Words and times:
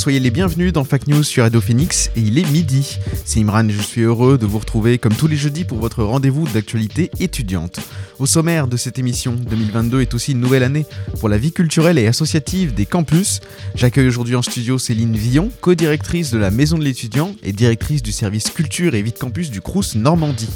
Soyez 0.00 0.18
les 0.18 0.30
bienvenus 0.30 0.72
dans 0.72 0.82
Fact 0.82 1.08
News 1.08 1.22
sur 1.22 1.42
Radio 1.42 1.60
Phoenix 1.60 2.10
et 2.16 2.20
il 2.20 2.38
est 2.38 2.50
midi. 2.50 2.98
C'est 3.26 3.38
Imran 3.38 3.68
et 3.68 3.72
je 3.72 3.82
suis 3.82 4.00
heureux 4.00 4.38
de 4.38 4.46
vous 4.46 4.58
retrouver 4.58 4.96
comme 4.96 5.12
tous 5.12 5.26
les 5.26 5.36
jeudis 5.36 5.64
pour 5.64 5.76
votre 5.76 6.02
rendez-vous 6.02 6.48
d'actualité 6.48 7.10
étudiante. 7.20 7.80
Au 8.18 8.24
sommaire 8.24 8.66
de 8.66 8.78
cette 8.78 8.98
émission, 8.98 9.34
2022 9.34 10.00
est 10.00 10.14
aussi 10.14 10.32
une 10.32 10.40
nouvelle 10.40 10.62
année 10.62 10.86
pour 11.18 11.28
la 11.28 11.36
vie 11.36 11.52
culturelle 11.52 11.98
et 11.98 12.06
associative 12.06 12.72
des 12.72 12.86
campus. 12.86 13.40
J'accueille 13.74 14.08
aujourd'hui 14.08 14.36
en 14.36 14.42
studio 14.42 14.78
Céline 14.78 15.18
Villon, 15.18 15.50
co-directrice 15.60 16.30
de 16.30 16.38
la 16.38 16.50
Maison 16.50 16.78
de 16.78 16.84
l'étudiant 16.84 17.34
et 17.42 17.52
directrice 17.52 18.02
du 18.02 18.12
service 18.12 18.48
culture 18.48 18.94
et 18.94 19.02
vie 19.02 19.12
de 19.12 19.18
campus 19.18 19.50
du 19.50 19.60
Crous 19.60 19.96
Normandie. 19.96 20.48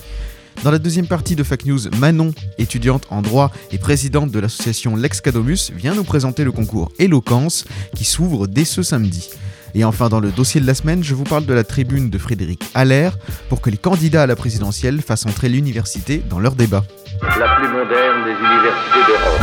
Dans 0.62 0.70
la 0.70 0.78
deuxième 0.78 1.06
partie 1.06 1.36
de 1.36 1.42
Fact 1.42 1.66
News, 1.66 1.90
Manon, 1.98 2.32
étudiante 2.58 3.06
en 3.10 3.20
droit 3.20 3.50
et 3.72 3.78
présidente 3.78 4.30
de 4.30 4.38
l'association 4.38 4.96
Lex 4.96 5.20
Cadomus, 5.20 5.70
vient 5.74 5.95
nous 5.95 6.04
présenter 6.04 6.45
le 6.45 6.52
concours 6.52 6.90
Éloquence 6.98 7.64
qui 7.95 8.04
s'ouvre 8.04 8.46
dès 8.46 8.64
ce 8.64 8.82
samedi. 8.82 9.30
Et 9.74 9.84
enfin, 9.84 10.09
dans 10.09 10.20
le 10.20 10.30
dossier 10.30 10.60
de 10.60 10.66
la 10.66 10.74
semaine, 10.74 11.02
je 11.02 11.14
vous 11.14 11.24
parle 11.24 11.46
de 11.46 11.52
la 11.52 11.64
tribune 11.64 12.09
de 12.09 12.16
Frédéric 12.16 12.64
Allaire 12.74 13.18
pour 13.48 13.60
que 13.60 13.70
les 13.70 13.76
candidats 13.76 14.23
à 14.23 14.26
la 14.26 14.37
présidentielle 14.37 15.02
fassent 15.02 15.26
entrer 15.26 15.48
l'université 15.48 16.18
dans 16.18 16.38
leur 16.38 16.54
débat. 16.54 16.84
La 17.23 17.57
plus 17.57 17.68
moderne 17.68 18.24
des 18.24 18.32
universités 18.32 19.01
d'Europe. 19.09 19.40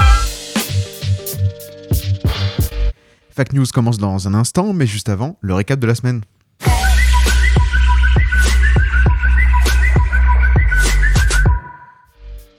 Fact 3.36 3.54
News 3.54 3.66
commence 3.74 3.98
dans 3.98 4.28
un 4.28 4.34
instant, 4.34 4.74
mais 4.74 4.88
juste 4.88 5.10
avant, 5.10 5.38
le 5.42 5.54
récap 5.54 5.80
de 5.80 5.88
la 5.88 5.96
semaine. 5.96 6.22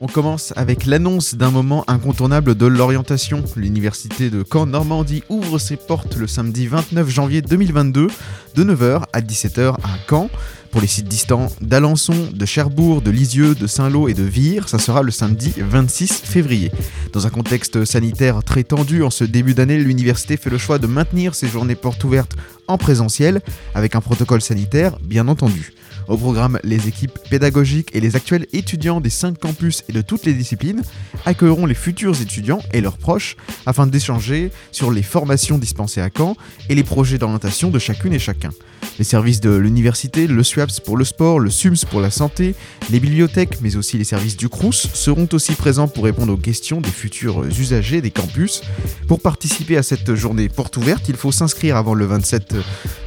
On 0.05 0.09
commence 0.09 0.53
avec 0.57 0.85
l'annonce 0.85 1.37
d'un 1.37 1.53
moment 1.53 1.85
incontournable 1.87 2.57
de 2.57 2.67
l'orientation. 2.67 3.45
L'université 3.55 4.31
de 4.31 4.43
Caen 4.43 4.67
Normandie 4.67 5.23
ouvre 5.29 5.61
ses 5.61 5.77
portes 5.77 6.17
le 6.17 6.27
samedi 6.27 6.67
29 6.67 7.09
janvier 7.09 7.41
2022 7.41 8.09
de 8.57 8.65
9h 8.65 9.05
à 9.13 9.21
17h 9.21 9.75
à 9.75 9.99
Caen. 10.11 10.29
Pour 10.73 10.81
les 10.81 10.89
sites 10.89 11.07
distants 11.07 11.47
d'Alençon, 11.61 12.31
de 12.35 12.45
Cherbourg, 12.45 13.01
de 13.01 13.13
Lisieux, 13.13 13.55
de 13.55 13.69
Saint-Lô 13.69 14.09
et 14.09 14.15
de 14.15 14.25
Vire, 14.25 14.69
ça 14.69 14.81
sera 14.81 15.03
le 15.03 15.13
samedi 15.13 15.53
26 15.57 16.23
février. 16.25 16.73
Dans 17.13 17.29
un 17.29 17.31
contexte 17.31 17.85
sanitaire 17.85 18.43
très 18.43 18.65
tendu 18.65 19.05
en 19.05 19.11
ce 19.11 19.23
début 19.23 19.55
d'année, 19.55 19.79
l'université 19.79 20.37
fait 20.37 20.51
le 20.51 20.59
choix 20.59 20.81
de 20.81 20.89
maintenir 20.89 21.37
ses 21.37 21.47
journées 21.47 21.77
portes 21.77 22.03
ouvertes 22.03 22.35
en 22.67 22.77
présentiel, 22.77 23.41
avec 23.77 23.95
un 23.95 24.01
protocole 24.01 24.43
sanitaire 24.43 24.99
bien 24.99 25.29
entendu. 25.29 25.75
Au 26.13 26.19
programme, 26.19 26.59
les 26.63 26.89
équipes 26.89 27.19
pédagogiques 27.31 27.89
et 27.95 28.01
les 28.01 28.17
actuels 28.17 28.47
étudiants 28.53 29.01
des 29.01 29.09
5 29.09 29.39
campus 29.39 29.83
et 29.89 29.95
de 29.95 30.03
toutes 30.03 30.27
les 30.27 30.35
disciplines 30.35 30.83
accueilleront 31.25 31.65
les 31.65 31.75
futurs 31.75 32.21
étudiants 32.21 32.61
et 32.75 32.83
leurs 32.83 32.99
proches 32.99 33.35
afin 33.65 33.87
d'échanger 33.87 34.51
sur 34.73 34.91
les 34.91 35.03
formations 35.03 35.57
dispensées 35.57 36.03
à 36.03 36.11
Caen 36.15 36.37
et 36.69 36.75
les 36.75 36.85
projets 36.85 37.17
d'orientation 37.17 37.71
de 37.71 37.79
chacune 37.79 38.13
et 38.13 38.19
chacun. 38.19 38.51
Les 38.99 39.07
services 39.07 39.41
de 39.41 39.57
l'université, 39.57 40.27
le 40.27 40.43
SWAPS 40.43 40.81
pour 40.81 40.99
le 40.99 41.07
sport, 41.07 41.41
le 41.41 41.49
SUMS 41.49 41.87
pour 41.91 42.03
la 42.03 42.11
santé, 42.11 42.55
les 42.91 43.01
bibliothèques, 43.01 43.63
mais 43.63 43.77
aussi 43.77 43.97
les 43.97 44.05
services 44.05 44.37
du 44.37 44.51
CRUS 44.51 44.89
seront 44.93 45.29
aussi 45.33 45.55
présents 45.55 45.89
pour 45.89 46.05
répondre 46.05 46.35
aux 46.35 46.37
questions 46.37 46.83
des 46.83 46.91
futurs 46.91 47.43
usagers 47.59 48.03
des 48.03 48.11
campus. 48.11 48.61
Pour 49.09 49.21
participer 49.21 49.79
à 49.79 49.83
cette 49.83 50.15
journée 50.15 50.51
porte 50.51 50.77
ouverte, 50.77 51.09
il 51.09 51.17
faut 51.17 51.33
s'inscrire 51.33 51.79
avant 51.79 51.95
le 51.95 52.05
27 52.05 52.57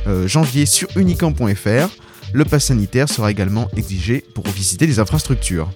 euh, 0.08 0.28
janvier 0.28 0.66
sur 0.66 0.88
unicamp.fr. 0.98 1.90
Le 2.36 2.44
pass 2.44 2.66
sanitaire 2.66 3.08
sera 3.08 3.32
également 3.32 3.70
exigé 3.78 4.22
pour 4.34 4.46
visiter 4.50 4.86
les 4.86 5.00
infrastructures. 5.00 5.70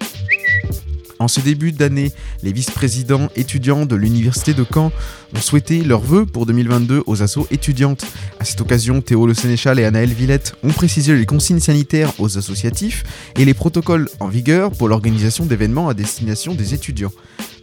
En 1.18 1.30
ce 1.30 1.40
début 1.40 1.72
d'année, 1.72 2.12
les 2.44 2.52
vice-présidents 2.52 3.30
étudiants 3.38 3.86
de 3.86 3.96
l'Université 3.96 4.54
de 4.54 4.66
Caen 4.70 4.92
ont 5.34 5.40
souhaité 5.40 5.82
leurs 5.86 6.02
vœux 6.02 6.26
pour 6.26 6.46
2022 6.46 7.04
aux 7.06 7.24
assauts 7.24 7.48
étudiantes. 7.50 8.06
À 8.42 8.44
cette 8.44 8.60
occasion, 8.60 9.00
Théo 9.00 9.26
Le 9.26 9.34
Sénéchal 9.34 9.80
et 9.80 9.86
Anaël 9.86 10.10
Villette 10.10 10.54
ont 10.62 10.74
précisé 10.74 11.16
les 11.16 11.26
consignes 11.26 11.62
sanitaires 11.62 12.12
aux 12.20 12.38
associatifs 12.38 13.06
et 13.38 13.46
les 13.46 13.54
protocoles 13.54 14.10
en 14.20 14.28
vigueur 14.28 14.72
pour 14.72 14.90
l'organisation 14.90 15.46
d'événements 15.46 15.88
à 15.88 15.94
destination 15.94 16.56
des 16.56 16.74
étudiants. 16.74 17.14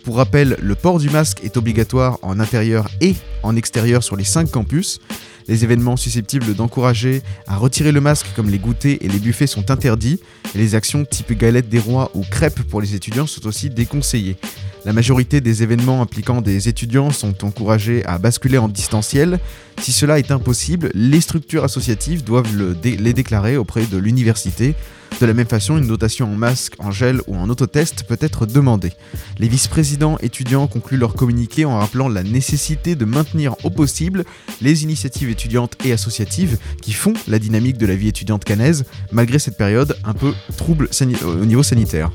Pour 0.04 0.16
rappel, 0.16 0.56
le 0.62 0.74
port 0.74 1.00
du 1.00 1.10
masque 1.10 1.44
est 1.44 1.58
obligatoire 1.58 2.18
en 2.22 2.40
intérieur 2.40 2.88
et 3.02 3.14
en 3.42 3.56
extérieur 3.56 4.02
sur 4.02 4.16
les 4.16 4.24
5 4.24 4.50
campus. 4.50 5.00
Les 5.48 5.62
événements 5.62 5.96
susceptibles 5.96 6.54
d'encourager 6.54 7.22
à 7.46 7.56
retirer 7.56 7.92
le 7.92 8.00
masque 8.00 8.26
comme 8.34 8.50
les 8.50 8.58
goûters 8.58 8.98
et 9.00 9.08
les 9.08 9.18
buffets 9.18 9.46
sont 9.46 9.70
interdits 9.70 10.20
et 10.54 10.58
les 10.58 10.74
actions 10.74 11.04
type 11.04 11.32
galette 11.32 11.68
des 11.68 11.78
rois 11.78 12.10
ou 12.14 12.22
crêpes 12.22 12.62
pour 12.62 12.80
les 12.80 12.94
étudiants 12.94 13.26
sont 13.26 13.46
aussi 13.46 13.70
déconseillées. 13.70 14.36
La 14.84 14.92
majorité 14.92 15.40
des 15.40 15.62
événements 15.62 16.02
impliquant 16.02 16.40
des 16.40 16.68
étudiants 16.68 17.10
sont 17.10 17.44
encouragés 17.44 18.04
à 18.06 18.18
basculer 18.18 18.58
en 18.58 18.68
distanciel. 18.68 19.38
Si 19.80 19.92
cela 19.92 20.18
est 20.18 20.30
impossible, 20.30 20.90
les 20.94 21.20
structures 21.20 21.64
associatives 21.64 22.24
doivent 22.24 22.48
les 22.84 23.12
déclarer 23.12 23.56
auprès 23.56 23.84
de 23.86 23.98
l'université 23.98 24.74
de 25.20 25.26
la 25.26 25.32
même 25.32 25.46
façon, 25.46 25.78
une 25.78 25.86
dotation 25.86 26.30
en 26.30 26.36
masque, 26.36 26.74
en 26.78 26.90
gel 26.90 27.20
ou 27.26 27.36
en 27.36 27.48
autotest 27.48 28.04
peut 28.04 28.18
être 28.20 28.44
demandée. 28.44 28.92
Les 29.38 29.48
vice-présidents 29.48 30.18
étudiants 30.20 30.66
concluent 30.66 30.98
leur 30.98 31.14
communiqué 31.14 31.64
en 31.64 31.78
rappelant 31.78 32.08
la 32.08 32.22
nécessité 32.22 32.94
de 32.96 33.04
maintenir 33.04 33.56
au 33.64 33.70
possible 33.70 34.24
les 34.60 34.82
initiatives 34.82 35.30
étudiantes 35.30 35.76
et 35.84 35.92
associatives 35.92 36.58
qui 36.82 36.92
font 36.92 37.14
la 37.28 37.38
dynamique 37.38 37.78
de 37.78 37.86
la 37.86 37.96
vie 37.96 38.08
étudiante 38.08 38.44
canaise, 38.44 38.84
malgré 39.10 39.38
cette 39.38 39.56
période 39.56 39.96
un 40.04 40.12
peu 40.12 40.34
trouble 40.56 40.88
au 41.24 41.44
niveau 41.44 41.62
sanitaire. 41.62 42.10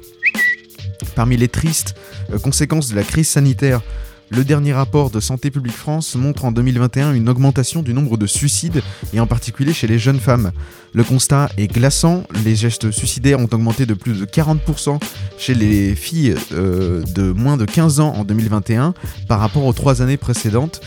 Parmi 1.15 1.37
les 1.37 1.47
tristes 1.47 1.95
euh, 2.31 2.37
conséquences 2.37 2.89
de 2.89 2.95
la 2.95 3.03
crise 3.03 3.27
sanitaire, 3.27 3.81
le 4.31 4.45
dernier 4.45 4.73
rapport 4.73 5.11
de 5.11 5.19
Santé 5.19 5.51
publique 5.51 5.75
France 5.75 6.15
montre 6.15 6.45
en 6.45 6.51
2021 6.51 7.13
une 7.13 7.27
augmentation 7.27 7.81
du 7.81 7.93
nombre 7.93 8.17
de 8.17 8.25
suicides 8.25 8.81
et 9.13 9.19
en 9.19 9.27
particulier 9.27 9.73
chez 9.73 9.87
les 9.87 9.99
jeunes 9.99 10.19
femmes. 10.19 10.51
Le 10.93 11.03
constat 11.03 11.49
est 11.57 11.67
glaçant, 11.67 12.23
les 12.45 12.55
gestes 12.55 12.91
suicidaires 12.91 13.39
ont 13.39 13.49
augmenté 13.51 13.85
de 13.85 13.93
plus 13.93 14.19
de 14.19 14.25
40% 14.25 14.99
chez 15.37 15.53
les 15.53 15.95
filles 15.95 16.35
euh, 16.53 17.03
de 17.13 17.31
moins 17.31 17.57
de 17.57 17.65
15 17.65 17.99
ans 17.99 18.13
en 18.13 18.23
2021 18.23 18.93
par 19.27 19.39
rapport 19.39 19.65
aux 19.65 19.73
trois 19.73 20.01
années 20.01 20.17
précédentes 20.17 20.81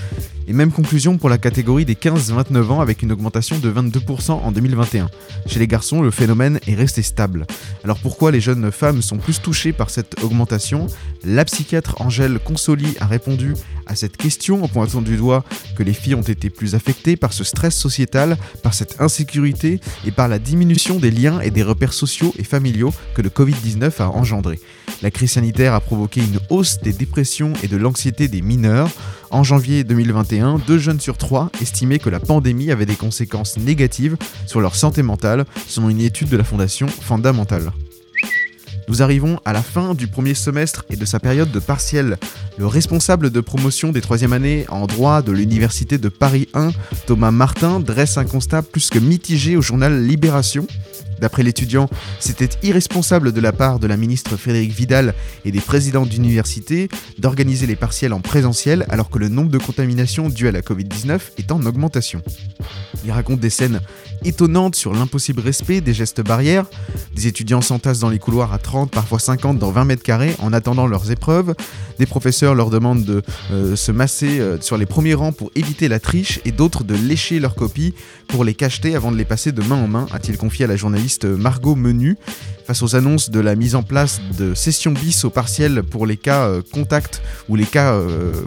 et 0.46 0.52
même 0.52 0.72
conclusion 0.72 1.18
pour 1.18 1.28
la 1.28 1.38
catégorie 1.38 1.84
des 1.84 1.94
15-29 1.94 2.64
ans 2.70 2.80
avec 2.80 3.02
une 3.02 3.12
augmentation 3.12 3.58
de 3.58 3.70
22% 3.70 4.32
en 4.32 4.52
2021. 4.52 5.08
Chez 5.46 5.58
les 5.58 5.66
garçons, 5.66 6.02
le 6.02 6.10
phénomène 6.10 6.60
est 6.66 6.74
resté 6.74 7.02
stable. 7.02 7.46
Alors 7.84 7.98
pourquoi 7.98 8.30
les 8.30 8.40
jeunes 8.40 8.70
femmes 8.70 9.02
sont 9.02 9.18
plus 9.18 9.40
touchées 9.40 9.72
par 9.72 9.90
cette 9.90 10.22
augmentation? 10.22 10.86
La 11.24 11.44
psychiatre 11.44 12.00
Angèle 12.00 12.38
Consoli 12.38 12.96
a 13.00 13.06
répondu 13.06 13.54
à 13.86 13.94
cette 13.94 14.16
question 14.16 14.64
en 14.64 14.68
pointant 14.68 15.02
du 15.02 15.16
doigt 15.16 15.44
que 15.76 15.82
les 15.82 15.92
filles 15.92 16.14
ont 16.14 16.22
été 16.22 16.50
plus 16.50 16.74
affectées 16.74 17.16
par 17.16 17.32
ce 17.32 17.44
stress 17.44 17.74
sociétal, 17.74 18.36
par 18.62 18.74
cette 18.74 19.00
insécurité 19.00 19.80
et 20.06 20.10
par 20.10 20.28
la 20.28 20.38
diminution 20.38 20.98
des 20.98 21.10
liens 21.10 21.40
et 21.40 21.50
des 21.50 21.62
repères 21.62 21.92
sociaux 21.92 22.34
et 22.38 22.44
familiaux 22.44 22.92
que 23.14 23.22
le 23.22 23.28
Covid-19 23.28 24.02
a 24.02 24.08
engendré. 24.10 24.60
La 25.02 25.10
crise 25.10 25.32
sanitaire 25.32 25.74
a 25.74 25.80
provoqué 25.80 26.20
une 26.20 26.40
hausse 26.50 26.80
des 26.80 26.92
dépressions 26.92 27.52
et 27.62 27.68
de 27.68 27.76
l'anxiété 27.76 28.28
des 28.28 28.42
mineurs. 28.42 28.90
En 29.30 29.42
janvier 29.42 29.84
2021, 29.84 30.58
deux 30.66 30.78
jeunes 30.78 31.00
sur 31.00 31.18
trois 31.18 31.50
estimaient 31.60 31.98
que 31.98 32.10
la 32.10 32.20
pandémie 32.20 32.70
avait 32.70 32.86
des 32.86 32.96
conséquences 32.96 33.56
négatives 33.56 34.16
sur 34.46 34.60
leur 34.60 34.74
santé 34.74 35.02
mentale, 35.02 35.44
selon 35.66 35.90
une 35.90 36.00
étude 36.00 36.28
de 36.28 36.36
la 36.36 36.44
Fondation 36.44 36.86
Fondamentale. 36.86 37.72
Nous 38.88 39.02
arrivons 39.02 39.40
à 39.44 39.52
la 39.52 39.62
fin 39.62 39.94
du 39.94 40.06
premier 40.06 40.34
semestre 40.34 40.84
et 40.90 40.96
de 40.96 41.04
sa 41.04 41.18
période 41.18 41.50
de 41.50 41.58
partiel. 41.58 42.18
Le 42.58 42.66
responsable 42.66 43.30
de 43.30 43.40
promotion 43.40 43.92
des 43.92 44.00
troisième 44.00 44.32
années 44.32 44.66
en 44.68 44.86
droit 44.86 45.22
de 45.22 45.32
l'Université 45.32 45.96
de 45.98 46.08
Paris 46.08 46.48
1, 46.54 46.70
Thomas 47.06 47.30
Martin, 47.30 47.80
dresse 47.80 48.18
un 48.18 48.24
constat 48.24 48.62
plus 48.62 48.90
que 48.90 48.98
mitigé 48.98 49.56
au 49.56 49.62
journal 49.62 50.04
Libération. 50.04 50.66
D'après 51.24 51.42
l'étudiant, 51.42 51.88
c'était 52.20 52.50
irresponsable 52.62 53.32
de 53.32 53.40
la 53.40 53.54
part 53.54 53.78
de 53.78 53.86
la 53.86 53.96
ministre 53.96 54.36
Frédéric 54.36 54.72
Vidal 54.72 55.14
et 55.46 55.52
des 55.52 55.60
présidents 55.62 56.04
d'université 56.04 56.90
d'organiser 57.16 57.66
les 57.66 57.76
partiels 57.76 58.12
en 58.12 58.20
présentiel 58.20 58.84
alors 58.90 59.08
que 59.08 59.18
le 59.18 59.30
nombre 59.30 59.48
de 59.48 59.56
contaminations 59.56 60.28
dues 60.28 60.48
à 60.48 60.52
la 60.52 60.60
Covid-19 60.60 61.18
est 61.38 61.50
en 61.50 61.64
augmentation. 61.64 62.20
Il 63.06 63.10
raconte 63.10 63.40
des 63.40 63.48
scènes 63.48 63.80
étonnantes 64.24 64.76
sur 64.76 64.92
l'impossible 64.92 65.40
respect 65.40 65.80
des 65.80 65.94
gestes 65.94 66.20
barrières. 66.22 66.66
Des 67.14 67.26
étudiants 67.26 67.62
s'entassent 67.62 68.00
dans 68.00 68.10
les 68.10 68.18
couloirs 68.18 68.52
à 68.52 68.58
30, 68.58 68.90
parfois 68.90 69.18
50 69.18 69.58
dans 69.58 69.70
20 69.70 69.84
mètres 69.86 70.02
carrés 70.02 70.34
en 70.40 70.52
attendant 70.52 70.86
leurs 70.86 71.10
épreuves. 71.10 71.54
Des 71.98 72.06
professeurs 72.06 72.54
leur 72.54 72.70
demandent 72.70 73.04
de 73.04 73.22
euh, 73.52 73.76
se 73.76 73.92
masser 73.92 74.40
euh, 74.40 74.60
sur 74.60 74.76
les 74.76 74.86
premiers 74.86 75.14
rangs 75.14 75.32
pour 75.32 75.50
éviter 75.54 75.88
la 75.88 76.00
triche 76.00 76.40
et 76.44 76.52
d'autres 76.52 76.82
de 76.84 76.94
lécher 76.94 77.40
leurs 77.40 77.54
copies 77.54 77.94
pour 78.28 78.44
les 78.44 78.54
cacheter 78.54 78.96
avant 78.96 79.12
de 79.12 79.16
les 79.16 79.24
passer 79.24 79.52
de 79.52 79.62
main 79.62 79.76
en 79.76 79.86
main, 79.86 80.06
a-t-il 80.12 80.36
confié 80.36 80.64
à 80.64 80.68
la 80.68 80.76
journaliste 80.76 81.13
Margot 81.22 81.76
Menu. 81.76 82.16
Face 82.66 82.82
aux 82.82 82.96
annonces 82.96 83.30
de 83.30 83.40
la 83.40 83.54
mise 83.54 83.74
en 83.74 83.82
place 83.82 84.22
de 84.38 84.54
sessions 84.54 84.92
bis 84.92 85.24
au 85.26 85.30
partiel 85.30 85.82
pour 85.82 86.06
les 86.06 86.16
cas 86.16 86.46
euh, 86.46 86.62
contacts 86.72 87.20
ou 87.50 87.56
les 87.56 87.66
cas 87.66 87.94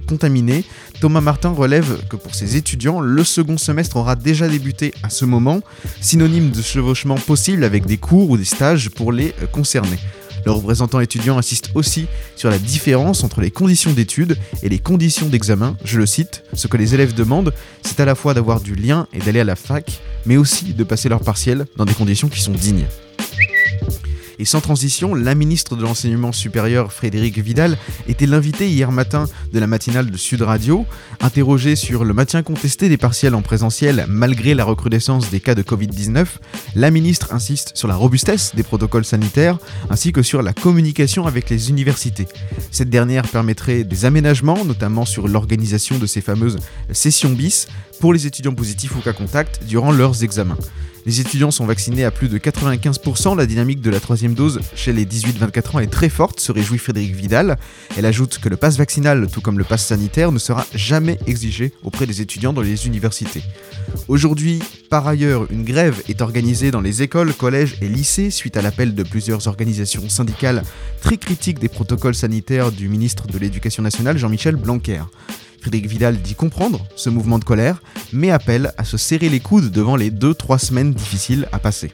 contaminés, 0.08 0.66
Thomas 1.00 1.22
Martin 1.22 1.52
relève 1.52 2.00
que 2.10 2.16
pour 2.16 2.34
ses 2.34 2.58
étudiants, 2.58 3.00
le 3.00 3.24
second 3.24 3.58
semestre 3.58 3.96
aura 3.98 4.16
déjà 4.16 4.48
débuté 4.48 4.92
à 5.04 5.12
ce 5.12 5.26
moment, 5.26 5.62
synonyme 6.02 6.50
de 6.50 6.64
chevauchement 6.64 7.16
possible 7.16 7.64
avec 7.64 7.86
des 7.86 7.98
cours 7.98 8.32
ou 8.32 8.38
des 8.38 8.46
stages 8.46 8.90
pour 8.90 9.12
les 9.12 9.36
concernés. 9.52 10.00
Le 10.48 10.54
représentant 10.54 11.02
étudiant 11.02 11.38
insiste 11.38 11.72
aussi 11.76 12.08
sur 12.38 12.50
la 12.50 12.58
différence 12.58 13.26
entre 13.26 13.42
les 13.42 13.52
conditions 13.52 13.92
d'études 13.92 14.38
et 14.64 14.70
les 14.70 14.80
conditions 14.80 15.28
d'examen. 15.28 15.76
Je 15.84 15.98
le 15.98 16.06
cite, 16.06 16.44
ce 16.54 16.68
que 16.68 16.78
les 16.78 16.94
élèves 16.94 17.14
demandent, 17.14 17.54
c'est 17.82 18.00
à 18.00 18.06
la 18.06 18.16
fois 18.16 18.34
d'avoir 18.34 18.62
du 18.62 18.74
lien 18.74 19.08
et 19.12 19.20
d'aller 19.20 19.42
à 19.42 19.44
la 19.44 19.58
fac, 19.58 20.00
mais 20.26 20.38
aussi 20.38 20.74
de 20.74 20.86
passer 20.86 21.10
leur 21.10 21.20
partiel 21.20 21.66
dans 21.76 21.84
des 21.84 21.94
conditions 21.94 22.30
qui 22.30 22.40
sont 22.40 22.54
dignes. 22.54 22.86
Et 24.40 24.46
sans 24.46 24.62
transition, 24.62 25.16
la 25.16 25.34
ministre 25.34 25.76
de 25.76 25.82
l'Enseignement 25.82 26.32
supérieur, 26.32 26.94
Frédéric 26.94 27.40
Vidal, 27.40 27.78
était 28.08 28.28
l'invité 28.28 28.70
hier 28.70 28.92
matin 28.92 29.28
de 29.52 29.60
la 29.60 29.66
matinale 29.66 30.12
de 30.12 30.18
Sud 30.18 30.44
Radio. 30.44 30.86
Interrogée 31.22 31.76
sur 31.76 32.06
le 32.06 32.14
maintien 32.14 32.44
contesté 32.44 32.88
des 32.88 32.98
partiels 32.98 33.34
en 33.34 33.42
présentiel 33.42 34.06
malgré 34.08 34.54
la 34.54 34.64
recrudescence 34.64 35.32
des 35.32 35.40
cas 35.40 35.56
de 35.56 35.64
Covid-19, 35.64 36.26
la 36.76 36.92
ministre 36.92 37.34
insiste 37.34 37.72
sur 37.76 37.88
la 37.88 37.96
robustesse 37.96 38.54
des 38.56 38.64
protocoles 38.64 39.06
sanitaires 39.06 39.58
ainsi 39.90 40.12
que 40.12 40.22
sur 40.22 40.42
la 40.42 40.54
communication 40.54 41.26
avec 41.26 41.50
les 41.50 41.70
universités. 41.70 42.28
Cette 42.72 42.90
dernière 42.90 43.28
permettrait 43.28 43.84
des 43.84 44.06
aménagements, 44.06 44.64
notamment 44.66 45.06
sur 45.06 45.28
l'organisation 45.28 45.98
de 45.98 46.06
ces 46.06 46.22
fameuses 46.22 46.60
sessions 46.92 47.32
bis 47.32 47.68
pour 48.00 48.14
les 48.14 48.28
étudiants 48.28 48.54
positifs 48.54 48.96
ou 48.96 49.00
cas 49.00 49.14
contact 49.14 49.64
durant 49.64 49.92
leurs 49.92 50.24
examens. 50.24 50.58
Les 51.08 51.22
étudiants 51.22 51.52
sont 51.52 51.66
vaccinés 51.66 52.04
à 52.04 52.12
plus 52.12 52.28
de 52.28 52.38
95%. 52.38 53.38
La 53.38 53.46
dynamique 53.46 53.80
de 53.80 53.90
la 53.90 54.02
troisième 54.02 54.34
dose 54.34 54.60
chez 54.76 54.92
les 54.92 55.06
18-24 55.06 55.78
ans 55.78 55.80
est 55.80 55.88
très 55.88 56.10
forte, 56.10 56.42
se 56.42 56.52
réjouit 56.52 56.80
Frédéric 56.80 57.16
Vidal. 57.16 57.58
Elle 57.96 58.06
ajoute 58.06 58.40
que 58.40 58.50
le 58.50 58.58
pass 58.58 58.78
vaccinal, 58.78 59.30
tout 59.32 59.40
comme 59.40 59.58
le 59.58 59.64
pass 59.64 59.86
sanitaire, 59.86 60.34
ne 60.34 60.38
sera 60.38 60.66
jamais 60.76 61.18
exigé 61.26 61.72
auprès 61.82 62.08
des 62.08 62.20
étudiants 62.20 62.52
dans 62.52 62.62
les 62.62 62.88
universités. 62.88 63.42
Aujourd'hui, 64.10 64.62
par 64.90 65.08
ailleurs, 65.08 65.50
une 65.50 65.64
grève 65.64 66.04
est 66.10 66.22
organisée 66.22 66.72
dans 66.72 66.82
les 66.82 67.02
écoles, 67.04 67.34
collèges 67.34 67.78
et 67.82 67.88
lycées 67.88 68.30
suite 68.30 68.58
à 68.58 68.62
l'appel 68.62 68.94
de 68.94 69.04
plusieurs 69.04 69.48
organisations 69.48 70.10
syndicales 70.10 70.62
très 71.02 71.16
critiques 71.16 71.60
des 71.60 71.70
protocoles 71.70 72.16
sanitaires 72.16 72.74
du 72.74 72.90
ministre 72.90 73.28
de 73.28 73.38
l'Éducation 73.38 73.82
nationale 73.82 74.18
Jean-Michel 74.18 74.58
Blanquer. 74.58 75.04
Vidal 75.70 76.18
dit 76.18 76.36
comprendre 76.36 76.86
ce 76.96 77.10
mouvement 77.10 77.40
de 77.40 77.44
colère, 77.44 77.82
mais 78.14 78.32
appelle 78.32 78.72
à 78.78 78.84
se 78.84 78.98
serrer 78.98 79.30
les 79.30 79.40
coudes 79.40 79.72
devant 79.72 79.96
les 79.96 80.12
2-3 80.12 80.60
semaines 80.60 80.94
difficiles 80.94 81.48
à 81.52 81.60
passer. 81.60 81.92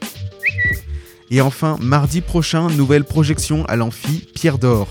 Et 1.30 1.40
enfin, 1.40 1.76
mardi 1.80 2.20
prochain, 2.20 2.68
nouvelle 2.70 3.04
projection 3.04 3.64
à 3.66 3.76
l'amphi 3.76 4.28
Pierre 4.34 4.58
d'Or. 4.58 4.88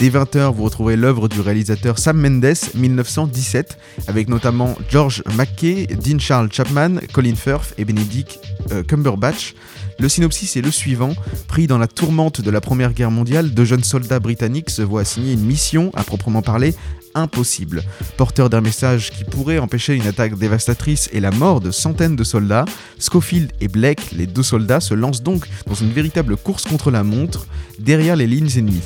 Dès 0.00 0.10
20h, 0.10 0.52
vous 0.52 0.64
retrouverez 0.64 0.96
l'œuvre 0.96 1.28
du 1.28 1.40
réalisateur 1.40 2.00
Sam 2.00 2.20
Mendes, 2.20 2.56
1917, 2.74 3.78
avec 4.08 4.28
notamment 4.28 4.74
George 4.90 5.22
McKay, 5.36 5.86
Dean 5.86 6.18
Charles 6.18 6.48
Chapman, 6.50 6.96
Colin 7.12 7.36
Firth 7.36 7.74
et 7.78 7.84
Benedict 7.84 8.40
euh, 8.72 8.82
Cumberbatch. 8.82 9.54
Le 10.00 10.08
synopsis 10.08 10.56
est 10.56 10.62
le 10.62 10.72
suivant. 10.72 11.14
Pris 11.46 11.68
dans 11.68 11.78
la 11.78 11.86
tourmente 11.86 12.40
de 12.40 12.50
la 12.50 12.60
Première 12.60 12.92
Guerre 12.92 13.12
mondiale, 13.12 13.50
deux 13.50 13.64
jeunes 13.64 13.84
soldats 13.84 14.18
britanniques 14.18 14.70
se 14.70 14.82
voient 14.82 15.02
assigner 15.02 15.34
une 15.34 15.44
mission, 15.44 15.92
à 15.94 16.02
proprement 16.02 16.42
parler, 16.42 16.74
impossible. 17.14 17.82
Porteur 18.16 18.50
d'un 18.50 18.60
message 18.60 19.10
qui 19.10 19.24
pourrait 19.24 19.58
empêcher 19.58 19.94
une 19.94 20.06
attaque 20.06 20.38
dévastatrice 20.38 21.08
et 21.12 21.20
la 21.20 21.30
mort 21.30 21.60
de 21.60 21.70
centaines 21.70 22.16
de 22.16 22.24
soldats, 22.24 22.64
Schofield 22.98 23.52
et 23.60 23.68
Blake, 23.68 24.12
les 24.12 24.26
deux 24.26 24.42
soldats, 24.42 24.80
se 24.80 24.94
lancent 24.94 25.22
donc 25.22 25.46
dans 25.66 25.74
une 25.74 25.90
véritable 25.90 26.36
course 26.36 26.64
contre 26.64 26.90
la 26.90 27.02
montre, 27.02 27.46
derrière 27.78 28.16
les 28.16 28.26
lignes 28.26 28.50
ennemies. 28.56 28.82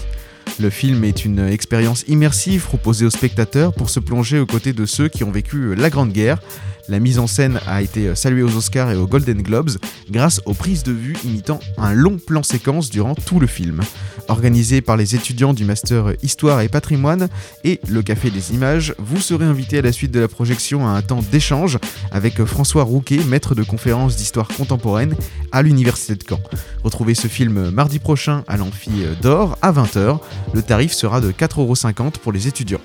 Le 0.61 0.71
film 0.71 1.05
est 1.05 1.25
une 1.25 1.41
expérience 1.41 2.05
immersive 2.09 2.65
proposée 2.65 3.07
aux 3.07 3.11
spectateurs 3.11 3.73
pour 3.73 3.91
se 3.91 4.01
plonger 4.01 4.41
aux 4.41 4.47
côtés 4.47 4.73
de 4.73 4.87
ceux 4.87 5.09
qui 5.09 5.23
ont 5.23 5.31
vécu 5.31 5.75
la 5.75 5.91
Grande 5.91 6.13
Guerre 6.13 6.41
la 6.89 6.99
mise 6.99 7.19
en 7.19 7.27
scène 7.27 7.61
a 7.67 7.83
été 7.83 8.15
saluée 8.15 8.43
aux 8.43 8.57
Oscars 8.57 8.91
et 8.91 8.97
aux 8.97 9.07
Golden 9.07 9.43
Globes 9.43 9.71
grâce 10.11 10.41
aux 10.47 10.55
prises 10.55 10.83
de 10.83 10.93
vue 10.93 11.17
imitant 11.25 11.61
un 11.77 11.93
long 11.93 12.19
plan 12.19 12.43
séquence 12.43 12.91
durant 12.91 13.15
tout 13.15 13.41
le 13.41 13.47
film. 13.47 13.81
Organisé 14.29 14.81
par 14.81 14.97
les 14.97 15.15
étudiants 15.15 15.55
du 15.55 15.65
Master 15.65 16.13
Histoire 16.23 16.61
et 16.61 16.69
Patrimoine 16.69 17.29
et 17.65 17.81
le 17.89 18.03
Café 18.03 18.31
des 18.31 18.53
Images, 18.53 18.95
vous 18.99 19.21
serez 19.21 19.45
invité 19.45 19.79
à 19.79 19.83
la 19.83 19.93
suite 19.93 20.11
de 20.11 20.21
la 20.21 20.29
projection 20.29 20.87
à 20.87 20.91
un 20.91 21.03
temps 21.03 21.23
d'échange 21.31 21.79
avec 22.11 22.45
François 22.45 22.83
Rouquet, 22.83 23.21
maître 23.25 23.55
de 23.55 23.63
conférences 23.63 24.17
d'histoire 24.17 24.49
contemporaine 24.49 25.15
à 25.53 25.63
l'Université 25.63 26.15
de 26.15 26.25
Caen. 26.29 26.41
Retrouvez 26.85 27.15
ce 27.15 27.29
film 27.29 27.71
mardi 27.71 27.99
prochain 27.99 28.45
à 28.49 28.57
l'Amphi 28.57 28.91
d'Or 29.23 29.59
à 29.63 29.73
20h. 29.73 30.19
Le 30.53 30.63
tarif 30.63 30.93
sera 30.93 31.21
de 31.21 31.33
4,50€ 31.33 32.19
pour 32.19 32.33
les 32.33 32.49
étudiants. 32.49 32.81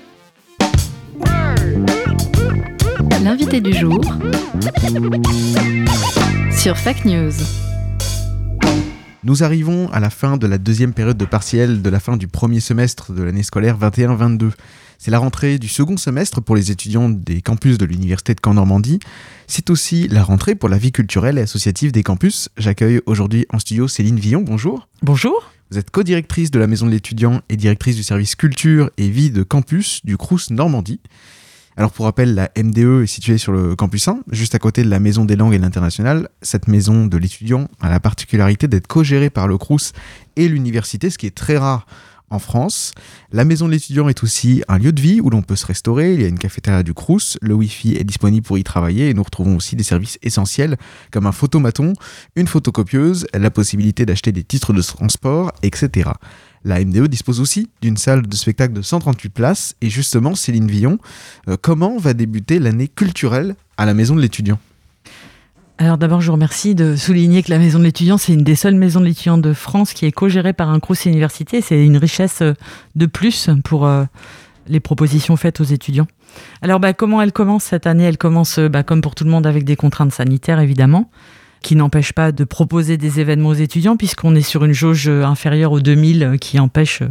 L'invité 3.22 3.60
du 3.60 3.72
jour 3.72 4.00
sur 6.50 6.76
Fake 6.76 7.04
News. 7.04 7.32
Nous 9.22 9.42
arrivons 9.42 9.88
à 9.90 10.00
la 10.00 10.10
fin 10.10 10.36
de 10.36 10.46
la 10.46 10.58
deuxième 10.58 10.92
période 10.92 11.16
de 11.16 11.24
partiel 11.24 11.82
de 11.82 11.90
la 11.90 12.00
fin 12.00 12.16
du 12.16 12.28
premier 12.28 12.60
semestre 12.60 13.12
de 13.12 13.22
l'année 13.22 13.42
scolaire 13.42 13.78
21-22. 13.78 14.50
C'est 14.98 15.10
la 15.10 15.18
rentrée 15.18 15.58
du 15.58 15.68
second 15.68 15.96
semestre 15.96 16.40
pour 16.40 16.56
les 16.56 16.70
étudiants 16.70 17.08
des 17.08 17.40
campus 17.42 17.78
de 17.78 17.84
l'Université 17.84 18.34
de 18.34 18.40
Caen-Normandie. 18.44 19.00
C'est 19.46 19.70
aussi 19.70 20.08
la 20.08 20.22
rentrée 20.22 20.54
pour 20.54 20.68
la 20.68 20.78
vie 20.78 20.92
culturelle 20.92 21.38
et 21.38 21.42
associative 21.42 21.92
des 21.92 22.02
campus. 22.02 22.48
J'accueille 22.56 23.00
aujourd'hui 23.06 23.46
en 23.50 23.58
studio 23.58 23.88
Céline 23.88 24.18
Villon. 24.18 24.42
Bonjour. 24.42 24.88
Bonjour. 25.02 25.52
Vous 25.70 25.78
êtes 25.78 25.90
co-directrice 25.90 26.50
de 26.50 26.58
la 26.58 26.66
Maison 26.66 26.86
de 26.86 26.90
l'étudiant 26.90 27.40
et 27.48 27.56
directrice 27.56 27.96
du 27.96 28.02
service 28.02 28.34
culture 28.36 28.90
et 28.96 29.08
vie 29.08 29.30
de 29.30 29.42
campus 29.42 30.00
du 30.04 30.16
Crous 30.16 30.50
Normandie. 30.50 31.00
Alors 31.76 31.90
pour 31.90 32.04
rappel, 32.04 32.34
la 32.34 32.50
MDE 32.56 33.02
est 33.02 33.06
située 33.06 33.36
sur 33.36 33.50
le 33.50 33.74
campus 33.74 34.06
1, 34.06 34.20
juste 34.30 34.54
à 34.54 34.60
côté 34.60 34.84
de 34.84 34.90
la 34.90 35.00
Maison 35.00 35.24
des 35.24 35.34
langues 35.34 35.54
et 35.54 35.58
de 35.58 35.62
l'international. 35.62 36.28
Cette 36.40 36.68
maison 36.68 37.06
de 37.06 37.16
l'étudiant 37.16 37.68
a 37.80 37.90
la 37.90 37.98
particularité 37.98 38.68
d'être 38.68 38.86
co-gérée 38.86 39.28
par 39.28 39.48
le 39.48 39.58
Crous 39.58 39.92
et 40.36 40.46
l'université, 40.48 41.10
ce 41.10 41.18
qui 41.18 41.26
est 41.26 41.34
très 41.34 41.58
rare 41.58 41.86
en 42.30 42.38
France. 42.38 42.92
La 43.32 43.44
maison 43.44 43.66
de 43.66 43.72
l'étudiant 43.72 44.08
est 44.08 44.22
aussi 44.22 44.62
un 44.68 44.78
lieu 44.78 44.92
de 44.92 45.00
vie 45.00 45.20
où 45.20 45.30
l'on 45.30 45.42
peut 45.42 45.56
se 45.56 45.66
restaurer. 45.66 46.14
Il 46.14 46.22
y 46.22 46.24
a 46.24 46.28
une 46.28 46.38
cafétéria 46.38 46.84
du 46.84 46.94
Crous, 46.94 47.38
le 47.42 47.54
Wi-Fi 47.54 47.96
est 47.96 48.04
disponible 48.04 48.46
pour 48.46 48.56
y 48.56 48.62
travailler 48.62 49.08
et 49.08 49.14
nous 49.14 49.24
retrouvons 49.24 49.56
aussi 49.56 49.74
des 49.74 49.82
services 49.82 50.18
essentiels 50.22 50.76
comme 51.10 51.26
un 51.26 51.32
photomaton, 51.32 51.92
une 52.36 52.46
photocopieuse, 52.46 53.26
la 53.34 53.50
possibilité 53.50 54.06
d'acheter 54.06 54.30
des 54.30 54.44
titres 54.44 54.72
de 54.72 54.82
transport, 54.82 55.52
etc. 55.62 56.10
La 56.64 56.82
MDE 56.82 57.08
dispose 57.08 57.40
aussi 57.40 57.68
d'une 57.82 57.98
salle 57.98 58.26
de 58.26 58.34
spectacle 58.34 58.72
de 58.72 58.80
138 58.80 59.28
places. 59.28 59.76
Et 59.82 59.90
justement, 59.90 60.34
Céline 60.34 60.66
Villon, 60.66 60.98
euh, 61.48 61.56
comment 61.60 61.98
va 61.98 62.14
débuter 62.14 62.58
l'année 62.58 62.88
culturelle 62.88 63.54
à 63.76 63.84
la 63.84 63.92
Maison 63.92 64.16
de 64.16 64.22
l'étudiant? 64.22 64.58
Alors 65.76 65.98
d'abord, 65.98 66.20
je 66.20 66.26
vous 66.26 66.34
remercie 66.34 66.74
de 66.74 66.96
souligner 66.96 67.42
que 67.42 67.50
la 67.50 67.58
Maison 67.58 67.78
de 67.78 67.84
l'étudiant, 67.84 68.16
c'est 68.16 68.32
une 68.32 68.44
des 68.44 68.54
seules 68.54 68.76
maisons 68.76 69.00
de 69.00 69.06
l'étudiant 69.06 69.36
de 69.36 69.52
France 69.52 69.92
qui 69.92 70.06
est 70.06 70.12
co-gérée 70.12 70.52
par 70.52 70.70
un 70.70 70.80
Crous 70.80 71.04
Université. 71.04 71.60
C'est 71.60 71.84
une 71.84 71.98
richesse 71.98 72.40
euh, 72.40 72.54
de 72.94 73.06
plus 73.06 73.50
pour 73.64 73.84
euh, 73.86 74.04
les 74.66 74.80
propositions 74.80 75.36
faites 75.36 75.60
aux 75.60 75.64
étudiants. 75.64 76.06
Alors 76.62 76.80
bah, 76.80 76.94
comment 76.94 77.20
elle 77.20 77.32
commence 77.32 77.64
cette 77.64 77.86
année? 77.86 78.04
Elle 78.04 78.18
commence, 78.18 78.58
bah, 78.58 78.82
comme 78.82 79.02
pour 79.02 79.14
tout 79.14 79.24
le 79.24 79.30
monde, 79.30 79.46
avec 79.46 79.64
des 79.64 79.76
contraintes 79.76 80.12
sanitaires, 80.12 80.60
évidemment 80.60 81.10
qui 81.64 81.76
n'empêche 81.76 82.12
pas 82.12 82.30
de 82.30 82.44
proposer 82.44 82.98
des 82.98 83.20
événements 83.20 83.48
aux 83.48 83.54
étudiants, 83.54 83.96
puisqu'on 83.96 84.34
est 84.34 84.42
sur 84.42 84.64
une 84.64 84.74
jauge 84.74 85.08
inférieure 85.08 85.72
aux 85.72 85.80
2000 85.80 86.22
euh, 86.22 86.36
qui 86.36 86.60
empêche 86.60 87.00
euh, 87.00 87.08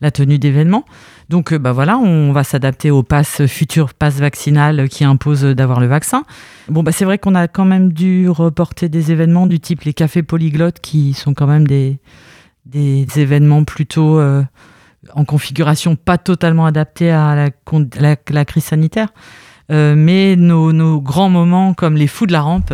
la 0.00 0.12
tenue 0.12 0.38
d'événements. 0.38 0.84
Donc 1.28 1.52
euh, 1.52 1.58
bah 1.58 1.72
voilà, 1.72 1.98
on 1.98 2.32
va 2.32 2.44
s'adapter 2.44 2.92
au 2.92 3.02
pass 3.02 3.44
futur 3.46 3.92
pass 3.94 4.20
vaccinal 4.20 4.88
qui 4.88 5.02
impose 5.04 5.42
d'avoir 5.42 5.80
le 5.80 5.88
vaccin. 5.88 6.22
Bon 6.68 6.84
bah 6.84 6.92
c'est 6.92 7.04
vrai 7.04 7.18
qu'on 7.18 7.34
a 7.34 7.48
quand 7.48 7.64
même 7.64 7.92
dû 7.92 8.28
reporter 8.28 8.88
des 8.88 9.10
événements 9.10 9.48
du 9.48 9.58
type 9.58 9.82
les 9.82 9.92
cafés 9.92 10.22
polyglottes 10.22 10.78
qui 10.78 11.12
sont 11.12 11.34
quand 11.34 11.48
même 11.48 11.66
des, 11.66 11.98
des 12.66 13.04
événements 13.16 13.64
plutôt 13.64 14.20
en 14.20 15.24
configuration 15.24 15.96
pas 15.96 16.18
totalement 16.18 16.66
adaptée 16.66 17.10
à 17.10 17.34
la, 17.34 18.44
crise 18.44 18.64
sanitaire. 18.64 19.08
mais 19.70 20.36
nos, 20.36 21.00
grands 21.00 21.30
moments 21.30 21.74
comme 21.74 21.96
les 21.96 22.06
fous 22.06 22.26
de 22.26 22.32
la 22.32 22.42
rampe 22.42 22.72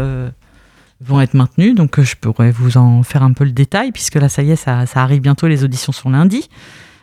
vont 1.05 1.21
être 1.21 1.35
maintenues. 1.35 1.75
Donc 1.75 2.01
je 2.01 2.17
pourrais 2.17 2.51
vous 2.51 2.77
en 2.77 3.03
faire 3.03 3.23
un 3.23 3.33
peu 3.33 3.45
le 3.45 3.53
détail, 3.53 3.93
puisque 3.93 4.17
là, 4.17 4.29
ça 4.29 4.43
y 4.43 4.51
est, 4.51 4.57
ça, 4.57 4.87
ça 4.87 5.03
arrive 5.03 5.21
bientôt, 5.21 5.47
les 5.47 5.65
auditions 5.65 5.93
sont 5.93 6.11
lundi. 6.11 6.49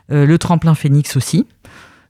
le 0.10 0.38
tremplin 0.38 0.74
Phoenix 0.76 1.16
aussi. 1.16 1.46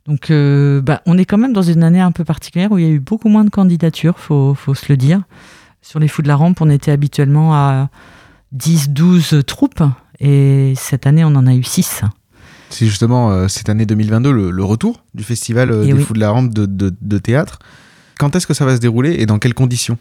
Donc 0.08 0.32
bah, 0.32 1.02
on 1.06 1.18
est 1.18 1.26
quand 1.26 1.38
même 1.38 1.54
dans 1.54 1.62
une 1.62 1.84
année 1.84 2.02
un 2.02 2.12
peu 2.12 2.24
particulière 2.24 2.72
où 2.72 2.78
il 2.78 2.86
y 2.86 2.88
a 2.88 2.92
eu 2.92 3.00
beaucoup 3.00 3.30
moins 3.30 3.44
de 3.44 3.50
candidatures, 3.50 4.18
faut, 4.18 4.56
faut 4.56 4.74
se 4.74 4.86
le 4.90 4.98
dire. 4.98 5.22
Sur 5.82 6.00
les 6.00 6.08
Fous 6.08 6.22
de 6.22 6.28
la 6.28 6.36
Rampe, 6.36 6.62
on 6.62 6.70
était 6.70 6.92
habituellement 6.92 7.56
à 7.56 7.90
10-12 8.56 9.44
troupes, 9.44 9.84
et 10.20 10.74
cette 10.78 11.08
année, 11.08 11.26
on 11.26 11.36
en 11.36 11.48
a 11.48 11.56
eu 11.56 11.64
6. 11.64 12.04
C'est 12.70 12.86
justement 12.86 13.32
euh, 13.32 13.48
cette 13.48 13.68
année 13.68 13.86
2022 13.86 14.32
le, 14.32 14.64
retour 14.64 15.04
du 15.14 15.24
festival 15.24 15.72
euh, 15.72 15.84
des 15.84 16.00
Fous 16.00 16.14
de 16.14 16.20
la 16.20 16.30
Rampe 16.30 16.54
de, 16.54 17.18
théâtre. 17.18 17.60
Quand 18.18 18.36
est-ce 18.36 18.48
que 18.48 18.54
ça 18.54 18.66
va 18.66 18.76
se 18.76 18.82
dérouler 18.82 19.16
et 19.20 19.26
dans 19.26 19.40
quelles 19.40 19.56
conditions? 19.56 19.98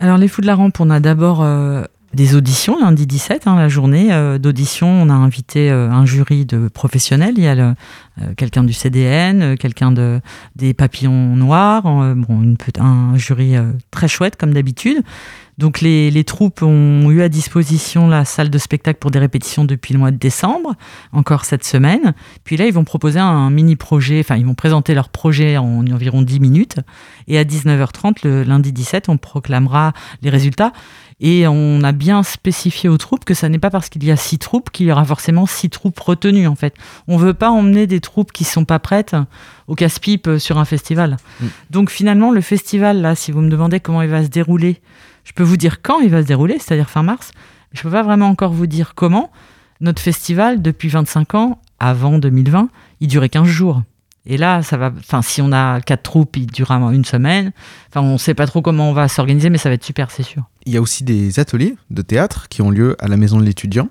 Alors 0.00 0.18
les 0.18 0.28
Fous 0.28 0.40
de 0.40 0.46
la 0.46 0.54
Rampe, 0.54 0.80
on 0.80 0.90
a 0.90 1.00
d'abord 1.00 1.42
euh, 1.42 1.84
des 2.14 2.34
auditions 2.34 2.78
lundi 2.78 3.06
17, 3.06 3.46
hein, 3.46 3.56
la 3.56 3.68
journée 3.68 4.10
d'audition. 4.38 4.86
On 4.88 5.10
a 5.10 5.14
invité 5.14 5.70
un 5.70 6.06
jury 6.06 6.44
de 6.44 6.68
professionnels. 6.68 7.34
Il 7.36 7.44
y 7.44 7.48
a 7.48 7.74
quelqu'un 8.36 8.64
du 8.64 8.72
CDN, 8.72 9.56
quelqu'un 9.56 9.92
de, 9.92 10.20
des 10.56 10.74
Papillons 10.74 11.36
Noirs, 11.36 11.82
bon, 11.82 12.54
un 12.78 13.16
jury 13.16 13.54
très 13.90 14.08
chouette 14.08 14.36
comme 14.36 14.54
d'habitude. 14.54 15.02
Donc 15.58 15.80
les, 15.80 16.24
troupes 16.24 16.62
ont 16.62 17.10
eu 17.10 17.22
à 17.22 17.28
disposition 17.28 18.08
la 18.08 18.24
salle 18.24 18.50
de 18.50 18.58
spectacle 18.58 18.98
pour 18.98 19.10
des 19.10 19.20
répétitions 19.20 19.64
depuis 19.64 19.94
le 19.94 20.00
mois 20.00 20.10
de 20.10 20.16
décembre, 20.16 20.74
encore 21.12 21.44
cette 21.44 21.64
semaine. 21.64 22.14
Puis 22.42 22.56
là, 22.56 22.66
ils 22.66 22.72
vont 22.72 22.84
proposer 22.84 23.20
un 23.20 23.50
mini 23.50 23.76
projet, 23.76 24.20
enfin 24.20 24.36
ils 24.36 24.46
vont 24.46 24.54
présenter 24.54 24.94
leur 24.94 25.10
projet 25.10 25.56
en 25.56 25.86
environ 25.86 26.22
10 26.22 26.40
minutes. 26.40 26.76
Et 27.28 27.38
à 27.38 27.44
19h30, 27.44 28.18
le 28.24 28.42
lundi 28.42 28.72
17, 28.72 29.08
on 29.08 29.16
proclamera 29.16 29.92
les 30.22 30.30
résultats. 30.30 30.72
Et 31.20 31.46
on 31.46 31.82
a 31.82 31.92
bien 31.92 32.22
spécifié 32.22 32.88
aux 32.88 32.98
troupes 32.98 33.24
que 33.24 33.34
ça 33.34 33.48
n'est 33.48 33.58
pas 33.58 33.70
parce 33.70 33.88
qu'il 33.88 34.04
y 34.04 34.10
a 34.10 34.16
six 34.16 34.38
troupes 34.38 34.70
qu'il 34.70 34.86
y 34.86 34.92
aura 34.92 35.04
forcément 35.04 35.46
six 35.46 35.70
troupes 35.70 35.98
retenues 35.98 36.48
en 36.48 36.56
fait. 36.56 36.74
On 37.06 37.16
veut 37.16 37.34
pas 37.34 37.50
emmener 37.50 37.86
des 37.86 38.00
troupes 38.00 38.32
qui 38.32 38.44
sont 38.44 38.64
pas 38.64 38.78
prêtes 38.78 39.16
au 39.68 39.74
casse-pipe 39.74 40.38
sur 40.38 40.58
un 40.58 40.64
festival. 40.64 41.16
Mm. 41.40 41.46
Donc 41.70 41.90
finalement 41.90 42.32
le 42.32 42.40
festival 42.40 43.00
là, 43.00 43.14
si 43.14 43.30
vous 43.30 43.40
me 43.40 43.48
demandez 43.48 43.80
comment 43.80 44.02
il 44.02 44.10
va 44.10 44.24
se 44.24 44.28
dérouler, 44.28 44.80
je 45.24 45.32
peux 45.32 45.42
vous 45.42 45.56
dire 45.56 45.82
quand 45.82 46.00
il 46.00 46.10
va 46.10 46.22
se 46.22 46.26
dérouler, 46.26 46.58
c'est-à-dire 46.58 46.90
fin 46.90 47.02
mars, 47.02 47.32
mais 47.34 47.78
je 47.80 47.80
ne 47.80 47.82
peux 47.84 47.96
pas 47.96 48.02
vraiment 48.02 48.28
encore 48.28 48.52
vous 48.52 48.66
dire 48.66 48.94
comment. 48.94 49.30
Notre 49.80 50.00
festival, 50.00 50.62
depuis 50.62 50.88
25 50.88 51.34
ans, 51.34 51.60
avant 51.78 52.18
2020, 52.18 52.68
il 53.00 53.08
durait 53.08 53.28
15 53.28 53.46
jours. 53.46 53.82
Et 54.26 54.36
là, 54.36 54.62
ça 54.62 54.76
va. 54.76 54.92
Enfin, 54.98 55.20
si 55.22 55.42
on 55.42 55.52
a 55.52 55.80
quatre 55.80 56.02
troupes, 56.02 56.36
il 56.36 56.46
durera 56.46 56.76
une 56.92 57.04
semaine. 57.04 57.52
Enfin, 57.90 58.00
on 58.00 58.14
ne 58.14 58.18
sait 58.18 58.34
pas 58.34 58.46
trop 58.46 58.62
comment 58.62 58.90
on 58.90 58.94
va 58.94 59.08
s'organiser, 59.08 59.50
mais 59.50 59.58
ça 59.58 59.68
va 59.68 59.74
être 59.74 59.84
super, 59.84 60.10
c'est 60.10 60.22
sûr. 60.22 60.44
Il 60.64 60.72
y 60.72 60.76
a 60.76 60.80
aussi 60.80 61.04
des 61.04 61.38
ateliers 61.38 61.76
de 61.90 62.02
théâtre 62.02 62.48
qui 62.48 62.62
ont 62.62 62.70
lieu 62.70 62.96
à 63.00 63.08
la 63.08 63.16
maison 63.16 63.38
de 63.38 63.44
l'étudiant. 63.44 63.88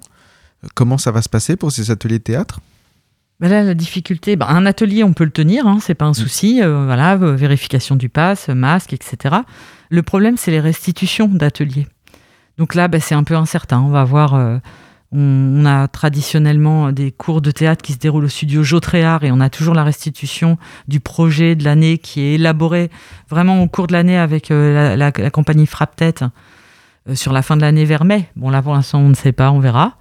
Comment 0.74 0.98
ça 0.98 1.12
va 1.12 1.22
se 1.22 1.30
passer 1.30 1.56
pour 1.56 1.72
ces 1.72 1.92
ateliers 1.92 2.20
de 2.20 2.24
théâtre? 2.24 2.62
Ben 3.40 3.50
là, 3.50 3.62
la 3.62 3.74
difficulté, 3.74 4.36
ben, 4.36 4.48
un 4.48 4.66
atelier, 4.66 5.04
on 5.04 5.13
peut 5.13 5.25
le 5.25 5.32
tenir, 5.32 5.68
hein, 5.68 5.80
c'est 5.82 5.96
pas 5.96 6.06
un 6.06 6.12
mm. 6.12 6.16
souci. 6.16 6.63
Euh, 6.63 6.86
voilà, 6.86 7.16
vérification 7.16 7.96
du 7.96 8.10
pass, 8.10 8.48
masque, 8.48 8.94
etc. 8.94 9.36
Le 9.90 10.02
problème, 10.02 10.38
c'est 10.38 10.52
les 10.52 10.62
restitutions 10.62 11.28
d'ateliers. 11.28 11.88
Donc 12.58 12.74
là, 12.74 12.88
bah, 12.88 13.00
c'est 13.00 13.16
un 13.16 13.24
peu 13.24 13.36
incertain. 13.36 13.82
On 13.82 13.90
va 13.90 14.04
voir. 14.04 14.34
Euh, 14.34 14.58
on, 15.13 15.65
a 15.65 15.88
traditionnellement 15.88 16.91
des 16.91 17.12
cours 17.12 17.41
de 17.41 17.51
théâtre 17.51 17.82
qui 17.82 17.93
se 17.93 17.98
déroulent 18.00 18.25
au 18.25 18.29
studio 18.29 18.63
Jotréard 18.63 19.24
et 19.24 19.32
on 19.32 19.39
a 19.39 19.50
toujours 19.50 19.75
la 19.75 19.84
restitution 19.84 20.58
du 20.88 21.00
projet 21.00 21.55
de 21.55 21.63
l'année 21.63 21.98
qui 21.98 22.22
est 22.22 22.34
élaboré 22.34 22.89
vraiment 23.29 23.62
au 23.62 23.67
cours 23.67 23.88
de 23.88 23.93
l'année 23.93 24.17
avec 24.17 24.51
euh, 24.51 24.96
la, 24.96 25.12
compagnie 25.12 25.67
Frappe 25.67 25.96
Tête 25.96 26.24
euh, 27.10 27.15
sur 27.15 27.32
la 27.32 27.41
fin 27.41 27.55
de 27.55 27.62
l'année 27.62 27.86
vers 27.86 28.05
mai. 28.05 28.29
Bon, 28.36 28.50
là, 28.50 28.62
pour 28.62 28.74
l'instant, 28.74 29.00
on 29.00 29.10
ne 29.10 29.13
sait 29.13 29.32
pas, 29.32 29.51
on 29.51 29.60
verra. 29.60 29.98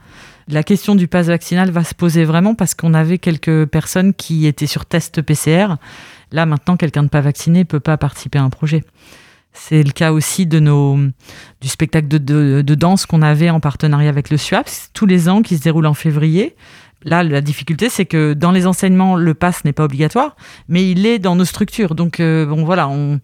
La 0.48 0.62
question 0.62 0.94
du 0.94 1.06
pass 1.08 1.26
vaccinal 1.26 1.70
va 1.70 1.84
se 1.84 1.94
poser 1.94 2.24
vraiment 2.24 2.54
parce 2.54 2.74
qu'on 2.74 2.94
avait 2.94 3.18
quelques 3.18 3.66
personnes 3.66 4.14
qui 4.14 4.46
étaient 4.46 4.66
sur 4.66 4.86
test 4.86 5.22
PCR. 5.22 5.74
Là, 6.32 6.46
maintenant, 6.46 6.76
quelqu'un 6.76 7.04
de 7.04 7.08
pas 7.08 7.20
vacciné 7.20 7.60
ne 7.60 7.64
peut 7.64 7.80
pas 7.80 7.96
participer 7.96 8.38
à 8.38 8.42
un 8.42 8.50
projet. 8.50 8.82
C'est 9.52 9.82
le 9.82 9.92
cas 9.92 10.12
aussi 10.12 10.46
de 10.46 10.60
nos, 10.60 10.98
du 11.60 11.68
spectacle 11.68 12.08
de, 12.08 12.74
danse 12.74 13.06
qu'on 13.06 13.22
avait 13.22 13.50
en 13.50 13.60
partenariat 13.60 14.08
avec 14.08 14.30
le 14.30 14.36
SUAPS, 14.36 14.90
tous 14.94 15.06
les 15.06 15.28
ans, 15.28 15.42
qui 15.42 15.58
se 15.58 15.62
déroule 15.62 15.86
en 15.86 15.94
février. 15.94 16.56
Là, 17.04 17.22
la 17.22 17.40
difficulté, 17.40 17.88
c'est 17.88 18.06
que 18.06 18.32
dans 18.32 18.52
les 18.52 18.66
enseignements, 18.66 19.16
le 19.16 19.34
pass 19.34 19.64
n'est 19.64 19.72
pas 19.72 19.84
obligatoire, 19.84 20.36
mais 20.68 20.88
il 20.88 21.04
est 21.04 21.18
dans 21.18 21.34
nos 21.34 21.44
structures. 21.44 21.94
Donc, 21.94 22.20
euh, 22.20 22.46
bon, 22.46 22.64
voilà, 22.64 22.88
on, 22.88 23.14
de 23.14 23.20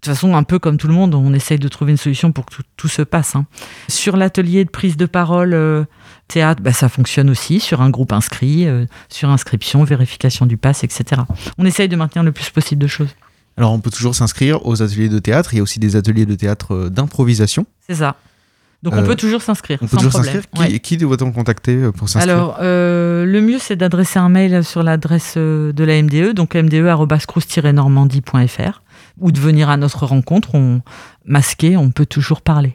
toute 0.00 0.06
façon, 0.06 0.34
un 0.34 0.42
peu 0.42 0.58
comme 0.58 0.78
tout 0.78 0.88
le 0.88 0.94
monde, 0.94 1.14
on 1.14 1.32
essaye 1.32 1.58
de 1.58 1.68
trouver 1.68 1.92
une 1.92 1.98
solution 1.98 2.32
pour 2.32 2.46
que 2.46 2.54
tout, 2.76 2.88
se 2.88 3.02
passe. 3.02 3.36
Hein. 3.36 3.46
Sur 3.88 4.16
l'atelier 4.16 4.64
de 4.64 4.70
prise 4.70 4.96
de 4.96 5.06
parole 5.06 5.54
euh, 5.54 5.84
théâtre, 6.28 6.62
bah, 6.62 6.72
ça 6.72 6.88
fonctionne 6.88 7.30
aussi 7.30 7.60
sur 7.60 7.80
un 7.80 7.90
groupe 7.90 8.12
inscrit, 8.12 8.66
euh, 8.66 8.86
sur 9.08 9.28
inscription, 9.28 9.84
vérification 9.84 10.46
du 10.46 10.56
pass, 10.56 10.82
etc. 10.82 11.22
On 11.58 11.64
essaye 11.64 11.88
de 11.88 11.96
maintenir 11.96 12.24
le 12.24 12.32
plus 12.32 12.50
possible 12.50 12.82
de 12.82 12.86
choses. 12.88 13.14
Alors 13.56 13.72
on 13.72 13.80
peut 13.80 13.90
toujours 13.90 14.14
s'inscrire 14.14 14.66
aux 14.66 14.82
ateliers 14.82 15.08
de 15.08 15.18
théâtre. 15.18 15.54
Il 15.54 15.56
y 15.58 15.60
a 15.60 15.62
aussi 15.62 15.78
des 15.78 15.96
ateliers 15.96 16.26
de 16.26 16.34
théâtre 16.34 16.74
euh, 16.74 16.90
d'improvisation. 16.90 17.64
C'est 17.86 17.94
ça. 17.96 18.16
Donc 18.82 18.94
on 18.94 18.98
euh, 18.98 19.06
peut 19.06 19.16
toujours 19.16 19.42
s'inscrire. 19.42 19.78
On 19.82 19.86
peut 19.86 19.96
toujours 19.96 20.12
s'inscrire. 20.12 20.42
Qui, 20.82 20.96
doit-on 20.96 21.32
contacter 21.32 21.76
euh, 21.76 21.92
pour 21.92 22.08
s'inscrire? 22.08 22.34
Alors 22.34 22.56
le 22.60 23.40
mieux 23.40 23.58
c'est 23.58 23.76
d'adresser 23.76 24.18
un 24.18 24.28
mail 24.28 24.64
sur 24.64 24.82
l'adresse 24.82 25.36
de 25.36 25.84
la 25.84 26.02
MDE, 26.02 26.34
donc 26.34 26.56
mde@crous-normandie.fr, 26.56 28.82
ou 29.20 29.30
de 29.30 29.38
venir 29.38 29.70
à 29.70 29.76
notre 29.76 30.06
rencontre. 30.06 30.54
On 30.54 30.80
masqué, 31.24 31.76
on 31.76 31.90
peut 31.90 32.06
toujours 32.06 32.42
parler. 32.42 32.74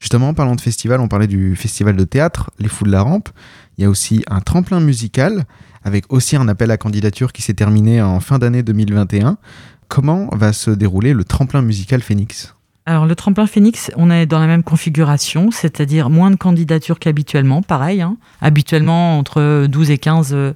Justement, 0.00 0.28
en 0.28 0.34
parlant 0.34 0.54
de 0.54 0.60
festival, 0.60 1.00
on 1.00 1.08
parlait 1.08 1.26
du 1.26 1.56
festival 1.56 1.96
de 1.96 2.04
théâtre, 2.04 2.52
Les 2.60 2.68
Fous 2.68 2.84
de 2.84 2.92
la 2.92 3.02
Rampe. 3.02 3.30
Il 3.76 3.82
y 3.82 3.84
a 3.84 3.90
aussi 3.90 4.24
un 4.28 4.40
tremplin 4.40 4.78
musical 4.78 5.44
avec 5.82 6.12
aussi 6.12 6.36
un 6.36 6.46
appel 6.48 6.70
à 6.70 6.76
candidature 6.76 7.32
qui 7.32 7.42
s'est 7.42 7.54
terminé 7.54 8.00
en 8.00 8.20
fin 8.20 8.38
d'année 8.38 8.62
2021. 8.62 9.38
Comment 9.88 10.28
va 10.32 10.52
se 10.52 10.70
dérouler 10.70 11.14
le 11.14 11.24
tremplin 11.24 11.62
musical 11.62 12.02
Phoenix 12.02 12.54
alors 12.86 13.04
le 13.04 13.14
tremplin 13.14 13.46
Phoenix, 13.46 13.90
on 13.96 14.10
est 14.10 14.24
dans 14.24 14.38
la 14.38 14.46
même 14.46 14.62
configuration, 14.62 15.50
c'est-à-dire 15.50 16.08
moins 16.08 16.30
de 16.30 16.36
candidatures 16.36 16.98
qu'habituellement, 16.98 17.60
pareil. 17.60 18.00
Hein. 18.00 18.16
Habituellement 18.40 19.18
entre 19.18 19.66
12 19.66 19.90
et 19.90 19.98
15 19.98 20.30
euh, 20.32 20.52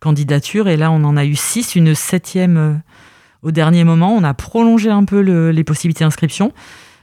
candidatures, 0.00 0.66
et 0.66 0.76
là 0.76 0.90
on 0.90 1.04
en 1.04 1.16
a 1.16 1.24
eu 1.24 1.36
6, 1.36 1.76
une 1.76 1.94
septième 1.94 2.56
euh, 2.56 2.74
au 3.44 3.52
dernier 3.52 3.84
moment. 3.84 4.12
On 4.12 4.24
a 4.24 4.34
prolongé 4.34 4.90
un 4.90 5.04
peu 5.04 5.20
les 5.20 5.62
possibilités 5.62 6.02
d'inscription. 6.02 6.52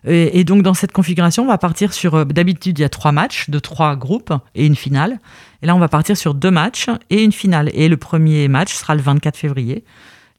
Et, 0.05 0.43
donc 0.43 0.61
dans 0.61 0.73
cette 0.73 0.91
configuration, 0.91 1.43
on 1.43 1.47
va 1.47 1.57
partir 1.57 1.93
sur, 1.93 2.15
euh, 2.15 2.25
d'habitude 2.25 2.77
il 2.77 2.81
y 2.81 2.85
a 2.85 2.89
trois 2.89 3.13
matchs 3.13 3.49
de 3.49 3.59
trois 3.59 3.95
groupes 3.95 4.33
et 4.55 4.65
une 4.65 4.75
finale. 4.75 5.19
Et 5.61 5.67
là 5.67 5.73
on 5.73 5.79
va 5.79 5.87
partir 5.87 6.17
sur 6.17 6.33
deux 6.33 6.51
matchs 6.51 6.89
et 7.09 7.23
une 7.23 7.31
finale. 7.31 7.71
Et 7.73 7.87
le 7.87 7.95
premier 7.95 8.49
match 8.49 8.73
sera 8.73 8.93
le 8.93 9.01
24 9.01 9.37
février 9.37 9.85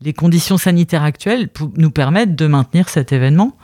les 0.00 0.12
conditions 0.12 0.59
sanitaires 0.59 1.03
actuelles 1.03 1.49
nous 1.76 1.91
permettent 1.91 2.37
de 2.37 2.47
maintenir 2.47 2.88
cet 2.88 3.12
événement 3.12 3.57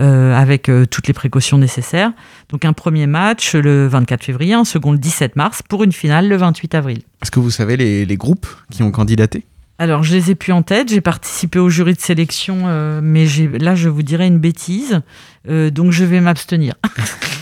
euh, 0.00 0.34
avec 0.34 0.68
euh, 0.68 0.86
toutes 0.86 1.06
les 1.06 1.12
précautions 1.12 1.56
nécessaires. 1.56 2.12
Donc 2.48 2.64
un 2.64 2.72
premier 2.72 3.06
match 3.06 3.54
le 3.54 3.86
24 3.86 4.24
février, 4.24 4.54
un 4.54 4.64
second 4.64 4.90
le 4.90 4.98
17 4.98 5.36
mars, 5.36 5.62
pour 5.62 5.84
une 5.84 5.92
finale 5.92 6.28
le 6.28 6.36
28 6.36 6.74
avril. 6.74 7.02
Est-ce 7.22 7.30
que 7.30 7.38
vous 7.38 7.50
savez 7.50 7.76
les, 7.76 8.16
groupes 8.16 8.46
qui 8.70 8.82
ont 8.82 8.90
candidaté? 8.90 9.44
Alors, 9.78 10.04
je 10.04 10.14
les 10.14 10.30
ai 10.30 10.34
plus 10.34 10.52
en 10.52 10.62
tête. 10.62 10.88
J'ai 10.88 11.00
participé 11.00 11.58
au 11.58 11.68
jury 11.68 11.94
de 11.94 12.00
sélection, 12.00 12.62
euh, 12.66 13.00
mais 13.02 13.26
là, 13.58 13.74
je 13.74 13.88
vous 13.88 14.02
dirais 14.02 14.26
une 14.26 14.38
bêtise. 14.38 15.00
donc, 15.48 15.90
je 15.90 16.04
vais 16.04 16.20
m'abstenir. 16.20 16.74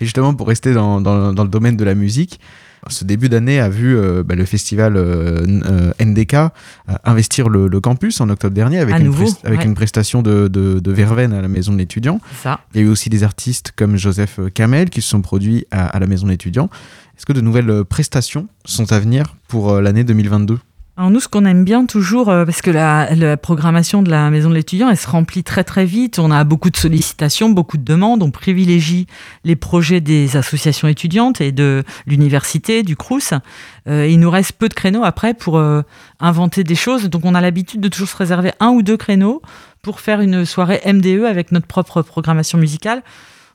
Et 0.00 0.04
justement, 0.04 0.34
pour 0.34 0.48
rester 0.48 0.72
dans, 0.72 0.98
le 0.98 1.48
domaine 1.48 1.76
de 1.76 1.84
la 1.84 1.94
musique, 1.94 2.40
ce 2.88 3.04
début 3.04 3.28
d'année 3.28 3.60
a 3.60 3.68
vu 3.68 3.96
euh, 3.96 4.22
bah, 4.22 4.34
le 4.34 4.46
festival 4.46 4.96
euh, 4.96 5.44
euh, 5.66 5.92
NDK 6.00 6.36
investir 7.04 7.48
le, 7.50 7.68
campus 7.80 8.20
en 8.20 8.28
octobre 8.30 8.54
dernier 8.54 8.78
avec, 8.78 8.98
une, 8.98 9.14
avec 9.44 9.64
une, 9.64 9.74
prestation 9.74 10.22
de, 10.22 10.48
de, 10.48 10.92
Verveine 10.92 11.32
à 11.32 11.42
la 11.42 11.48
maison 11.48 11.72
de 11.72 11.78
l'étudiant. 11.78 12.20
Il 12.74 12.80
y 12.80 12.84
a 12.84 12.86
eu 12.86 12.90
aussi 12.90 13.10
des 13.10 13.22
artistes 13.22 13.72
comme 13.76 13.96
Joseph 13.96 14.40
Kamel 14.54 14.90
qui 14.90 15.02
se 15.02 15.08
sont 15.08 15.20
produits 15.20 15.66
à, 15.70 15.86
à 15.86 15.98
la 15.98 16.06
maison 16.06 16.26
de 16.26 16.30
l'étudiant. 16.30 16.70
Est-ce 17.16 17.26
que 17.26 17.32
de 17.32 17.42
nouvelles 17.42 17.84
prestations 17.84 18.48
sont 18.64 18.92
à 18.92 18.98
venir 18.98 19.36
pour 19.46 19.78
l'année 19.80 20.04
2022 20.04 20.58
alors 21.00 21.10
nous, 21.10 21.20
ce 21.20 21.28
qu'on 21.28 21.46
aime 21.46 21.64
bien 21.64 21.86
toujours, 21.86 22.28
euh, 22.28 22.44
parce 22.44 22.60
que 22.60 22.70
la, 22.70 23.38
programmation 23.38 24.02
de 24.02 24.10
la 24.10 24.28
maison 24.28 24.50
de 24.50 24.54
l'étudiant, 24.54 24.90
elle 24.90 24.98
se 24.98 25.08
remplit 25.08 25.42
très 25.42 25.64
très 25.64 25.86
vite. 25.86 26.18
On 26.18 26.30
a 26.30 26.44
beaucoup 26.44 26.68
de 26.68 26.76
sollicitations, 26.76 27.48
beaucoup 27.48 27.78
de 27.78 27.84
demandes. 27.84 28.22
On 28.22 28.30
privilégie 28.30 29.06
les 29.42 29.56
projets 29.56 30.02
des 30.02 30.36
associations 30.36 30.88
étudiantes 30.88 31.40
et 31.40 31.52
de 31.52 31.84
l'université, 32.06 32.82
du 32.82 32.96
Crous. 32.96 33.32
Euh, 33.88 34.08
il 34.10 34.20
nous 34.20 34.28
reste 34.28 34.52
peu 34.52 34.68
de 34.68 34.74
créneaux 34.74 35.02
après 35.02 35.32
pour 35.32 35.56
euh, 35.56 35.80
inventer 36.20 36.64
des 36.64 36.74
choses. 36.74 37.08
Donc 37.08 37.24
on 37.24 37.34
a 37.34 37.40
l'habitude 37.40 37.80
de 37.80 37.88
toujours 37.88 38.10
se 38.10 38.18
réserver 38.18 38.52
un 38.60 38.68
ou 38.68 38.82
deux 38.82 38.98
créneaux 38.98 39.40
pour 39.80 40.00
faire 40.00 40.20
une 40.20 40.44
soirée 40.44 40.82
MDE 40.84 41.24
avec 41.24 41.50
notre 41.50 41.66
propre 41.66 42.02
programmation 42.02 42.58
musicale. 42.58 43.02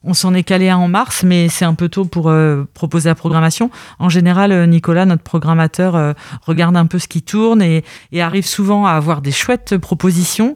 On 0.07 0.13
s'en 0.13 0.35
est 0.35 0.43
calé 0.43 0.69
un 0.69 0.77
en 0.77 0.87
mars, 0.87 1.23
mais 1.23 1.49
c'est 1.49 1.65
un 1.65 1.73
peu 1.73 1.89
tôt 1.89 2.05
pour 2.05 2.29
euh, 2.29 2.63
proposer 2.75 3.09
la 3.09 3.15
programmation. 3.15 3.71
En 3.97 4.07
général, 4.07 4.51
euh, 4.51 4.67
Nicolas, 4.67 5.07
notre 5.07 5.23
programmateur, 5.23 5.95
euh, 5.95 6.13
regarde 6.45 6.77
un 6.77 6.85
peu 6.85 6.99
ce 6.99 7.07
qui 7.07 7.23
tourne 7.23 7.63
et, 7.63 7.83
arrive 8.19 8.45
souvent 8.45 8.85
à 8.85 8.91
avoir 8.91 9.21
des 9.21 9.31
chouettes 9.31 9.77
propositions 9.77 10.55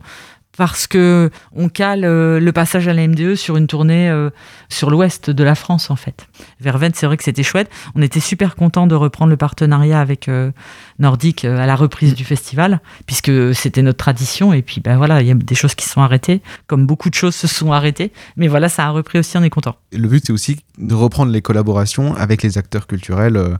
parce 0.59 0.87
que 0.87 1.31
on 1.55 1.69
cale 1.69 2.03
euh, 2.03 2.37
le 2.41 2.51
passage 2.51 2.89
à 2.89 2.93
la 2.93 3.07
MDE 3.07 3.35
sur 3.35 3.55
une 3.55 3.65
tournée 3.65 4.09
euh, 4.09 4.29
sur 4.67 4.89
l'ouest 4.89 5.29
de 5.29 5.43
la 5.45 5.55
France 5.55 5.89
en 5.89 5.95
fait. 5.95 6.27
Verveine, 6.59 6.91
c'est 6.93 7.05
vrai 7.05 7.15
que 7.15 7.23
c'était 7.23 7.43
chouette. 7.43 7.71
On 7.95 8.01
était 8.01 8.19
super 8.19 8.57
content 8.57 8.85
de 8.85 8.93
reprendre 8.93 9.29
le 9.29 9.37
partenariat 9.37 10.01
avec 10.01 10.27
euh, 10.27 10.51
Nordique 10.99 11.45
à 11.45 11.65
la 11.65 11.77
reprise 11.77 12.13
du 12.13 12.25
festival, 12.25 12.81
puisque 13.05 13.55
c'était 13.55 13.81
notre 13.81 13.99
tradition. 13.99 14.51
Et 14.51 14.61
puis 14.61 14.81
ben 14.81 14.97
voilà, 14.97 15.21
il 15.21 15.29
y 15.29 15.31
a 15.31 15.33
des 15.33 15.55
choses 15.55 15.75
qui 15.75 15.87
sont 15.87 16.01
arrêtées, 16.01 16.41
comme 16.67 16.85
beaucoup 16.85 17.09
de 17.09 17.15
choses 17.15 17.35
se 17.35 17.47
sont 17.47 17.71
arrêtées. 17.71 18.11
Mais 18.35 18.49
voilà, 18.49 18.67
ça 18.67 18.85
a 18.85 18.89
repris 18.89 19.17
aussi, 19.17 19.37
on 19.37 19.43
est 19.43 19.49
content. 19.49 19.77
Le 19.93 20.09
but, 20.09 20.25
c'est 20.27 20.33
aussi 20.33 20.59
de 20.77 20.93
reprendre 20.93 21.31
les 21.31 21.41
collaborations 21.41 22.15
avec 22.15 22.43
les 22.43 22.57
acteurs 22.57 22.85
culturels 22.85 23.37
euh. 23.37 23.55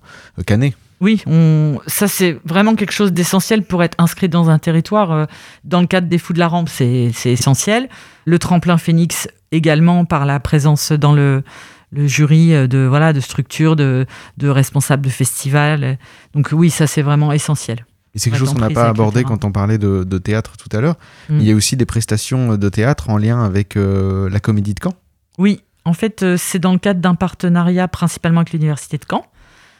Oui, 1.01 1.23
on... 1.27 1.79
ça 1.87 2.07
c'est 2.07 2.37
vraiment 2.43 2.75
quelque 2.75 2.91
chose 2.91 3.13
d'essentiel 3.13 3.63
pour 3.63 3.83
être 3.83 3.95
inscrit 3.99 4.27
dans 4.27 4.49
un 4.49 4.59
territoire. 4.59 5.11
Euh, 5.11 5.25
Dans 5.63 5.81
le 5.81 5.87
cadre 5.87 6.07
des 6.07 6.17
Fous 6.17 6.33
de 6.33 6.39
la 6.39 6.47
Rampe, 6.47 6.69
c'est 6.69 7.11
essentiel. 7.25 7.87
Le 8.25 8.37
tremplin 8.37 8.77
Phoenix 8.77 9.27
également 9.51 10.05
par 10.05 10.25
la 10.25 10.39
présence 10.39 10.91
dans 10.91 11.13
le, 11.13 11.43
le 11.91 12.05
jury 12.05 12.53
euh, 12.53 12.67
de 12.67 12.79
voilà 12.79 13.13
de 13.13 13.21
structures, 13.21 13.75
de, 13.75 14.05
de 14.37 14.49
responsables 14.49 15.03
de 15.03 15.09
festivals. 15.09 15.97
Donc 16.33 16.49
oui, 16.51 16.69
ça 16.69 16.85
c'est 16.85 17.01
vraiment 17.01 17.31
essentiel. 17.31 17.85
Et 18.13 18.19
c'est 18.19 18.29
quelque 18.29 18.39
chose 18.39 18.53
qu'on 18.53 18.59
n'a 18.59 18.69
pas 18.69 18.89
abordé 18.89 19.23
quand 19.23 19.45
on 19.45 19.51
parlait 19.51 19.77
de, 19.77 20.03
de 20.03 20.17
théâtre 20.17 20.57
tout 20.57 20.75
à 20.75 20.81
l'heure. 20.81 20.97
Mm. 21.29 21.39
Il 21.39 21.47
y 21.47 21.51
a 21.51 21.55
aussi 21.55 21.77
des 21.77 21.85
prestations 21.85 22.57
de 22.57 22.69
théâtre 22.69 23.09
en 23.09 23.17
lien 23.17 23.43
avec 23.43 23.77
euh, 23.77 24.29
la 24.29 24.39
comédie 24.39 24.73
de 24.73 24.79
Caen. 24.83 24.95
Oui, 25.37 25.61
en 25.85 25.93
fait, 25.93 26.25
c'est 26.35 26.59
dans 26.59 26.73
le 26.73 26.79
cadre 26.79 26.99
d'un 26.99 27.15
partenariat 27.15 27.87
principalement 27.87 28.41
avec 28.41 28.51
l'Université 28.51 28.97
de 28.97 29.05
Caen. 29.09 29.25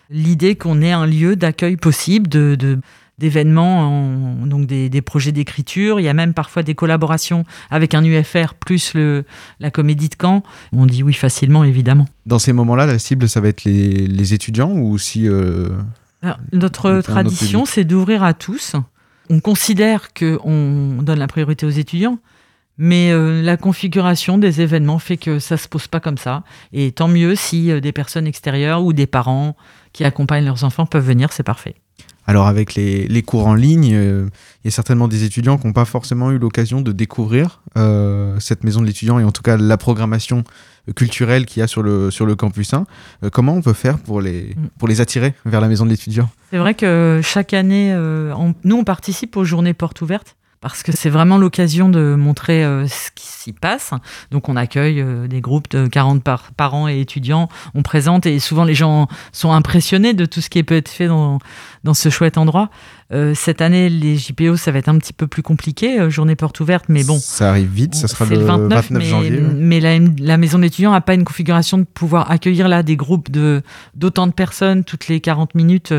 L'idée 0.10 0.56
qu'on 0.56 0.82
ait 0.82 0.92
un 0.92 1.06
lieu 1.06 1.36
d'accueil 1.36 1.78
possible 1.78 2.28
de, 2.28 2.56
de- 2.56 2.80
d'événements, 3.20 3.82
en- 4.42 4.46
donc 4.48 4.66
des, 4.66 4.90
des 4.90 5.02
projets 5.02 5.32
d'écriture. 5.32 6.00
Il 6.00 6.04
y 6.04 6.08
a 6.10 6.14
même 6.14 6.34
parfois 6.34 6.64
des 6.64 6.74
collaborations 6.74 7.44
avec 7.70 7.94
un 7.94 8.04
UFR 8.04 8.54
plus 8.60 8.94
le, 8.94 9.26
la 9.60 9.70
comédie 9.72 10.10
de 10.10 10.16
Caen. 10.20 10.42
On 10.72 10.86
dit 10.86 11.04
oui 11.04 11.14
facilement, 11.14 11.64
évidemment. 11.64 12.06
Dans 12.26 12.40
ces 12.40 12.54
moments-là, 12.54 12.86
la 12.86 12.98
cible, 12.98 13.28
ça 13.30 13.42
va 13.42 13.50
être 13.50 13.66
les, 13.66 14.08
les 14.08 14.34
étudiants 14.34 14.72
ou 14.72 14.92
aussi... 14.94 15.28
euh, 15.28 15.70
Alors, 16.22 16.38
notre 16.54 17.02
tradition, 17.02 17.66
c'est 17.66 17.84
d'ouvrir 17.84 18.24
à 18.24 18.34
tous. 18.34 18.76
On 19.30 19.42
considère 19.42 20.12
qu'on 20.14 20.98
donne 21.04 21.20
la 21.20 21.28
priorité 21.28 21.66
aux 21.68 21.70
étudiants, 21.70 22.18
mais 22.80 23.12
euh, 23.12 23.44
la 23.44 23.58
configuration 23.58 24.38
des 24.40 24.62
événements 24.62 24.98
fait 24.98 25.18
que 25.18 25.38
ça 25.38 25.56
se 25.58 25.68
pose 25.68 25.88
pas 25.88 26.00
comme 26.00 26.18
ça. 26.18 26.44
Et 26.74 26.92
tant 26.94 27.08
mieux 27.10 27.36
si 27.36 27.70
euh, 27.70 27.80
des 27.80 27.92
personnes 27.92 28.26
extérieures 28.26 28.84
ou 28.84 28.92
des 28.94 29.06
parents 29.06 29.56
qui 29.94 30.04
accompagnent 30.04 30.46
leurs 30.46 30.64
enfants 30.64 30.86
peuvent 30.86 31.06
venir, 31.06 31.32
c'est 31.32 31.44
parfait. 31.44 31.76
Alors 32.28 32.46
avec 32.46 32.76
les, 32.76 33.08
les 33.08 33.24
cours 33.24 33.48
en 33.48 33.56
ligne, 33.56 33.90
euh, 33.94 34.28
il 34.64 34.68
y 34.68 34.72
a 34.72 34.72
certainement 34.72 35.08
des 35.08 35.24
étudiants 35.24 35.58
qui 35.58 35.66
n'ont 35.66 35.74
pas 35.74 35.86
forcément 35.86 36.30
eu 36.32 36.38
l'occasion 36.38 36.82
de 36.82 36.92
découvrir 36.92 37.62
euh, 37.76 38.40
cette 38.40 38.64
maison 38.64 38.82
de 38.82 38.86
l'étudiant 38.86 39.18
et 39.18 39.24
en 39.24 39.32
tout 39.32 39.42
cas 39.42 39.58
la 39.58 39.78
programmation 39.78 40.44
culturelle 40.96 41.46
qu'il 41.46 41.60
y 41.60 41.64
a 41.64 41.68
sur 41.68 41.82
le, 41.82 42.12
sur 42.12 42.26
le 42.28 42.36
campus 42.36 42.74
1. 42.74 42.86
Euh, 43.24 43.30
comment 43.32 43.54
on 43.54 43.62
peut 43.62 43.74
faire 43.74 43.98
pour 43.98 44.22
les, 44.22 44.54
Mm. 44.56 44.68
pour 44.78 44.88
les 44.88 45.02
attirer 45.02 45.34
vers 45.46 45.60
la 45.62 45.68
maison 45.68 45.86
de 45.86 45.90
l'étudiant? 45.90 46.30
C'est 46.52 46.58
vrai 46.60 46.76
que 46.76 47.20
chaque 47.24 47.54
année, 47.54 47.94
on- 47.96 48.54
nous, 48.64 48.76
on 48.78 48.84
participe 48.84 49.36
aux 49.36 49.44
journées 49.44 49.74
portes 49.74 50.02
ouvertes 50.02 50.36
parce 50.62 50.84
que 50.84 50.92
c'est 50.92 51.10
vraiment 51.10 51.38
l'occasion 51.38 51.90
de 51.90 52.16
montrer 52.16 52.64
euh, 52.64 52.88
ce 52.88 53.12
qui 53.16 53.26
s'y 53.26 53.54
passe. 53.54 53.92
Donc, 54.32 54.50
on 54.50 54.56
accueille 54.56 55.02
euh, 55.02 55.28
des 55.28 55.42
groupes 55.42 55.70
de 55.70 55.88
40 55.88 56.24
par- 56.24 56.52
parents 56.58 56.88
et 56.88 57.00
étudiants, 57.00 57.48
on 57.76 57.82
présente 57.82 58.26
et 58.26 58.40
souvent 58.40 58.66
les 58.66 58.76
gens 58.76 59.08
sont 59.32 59.52
impressionnés 59.52 60.14
de 60.14 60.26
tout 60.26 60.42
ce 60.42 60.50
qui 60.50 60.64
peut 60.64 60.76
être 60.76 60.90
fait 60.90 61.08
dans 61.08 61.40
ce 61.94 62.10
chouette 62.10 62.38
endroit. 62.38 62.70
Euh, 63.12 63.34
cette 63.34 63.62
année, 63.62 63.90
les 63.90 64.18
JPO, 64.18 64.56
ça 64.56 64.72
va 64.72 64.78
être 64.78 64.88
un 64.88 64.98
petit 65.00 65.14
peu 65.14 65.26
plus 65.26 65.42
compliqué, 65.42 66.00
euh, 66.00 66.12
journée 66.12 66.36
porte 66.36 66.60
ouverte, 66.60 66.86
mais 66.90 67.04
bon. 67.04 67.18
Ça 67.18 67.50
arrive 67.50 67.70
vite, 67.70 67.96
ça 67.96 68.08
sera 68.08 68.26
le 68.26 68.38
29, 68.38 68.92
mais, 68.92 69.02
janvier. 69.02 69.42
mais 69.42 69.80
la, 69.80 69.98
la 70.20 70.38
maison 70.38 70.60
d'étudiants 70.60 70.92
n'a 70.92 71.02
pas 71.02 71.16
une 71.16 71.24
configuration 71.24 71.80
de 71.80 71.86
pouvoir 71.86 72.30
accueillir 72.30 72.68
là 72.68 72.84
des 72.84 72.96
groupes 72.96 73.32
de 73.32 73.64
d'autant 73.96 74.28
de 74.28 74.32
personnes 74.32 74.84
toutes 74.84 75.08
les 75.08 75.22
40 75.22 75.56
minutes. 75.56 75.94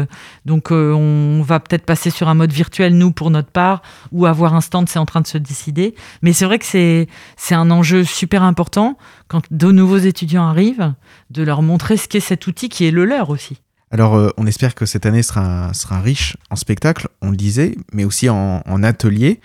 Donc 0.46 0.70
euh, 0.70 0.92
on 0.92 1.42
va 1.42 1.58
peut-être 1.58 1.84
passer 1.84 2.10
sur 2.10 2.28
un 2.28 2.34
mode 2.34 2.52
virtuel 2.52 2.96
nous 2.96 3.10
pour 3.10 3.30
notre 3.30 3.50
part 3.50 3.82
ou 4.12 4.26
avoir 4.26 4.54
un 4.54 4.60
stand, 4.60 4.88
c'est 4.88 5.00
en 5.00 5.06
train 5.06 5.20
de 5.20 5.26
se 5.26 5.38
décider. 5.38 5.96
Mais 6.22 6.32
c'est 6.32 6.44
vrai 6.44 6.60
que 6.60 6.66
c'est 6.66 7.08
c'est 7.36 7.56
un 7.56 7.72
enjeu 7.72 8.04
super 8.04 8.44
important 8.44 8.96
quand 9.26 9.42
de 9.50 9.72
nouveaux 9.72 9.98
étudiants 9.98 10.46
arrivent 10.46 10.94
de 11.30 11.42
leur 11.42 11.62
montrer 11.62 11.96
ce 11.96 12.06
qu'est 12.06 12.20
cet 12.20 12.46
outil 12.46 12.68
qui 12.68 12.86
est 12.86 12.92
le 12.92 13.04
leur 13.04 13.30
aussi. 13.30 13.58
Alors, 13.92 14.14
euh, 14.14 14.30
on 14.36 14.46
espère 14.46 14.76
que 14.76 14.86
cette 14.86 15.04
année 15.04 15.22
sera, 15.22 15.74
sera 15.74 16.00
riche 16.00 16.36
en 16.48 16.56
spectacles, 16.56 17.08
on 17.22 17.30
le 17.30 17.36
disait, 17.36 17.74
mais 17.92 18.04
aussi 18.04 18.28
en, 18.28 18.62
ateliers. 18.84 19.40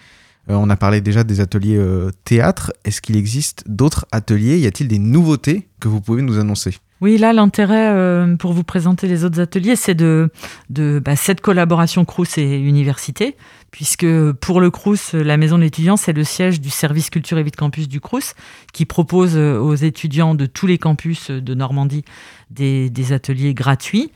Euh, 0.49 0.53
on 0.53 0.69
a 0.69 0.75
parlé 0.75 1.01
déjà 1.01 1.23
des 1.23 1.39
ateliers 1.39 1.77
euh, 1.77 2.11
théâtre. 2.25 2.71
Est-ce 2.83 3.01
qu'il 3.01 3.17
existe 3.17 3.63
d'autres 3.65 4.05
ateliers? 4.11 4.59
Y 4.59 4.67
a-t-il 4.67 4.87
des 4.87 4.99
nouveautés 4.99 5.67
que 5.79 5.87
vous 5.87 5.99
pouvez 5.99 6.21
nous 6.21 6.37
annoncer? 6.37 6.77
Oui, 7.01 7.17
là, 7.17 7.33
l'intérêt 7.33 7.89
euh, 7.89 8.35
pour 8.35 8.53
vous 8.53 8.63
présenter 8.63 9.07
les 9.07 9.25
autres 9.25 9.41
ateliers, 9.41 9.75
c'est 9.75 9.95
de, 9.95 10.29
de 10.69 11.01
bah, 11.03 11.15
cette 11.15 11.41
collaboration 11.41 12.05
Crous 12.05 12.37
et 12.37 12.59
université, 12.59 13.35
puisque 13.71 14.05
pour 14.33 14.61
le 14.61 14.69
Crous, 14.69 15.13
la 15.13 15.37
maison 15.37 15.57
de 15.57 15.63
l'étudiant, 15.63 15.97
c'est 15.97 16.13
le 16.13 16.23
siège 16.23 16.61
du 16.61 16.69
service 16.69 17.09
culture 17.09 17.39
et 17.39 17.43
vie 17.43 17.51
de 17.51 17.55
campus 17.55 17.89
du 17.89 17.99
Crous, 17.99 18.35
qui 18.73 18.85
propose 18.85 19.35
aux 19.35 19.75
étudiants 19.75 20.35
de 20.35 20.45
tous 20.45 20.67
les 20.67 20.77
campus 20.77 21.31
de 21.31 21.53
Normandie 21.53 22.05
des 22.51 23.11
ateliers 23.11 23.53
gratuits. 23.53 24.11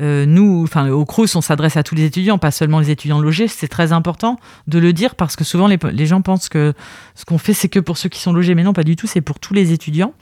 Euh, 0.00 0.24
nous, 0.26 0.62
enfin, 0.64 0.88
au 0.90 1.04
Crous, 1.04 1.36
on 1.36 1.40
s'adresse 1.40 1.76
à 1.76 1.82
tous 1.82 1.94
les 1.94 2.04
étudiants, 2.04 2.38
pas 2.38 2.50
seulement 2.50 2.80
les 2.80 2.90
étudiants 2.90 3.20
logés. 3.20 3.48
C'est 3.48 3.68
très 3.68 3.92
important 3.92 4.38
de 4.66 4.78
le 4.78 4.92
dire 4.92 5.14
parce 5.14 5.36
que 5.36 5.44
souvent 5.44 5.66
les, 5.66 5.78
les 5.92 6.06
gens 6.06 6.22
pensent 6.22 6.48
que 6.48 6.72
ce 7.14 7.24
qu'on 7.24 7.38
fait, 7.38 7.54
c'est 7.54 7.68
que 7.68 7.80
pour 7.80 7.98
ceux 7.98 8.08
qui 8.08 8.20
sont 8.20 8.32
logés, 8.32 8.54
mais 8.54 8.62
non, 8.62 8.72
pas 8.72 8.84
du 8.84 8.96
tout. 8.96 9.06
C'est 9.06 9.20
pour 9.20 9.38
tous 9.38 9.54
les 9.54 9.72
étudiants. 9.72 10.14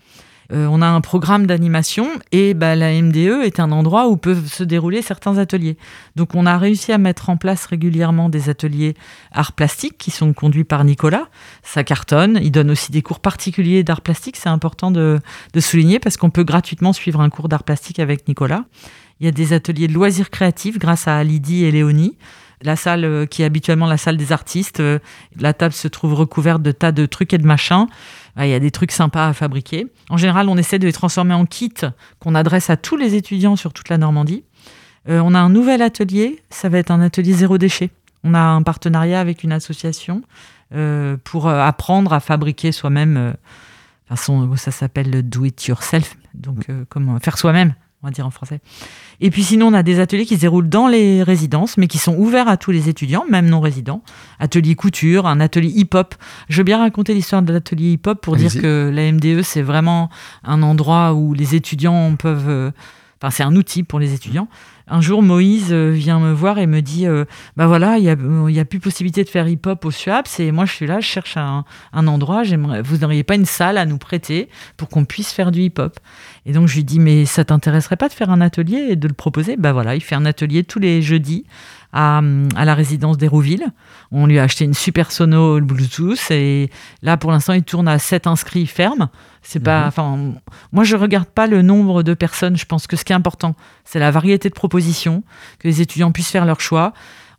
Euh, 0.52 0.66
on 0.68 0.82
a 0.82 0.86
un 0.86 1.00
programme 1.00 1.46
d'animation 1.46 2.08
et 2.32 2.54
bah, 2.54 2.74
la 2.74 3.00
MDE 3.00 3.44
est 3.44 3.60
un 3.60 3.70
endroit 3.70 4.08
où 4.08 4.16
peuvent 4.16 4.46
se 4.46 4.64
dérouler 4.64 5.00
certains 5.02 5.38
ateliers. 5.38 5.76
Donc 6.16 6.34
on 6.34 6.44
a 6.44 6.58
réussi 6.58 6.92
à 6.92 6.98
mettre 6.98 7.30
en 7.30 7.36
place 7.36 7.66
régulièrement 7.66 8.28
des 8.28 8.48
ateliers 8.48 8.94
arts 9.32 9.52
plastiques 9.52 9.96
qui 9.96 10.10
sont 10.10 10.32
conduits 10.32 10.64
par 10.64 10.84
Nicolas. 10.84 11.28
Ça 11.62 11.84
cartonne. 11.84 12.40
Il 12.42 12.50
donne 12.50 12.70
aussi 12.70 12.90
des 12.90 13.02
cours 13.02 13.20
particuliers 13.20 13.84
d'art 13.84 14.00
plastique. 14.00 14.36
C'est 14.36 14.48
important 14.48 14.90
de, 14.90 15.20
de 15.52 15.60
souligner 15.60 16.00
parce 16.00 16.16
qu'on 16.16 16.30
peut 16.30 16.44
gratuitement 16.44 16.92
suivre 16.92 17.20
un 17.20 17.30
cours 17.30 17.48
d'art 17.48 17.62
plastique 17.62 18.00
avec 18.00 18.26
Nicolas. 18.26 18.64
Il 19.20 19.26
y 19.26 19.28
a 19.28 19.32
des 19.32 19.52
ateliers 19.52 19.86
de 19.86 19.92
loisirs 19.92 20.30
créatifs 20.30 20.78
grâce 20.78 21.06
à 21.06 21.22
Lydie 21.22 21.64
et 21.64 21.70
Léonie. 21.70 22.16
La 22.62 22.76
salle 22.76 23.04
euh, 23.04 23.26
qui 23.26 23.42
est 23.42 23.44
habituellement 23.44 23.86
la 23.86 23.96
salle 23.96 24.16
des 24.16 24.32
artistes, 24.32 24.80
euh, 24.80 24.98
la 25.38 25.54
table 25.54 25.72
se 25.72 25.88
trouve 25.88 26.14
recouverte 26.14 26.62
de 26.62 26.72
tas 26.72 26.92
de 26.92 27.06
trucs 27.06 27.32
et 27.32 27.38
de 27.38 27.46
machins. 27.46 27.86
Ah, 28.36 28.46
Il 28.46 28.50
y 28.50 28.54
a 28.54 28.60
des 28.60 28.70
trucs 28.70 28.92
sympas 28.92 29.28
à 29.28 29.32
fabriquer. 29.32 29.86
En 30.10 30.16
général, 30.16 30.48
on 30.48 30.56
essaie 30.56 30.78
de 30.78 30.86
les 30.86 30.92
transformer 30.92 31.34
en 31.34 31.46
kits 31.46 31.72
qu'on 32.18 32.34
adresse 32.34 32.68
à 32.70 32.76
tous 32.76 32.96
les 32.96 33.14
étudiants 33.14 33.56
sur 33.56 33.72
toute 33.72 33.88
la 33.88 33.98
Normandie. 33.98 34.44
Euh, 35.08 35.20
on 35.24 35.34
a 35.34 35.38
un 35.38 35.48
nouvel 35.48 35.80
atelier, 35.80 36.42
ça 36.50 36.68
va 36.68 36.78
être 36.78 36.90
un 36.90 37.00
atelier 37.00 37.32
zéro 37.32 37.56
déchet. 37.56 37.90
On 38.24 38.34
a 38.34 38.40
un 38.40 38.62
partenariat 38.62 39.20
avec 39.20 39.42
une 39.44 39.52
association 39.52 40.22
pour 41.24 41.48
apprendre 41.48 42.12
à 42.12 42.20
fabriquer 42.20 42.70
soi-même. 42.70 43.34
ça 44.14 44.70
s'appelle 44.70 45.10
le 45.10 45.24
do 45.24 45.44
it 45.44 45.66
yourself, 45.66 46.16
donc 46.34 46.66
comment 46.88 47.18
faire 47.18 47.36
soi-même, 47.36 47.74
on 48.02 48.06
va 48.06 48.10
dire 48.12 48.26
en 48.26 48.30
français. 48.30 48.60
Et 49.20 49.30
puis 49.30 49.42
sinon, 49.44 49.66
on 49.68 49.74
a 49.74 49.82
des 49.82 50.00
ateliers 50.00 50.24
qui 50.24 50.36
se 50.36 50.40
déroulent 50.40 50.68
dans 50.68 50.88
les 50.88 51.22
résidences, 51.22 51.76
mais 51.76 51.86
qui 51.86 51.98
sont 51.98 52.16
ouverts 52.16 52.48
à 52.48 52.56
tous 52.56 52.70
les 52.70 52.88
étudiants, 52.88 53.24
même 53.28 53.46
non 53.48 53.60
résidents. 53.60 54.02
Atelier 54.38 54.74
couture, 54.74 55.26
un 55.26 55.40
atelier 55.40 55.68
hip-hop. 55.68 56.14
Je 56.48 56.56
veux 56.58 56.64
bien 56.64 56.78
raconter 56.78 57.12
l'histoire 57.12 57.42
de 57.42 57.52
l'atelier 57.52 57.92
hip-hop 57.92 58.20
pour 58.22 58.36
dire 58.36 58.52
que 58.60 58.90
la 58.92 59.12
MDE, 59.12 59.42
c'est 59.42 59.62
vraiment 59.62 60.08
un 60.44 60.62
endroit 60.62 61.12
où 61.14 61.34
les 61.34 61.54
étudiants 61.54 62.16
peuvent... 62.16 62.48
euh, 62.48 62.70
Enfin, 63.22 63.30
c'est 63.30 63.42
un 63.42 63.54
outil 63.54 63.82
pour 63.82 63.98
les 63.98 64.14
étudiants. 64.14 64.48
Un 64.92 65.00
jour, 65.00 65.22
Moïse 65.22 65.68
euh, 65.70 65.90
vient 65.90 66.18
me 66.18 66.32
voir 66.32 66.58
et 66.58 66.66
me 66.66 66.82
dit 66.82 67.06
euh, 67.06 67.24
Bah 67.56 67.68
voilà, 67.68 67.96
il 67.98 68.02
n'y 68.02 68.58
a, 68.58 68.64
plus 68.64 68.80
possibilité 68.80 69.22
de 69.22 69.28
faire 69.28 69.46
hip-hop 69.46 69.84
au 69.84 69.92
SUAPS 69.92 70.40
et 70.40 70.50
moi 70.50 70.64
je 70.64 70.72
suis 70.72 70.86
là, 70.88 70.98
je 70.98 71.06
cherche 71.06 71.36
un, 71.36 71.64
endroit. 71.92 72.42
Vous 72.82 72.96
n'auriez 72.98 73.22
pas 73.22 73.36
une 73.36 73.46
salle 73.46 73.78
à 73.78 73.86
nous 73.86 73.98
prêter 73.98 74.48
pour 74.76 74.88
qu'on 74.88 75.04
puisse 75.04 75.30
faire 75.30 75.52
du 75.52 75.60
hip-hop. 75.62 76.00
Et 76.44 76.52
donc 76.52 76.66
je 76.66 76.74
lui 76.74 76.84
dis 76.84 76.98
Mais 76.98 77.24
ça 77.24 77.44
t'intéresserait 77.44 77.96
pas 77.96 78.08
de 78.08 78.14
faire 78.14 78.30
un 78.30 78.40
atelier 78.40 78.88
et 78.90 78.96
de 78.96 79.06
le 79.06 79.14
proposer? 79.14 79.56
Bah 79.56 79.72
voilà, 79.72 79.94
il 79.94 80.00
fait 80.00 80.16
un 80.16 80.26
atelier 80.26 80.64
tous 80.64 80.80
les 80.80 81.02
jeudis 81.02 81.44
à, 81.92 82.20
à 82.56 82.64
la 82.64 82.74
résidence 82.74 83.18
d'Hérouville. 83.18 83.66
On 84.12 84.26
lui 84.26 84.38
a 84.38 84.44
acheté 84.44 84.64
une 84.64 84.74
super 84.74 85.12
sono 85.12 85.60
Bluetooth 85.60 86.30
et 86.30 86.70
là 87.02 87.16
pour 87.16 87.30
l'instant 87.30 87.52
il 87.52 87.62
tourne 87.62 87.88
à 87.88 87.98
7 87.98 88.26
inscrits 88.26 88.66
fermes. 88.66 89.08
C'est 89.42 89.60
pas, 89.60 89.86
enfin, 89.86 90.34
moi 90.72 90.84
je 90.84 90.96
regarde 90.96 91.28
pas 91.28 91.46
le 91.46 91.62
nombre 91.62 92.02
de 92.02 92.14
personnes. 92.14 92.56
Je 92.56 92.66
pense 92.66 92.86
que 92.86 92.96
ce 92.96 93.04
qui 93.04 93.12
est 93.12 93.16
important, 93.16 93.54
c'est 93.84 93.98
la 93.98 94.10
variété 94.10 94.48
de 94.48 94.54
propositions, 94.54 95.22
que 95.58 95.66
les 95.66 95.80
étudiants 95.80 96.12
puissent 96.12 96.30
faire 96.30 96.44
leur 96.44 96.60
choix. 96.60 96.92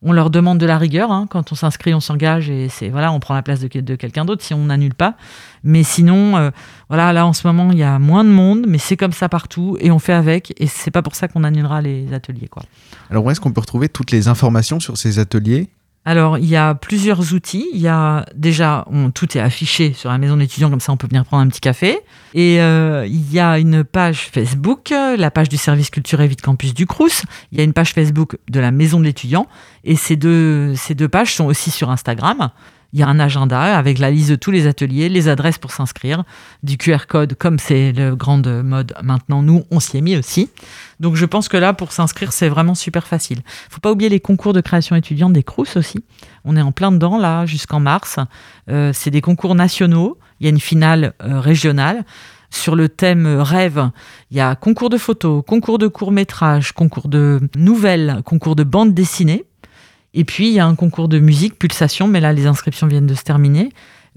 On 0.04 0.14
leur 0.14 0.30
demande 0.30 0.58
de 0.58 0.66
la 0.66 0.78
rigueur. 0.78 1.12
hein. 1.12 1.28
Quand 1.30 1.52
on 1.52 1.56
s'inscrit, 1.56 1.94
on 1.94 2.00
s'engage 2.00 2.50
et 2.50 2.70
c'est 2.70 2.90
voilà, 2.90 3.12
on 3.12 3.20
prend 3.20 3.36
la 3.36 3.44
place 3.44 3.60
de, 3.60 3.68
quelqu'un 3.68 4.26
d'autre 4.26 4.44
si 4.44 4.54
on 4.54 4.66
n'annule 4.66 4.96
pas. 4.96 5.16
Mais 5.64 5.84
sinon, 5.84 6.38
euh, 6.38 6.50
voilà, 6.90 7.14
là 7.14 7.28
en 7.28 7.34
ce 7.34 7.46
moment 7.46 7.70
il 7.72 7.78
y 7.78 7.84
a 7.84 8.00
moins 8.00 8.24
de 8.24 8.30
monde, 8.30 8.66
mais 8.68 8.80
c'est 8.80 8.98
comme 8.98 9.12
ça 9.12 9.30
partout 9.30 9.78
et 9.80 9.92
on 9.92 10.00
fait 10.00 10.14
avec. 10.14 10.54
Et 10.58 10.68
c'est 10.68 10.92
pas 10.92 11.02
pour 11.02 11.16
ça 11.16 11.28
qu'on 11.28 11.44
annulera 11.44 11.82
les 11.82 12.14
ateliers, 12.14 12.48
quoi. 12.48 12.64
Alors, 13.10 13.26
où 13.26 13.32
est-ce 13.32 13.40
qu'on 13.40 13.52
peut 13.52 13.62
retrouver 13.62 13.90
toutes 13.90 14.12
les 14.12 14.28
informations 14.28 14.80
sur 14.80 14.98
ces 14.98 15.20
ateliers? 15.20 15.70
Alors, 16.04 16.40
il 16.40 16.46
y 16.46 16.56
a 16.56 16.74
plusieurs 16.74 17.34
outils. 17.34 17.68
Il 17.74 17.80
y 17.80 17.88
a 17.88 18.26
déjà, 18.36 18.86
on- 18.92 19.12
tout 19.12 19.38
est 19.38 19.42
affiché 19.42 19.94
sur 19.94 20.10
la 20.10 20.18
maison 20.18 20.36
d'étudiants, 20.36 20.72
comme 20.72 20.80
ça 20.80 20.92
on 20.92 20.98
peut 20.98 21.06
venir 21.08 21.24
prendre 21.26 21.44
un 21.44 21.48
petit 21.48 21.62
café. 21.62 22.00
Et 22.34 22.60
euh, 22.60 23.06
il 23.08 23.32
y 23.32 23.40
a 23.40 23.60
une 23.60 23.84
page 23.84 24.30
Facebook, 24.34 24.90
la 24.92 25.30
page 25.30 25.48
du 25.50 25.58
service 25.58 25.92
culture 25.92 26.20
et 26.22 26.28
vie 26.28 26.36
de 26.36 26.42
campus 26.42 26.74
du 26.74 26.88
Crous. 26.88 27.24
Il 27.52 27.60
y 27.60 27.62
a 27.62 27.64
une 27.64 27.74
page 27.74 27.94
Facebook 27.94 28.38
de 28.50 28.60
la 28.60 28.72
maison 28.72 29.00
de 29.00 29.06
l'étudiant. 29.06 29.46
Et 29.84 29.96
ces 29.96 30.16
deux, 30.16 30.74
ces 30.76 30.96
deux 30.96 31.08
pages 31.08 31.36
sont 31.36 31.46
aussi 31.46 31.70
sur 31.70 31.92
Instagram. 31.92 32.50
Il 32.94 33.00
y 33.00 33.04
a 33.04 33.08
un 33.08 33.20
agenda 33.20 33.78
avec 33.78 34.00
la 34.00 34.12
liste 34.12 34.30
de 34.30 34.36
tous 34.36 34.52
les 34.52 34.68
ateliers, 34.68 35.10
les 35.10 35.30
adresses 35.30 35.58
pour 35.58 35.72
s'inscrire, 35.72 36.24
du 36.64 36.78
QR 36.78 37.08
code, 37.08 37.36
comme 37.36 37.58
c'est 37.58 37.92
le 37.94 38.16
grand 38.16 38.46
mode 38.46 38.94
maintenant, 39.04 39.42
nous, 39.42 39.64
on 39.72 39.80
s'y 39.80 39.98
est 39.98 40.02
mis 40.02 40.18
aussi. 40.18 40.50
Donc 41.00 41.16
je 41.16 41.26
pense 41.26 41.48
que 41.48 41.58
là, 41.58 41.74
pour 41.74 41.92
s'inscrire, 41.92 42.34
c'est 42.34 42.50
vraiment 42.50 42.76
super 42.76 43.08
facile. 43.08 43.42
faut 43.70 43.80
pas 43.80 43.92
oublier 43.92 44.10
les 44.10 44.20
concours 44.20 44.54
de 44.54 44.62
création 44.62 44.96
étudiante 44.96 45.34
des 45.34 45.44
Crous 45.44 45.78
aussi. 45.78 46.04
On 46.46 46.56
est 46.58 46.62
en 46.62 46.72
plein 46.72 46.92
dedans, 46.92 47.18
là, 47.18 47.46
jusqu'en 47.46 47.80
mars. 47.80 48.18
Euh, 48.70 48.92
c'est 48.94 49.12
des 49.12 49.22
concours 49.22 49.56
nationaux. 49.56 50.18
Il 50.40 50.46
y 50.46 50.48
a 50.48 50.50
une 50.50 50.60
finale 50.60 51.14
euh, 51.24 51.40
régionale. 51.40 52.04
Sur 52.54 52.76
le 52.76 52.90
thème 52.90 53.26
euh, 53.26 53.44
rêve, 53.44 53.90
il 54.30 54.38
y 54.38 54.42
a 54.42 54.56
concours 54.56 54.90
de 54.90 54.98
photos, 54.98 55.42
concours 55.48 55.78
de 55.78 55.88
court-métrage, 55.88 56.74
concours 56.74 57.08
de 57.08 57.40
nouvelles, 57.56 58.22
concours 58.26 58.56
de 58.56 58.64
bande 58.64 58.94
dessinée. 58.94 59.46
Et 60.14 60.26
puis, 60.26 60.48
il 60.48 60.54
y 60.54 60.60
a 60.60 60.66
un 60.66 60.76
concours 60.76 61.08
de 61.08 61.20
musique, 61.20 61.58
pulsation, 61.58 62.08
mais 62.08 62.20
là, 62.20 62.34
les 62.34 62.46
inscriptions 62.48 62.88
viennent 62.88 63.08
de 63.08 63.16
se 63.16 63.24
terminer, 63.24 63.70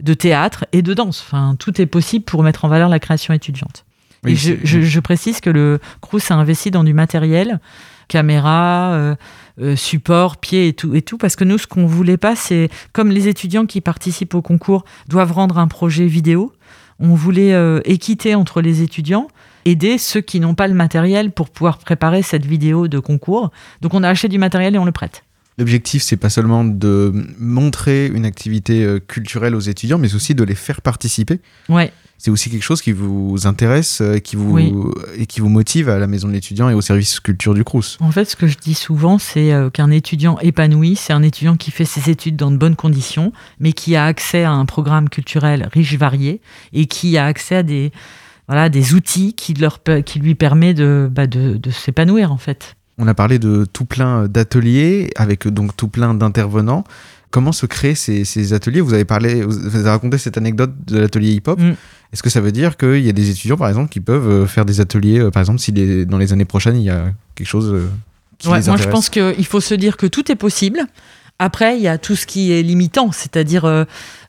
de 0.03 0.15
théâtre 0.15 0.65
et 0.73 0.83
de 0.83 0.93
danse. 0.95 1.23
Enfin, 1.27 1.55
tout 1.59 1.81
est 1.81 1.87
possible 1.87 2.25
pour 2.25 2.43
mettre 2.43 2.65
en 2.65 2.69
valeur 2.69 2.89
la 2.89 2.99
création 2.99 3.33
étudiante. 3.33 3.85
Oui, 4.25 4.33
et 4.33 4.35
je, 4.37 4.41
c'est- 4.55 4.61
je- 4.65 4.81
je 4.81 5.01
précise 5.01 5.41
que 5.41 5.51
le 5.51 5.79
Crous 6.01 6.31
a 6.31 6.35
investi 6.35 6.71
dans 6.71 6.83
du 6.83 6.95
matériel, 6.95 7.61
caméra, 8.09 8.93
euh, 8.93 9.15
euh, 9.61 9.77
support, 9.77 10.37
pied 10.39 10.69
et 10.69 10.73
tout, 10.73 10.95
et 10.95 11.03
tout, 11.03 11.19
parce 11.19 11.37
que 11.37 11.45
nous, 11.45 11.59
ce 11.59 11.67
qu'on 11.67 11.87
voulait 11.87 12.17
pas, 12.17 12.35
c'est 12.37 12.69
comme 12.93 13.11
les 13.11 13.29
étudiants 13.29 13.67
qui 13.67 13.81
participent 13.81 14.35
au 14.35 14.43
concours 14.43 14.85
doivent 15.09 15.33
rendre 15.33 15.59
un 15.59 15.69
projet 15.69 16.07
vidéo, 16.07 16.53
on 17.01 17.15
voulait 17.15 17.55
euh, 17.55 17.81
équiter 17.85 18.35
entre 18.35 18.61
les 18.63 18.83
étudiants, 18.83 19.29
aider 19.65 19.99
ceux 19.99 20.21
qui 20.21 20.41
n'ont 20.41 20.55
pas 20.55 20.69
le 20.69 20.75
matériel 20.75 21.31
pour 21.31 21.51
pouvoir 21.51 21.79
préparer 21.79 22.23
cette 22.23 22.45
vidéo 22.47 22.89
de 22.89 22.99
concours. 22.99 23.51
Donc 23.81 23.95
on 23.95 24.03
a 24.03 24.09
acheté 24.09 24.29
du 24.29 24.39
matériel 24.39 24.75
et 24.75 24.79
on 24.79 24.85
le 24.85 24.93
prête. 24.93 25.24
L'objectif, 25.59 26.03
c'est 26.03 26.17
pas 26.17 26.31
seulement 26.31 26.65
de 26.65 27.13
montrer 27.39 28.07
une 28.09 28.25
activité 28.25 28.85
euh, 28.85 28.99
culturelle 28.99 29.55
aux 29.55 29.61
étudiants, 29.61 29.99
mais 29.99 30.15
aussi 30.15 30.35
de 30.35 30.43
les 30.43 30.57
faire 30.57 30.81
participer. 30.83 31.41
Ouais. 31.69 31.93
C'est 32.19 32.31
aussi 32.31 32.49
quelque 32.51 32.63
chose 32.63 32.81
qui 32.81 32.93
vous 32.93 33.47
intéresse 33.47 34.01
euh, 34.01 34.19
qui 34.19 34.35
vous, 34.35 34.51
Oui. 34.53 34.73
et 35.17 35.27
qui 35.27 35.41
vous 35.41 35.49
motive 35.49 35.89
à 35.89 35.99
la 35.99 36.07
maison 36.07 36.27
de 36.27 36.33
l'étudiant 36.33 36.69
et 36.71 36.75
au 36.75 36.81
service 36.81 37.21
culture 37.21 37.55
du 37.55 37.63
Crous. 37.65 37.99
En 38.01 38.11
fait, 38.11 38.25
ce 38.25 38.35
que 38.35 38.47
je 38.47 38.57
dis 38.57 38.75
souvent, 38.75 39.19
c'est 39.19 39.53
euh, 39.53 39.71
qu'un 39.71 39.91
étudiant 39.91 40.39
épanoui, 40.41 40.97
c'est 40.97 41.13
un 41.13 41.23
étudiant 41.23 41.57
qui 41.57 41.71
fait 41.71 41.85
ses 41.85 42.11
études 42.11 42.37
dans 42.37 42.51
de 42.51 42.57
bonnes 42.57 42.77
conditions, 42.77 43.33
mais 43.61 43.73
qui 43.73 43.95
a 43.95 44.07
accès 44.07 44.43
à 44.45 44.51
un 44.53 44.65
programme 44.65 45.09
culturel 45.09 45.69
riche, 45.73 45.95
varié, 45.97 46.41
et 46.73 46.87
qui 46.87 47.17
a 47.19 47.27
accès 47.27 47.57
à 47.57 47.63
des, 47.63 47.93
voilà, 48.49 48.69
des 48.71 48.95
outils 48.95 49.35
qui, 49.35 49.55
leur, 49.55 49.81
qui 50.05 50.19
lui 50.19 50.35
permet 50.35 50.73
de, 50.75 51.09
bah, 51.11 51.27
de, 51.27 51.57
de 51.57 51.71
s'épanouir, 51.71 52.33
en 52.33 52.39
fait. 52.39 52.75
On 52.99 53.09
a 53.09 53.15
parlé 53.15 53.39
de 53.39 53.65
tout 53.73 53.85
plein 53.85 54.29
d'ateliers 54.29 55.11
avec 55.17 55.49
donc 55.49 55.77
tout 55.77 55.89
plein 55.89 56.15
d'intervenants. 56.15 56.85
Comment 57.31 57.51
se 57.53 57.67
créent 57.67 57.97
ces, 57.97 58.25
ces 58.25 58.53
ateliers? 58.53 58.81
Vous 58.81 58.95
avez 58.95 59.05
parlé, 59.05 59.43
vous 59.43 59.77
avez 59.77 59.89
raconté 59.91 60.19
cette 60.19 60.39
anecdote 60.39 60.71
de 60.87 60.99
l'atelier 61.01 61.33
hip-hop. 61.33 61.59
Mm. 61.59 61.73
Est-ce 62.13 62.23
que 62.23 62.31
ça 62.31 62.41
veut 62.41 62.53
dire 62.53 62.77
qu'il 62.77 63.01
y 63.05 63.09
a 63.09 63.13
des 63.13 63.31
étudiants, 63.31 63.57
par 63.57 63.69
exemple, 63.69 63.89
qui 63.91 63.99
peuvent 63.99 64.29
euh, 64.29 64.47
faire 64.47 64.65
des 64.65 64.81
ateliers, 64.81 65.19
euh, 65.19 65.31
par 65.33 65.41
exemple, 65.41 65.59
si 65.59 65.73
les- 65.73 66.07
dans 66.07 66.19
les 66.19 66.33
années 66.33 66.45
prochaines, 66.45 66.77
il 66.77 66.85
y 66.85 66.91
a 66.91 67.07
quelque 67.35 67.49
chose 67.49 67.73
euh, 67.75 67.89
qui 68.39 68.47
Ouais, 68.47 68.61
les 68.61 68.67
moi, 68.69 68.77
je 68.77 68.89
pense 68.89 69.09
qu'il 69.11 69.47
faut 69.47 69.61
se 69.61 69.75
dire 69.75 69.97
que 69.97 70.07
tout 70.07 70.31
est 70.31 70.37
possible. 70.37 70.79
Après, 71.41 71.77
il 71.77 71.83
y 71.83 71.89
a 71.89 71.99
tout 71.99 72.15
ce 72.15 72.27
qui 72.27 72.53
est 72.53 72.63
limitant, 72.63 73.11
c'est-à-dire 73.11 73.65
euh, 73.65 73.85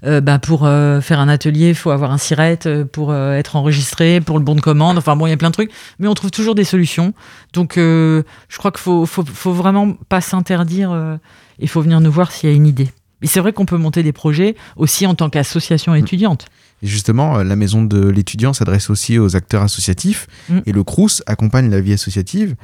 euh, 0.05 0.21
bah, 0.21 0.39
pour 0.39 0.65
euh, 0.65 1.01
faire 1.01 1.19
un 1.19 1.27
atelier, 1.29 1.69
il 1.69 1.75
faut 1.75 1.91
avoir 1.91 2.11
un 2.11 2.17
SIRET, 2.17 2.59
euh, 2.65 2.83
pour 2.83 3.13
être 3.15 3.55
enregistré, 3.55 4.21
pour 4.21 4.39
le 4.39 4.43
bon 4.43 4.55
de 4.55 4.61
commande. 4.61 4.97
Enfin 4.97 5.15
bon, 5.15 5.27
il 5.27 5.29
y 5.29 5.33
a 5.33 5.37
plein 5.37 5.49
de 5.49 5.53
trucs, 5.53 5.71
mais 5.99 6.07
on 6.07 6.15
trouve 6.15 6.31
toujours 6.31 6.55
des 6.55 6.63
solutions. 6.63 7.13
Donc, 7.53 7.73
je 7.77 8.23
crois 8.57 8.71
qu'il 8.71 8.81
faut, 8.81 9.05
faut, 9.05 9.23
faut 9.23 9.53
vraiment 9.53 9.93
pas 10.09 10.19
s'interdire. 10.21 11.19
Il 11.59 11.69
faut 11.69 11.81
venir 11.81 12.01
nous 12.01 12.11
voir 12.11 12.31
s'il 12.31 12.49
y 12.49 12.53
a 12.53 12.55
une 12.55 12.67
idée. 12.67 12.89
Et 13.21 13.27
c'est 13.27 13.39
vrai 13.39 13.53
qu'on 13.53 13.65
peut 13.65 13.77
monter 13.77 14.03
des 14.03 14.11
projets 14.11 14.55
aussi 14.75 15.07
en 15.07 15.15
tant 15.15 15.29
qu'association 15.29 15.95
étudiante. 15.95 16.47
Et 16.83 16.87
justement, 16.87 17.41
la 17.43 17.55
maison 17.55 17.83
de 17.83 18.09
l'étudiant 18.09 18.51
s'adresse 18.53 18.89
aussi 18.89 19.17
aux 19.17 19.35
acteurs 19.35 19.63
associatifs 19.63 20.27
Mm. 20.49 20.59
et 20.65 20.71
le 20.71 20.83
Crous 20.83 21.23
accompagne 21.25 21.69
la 21.69 21.79
vie 21.81 21.93
associative 21.93 22.55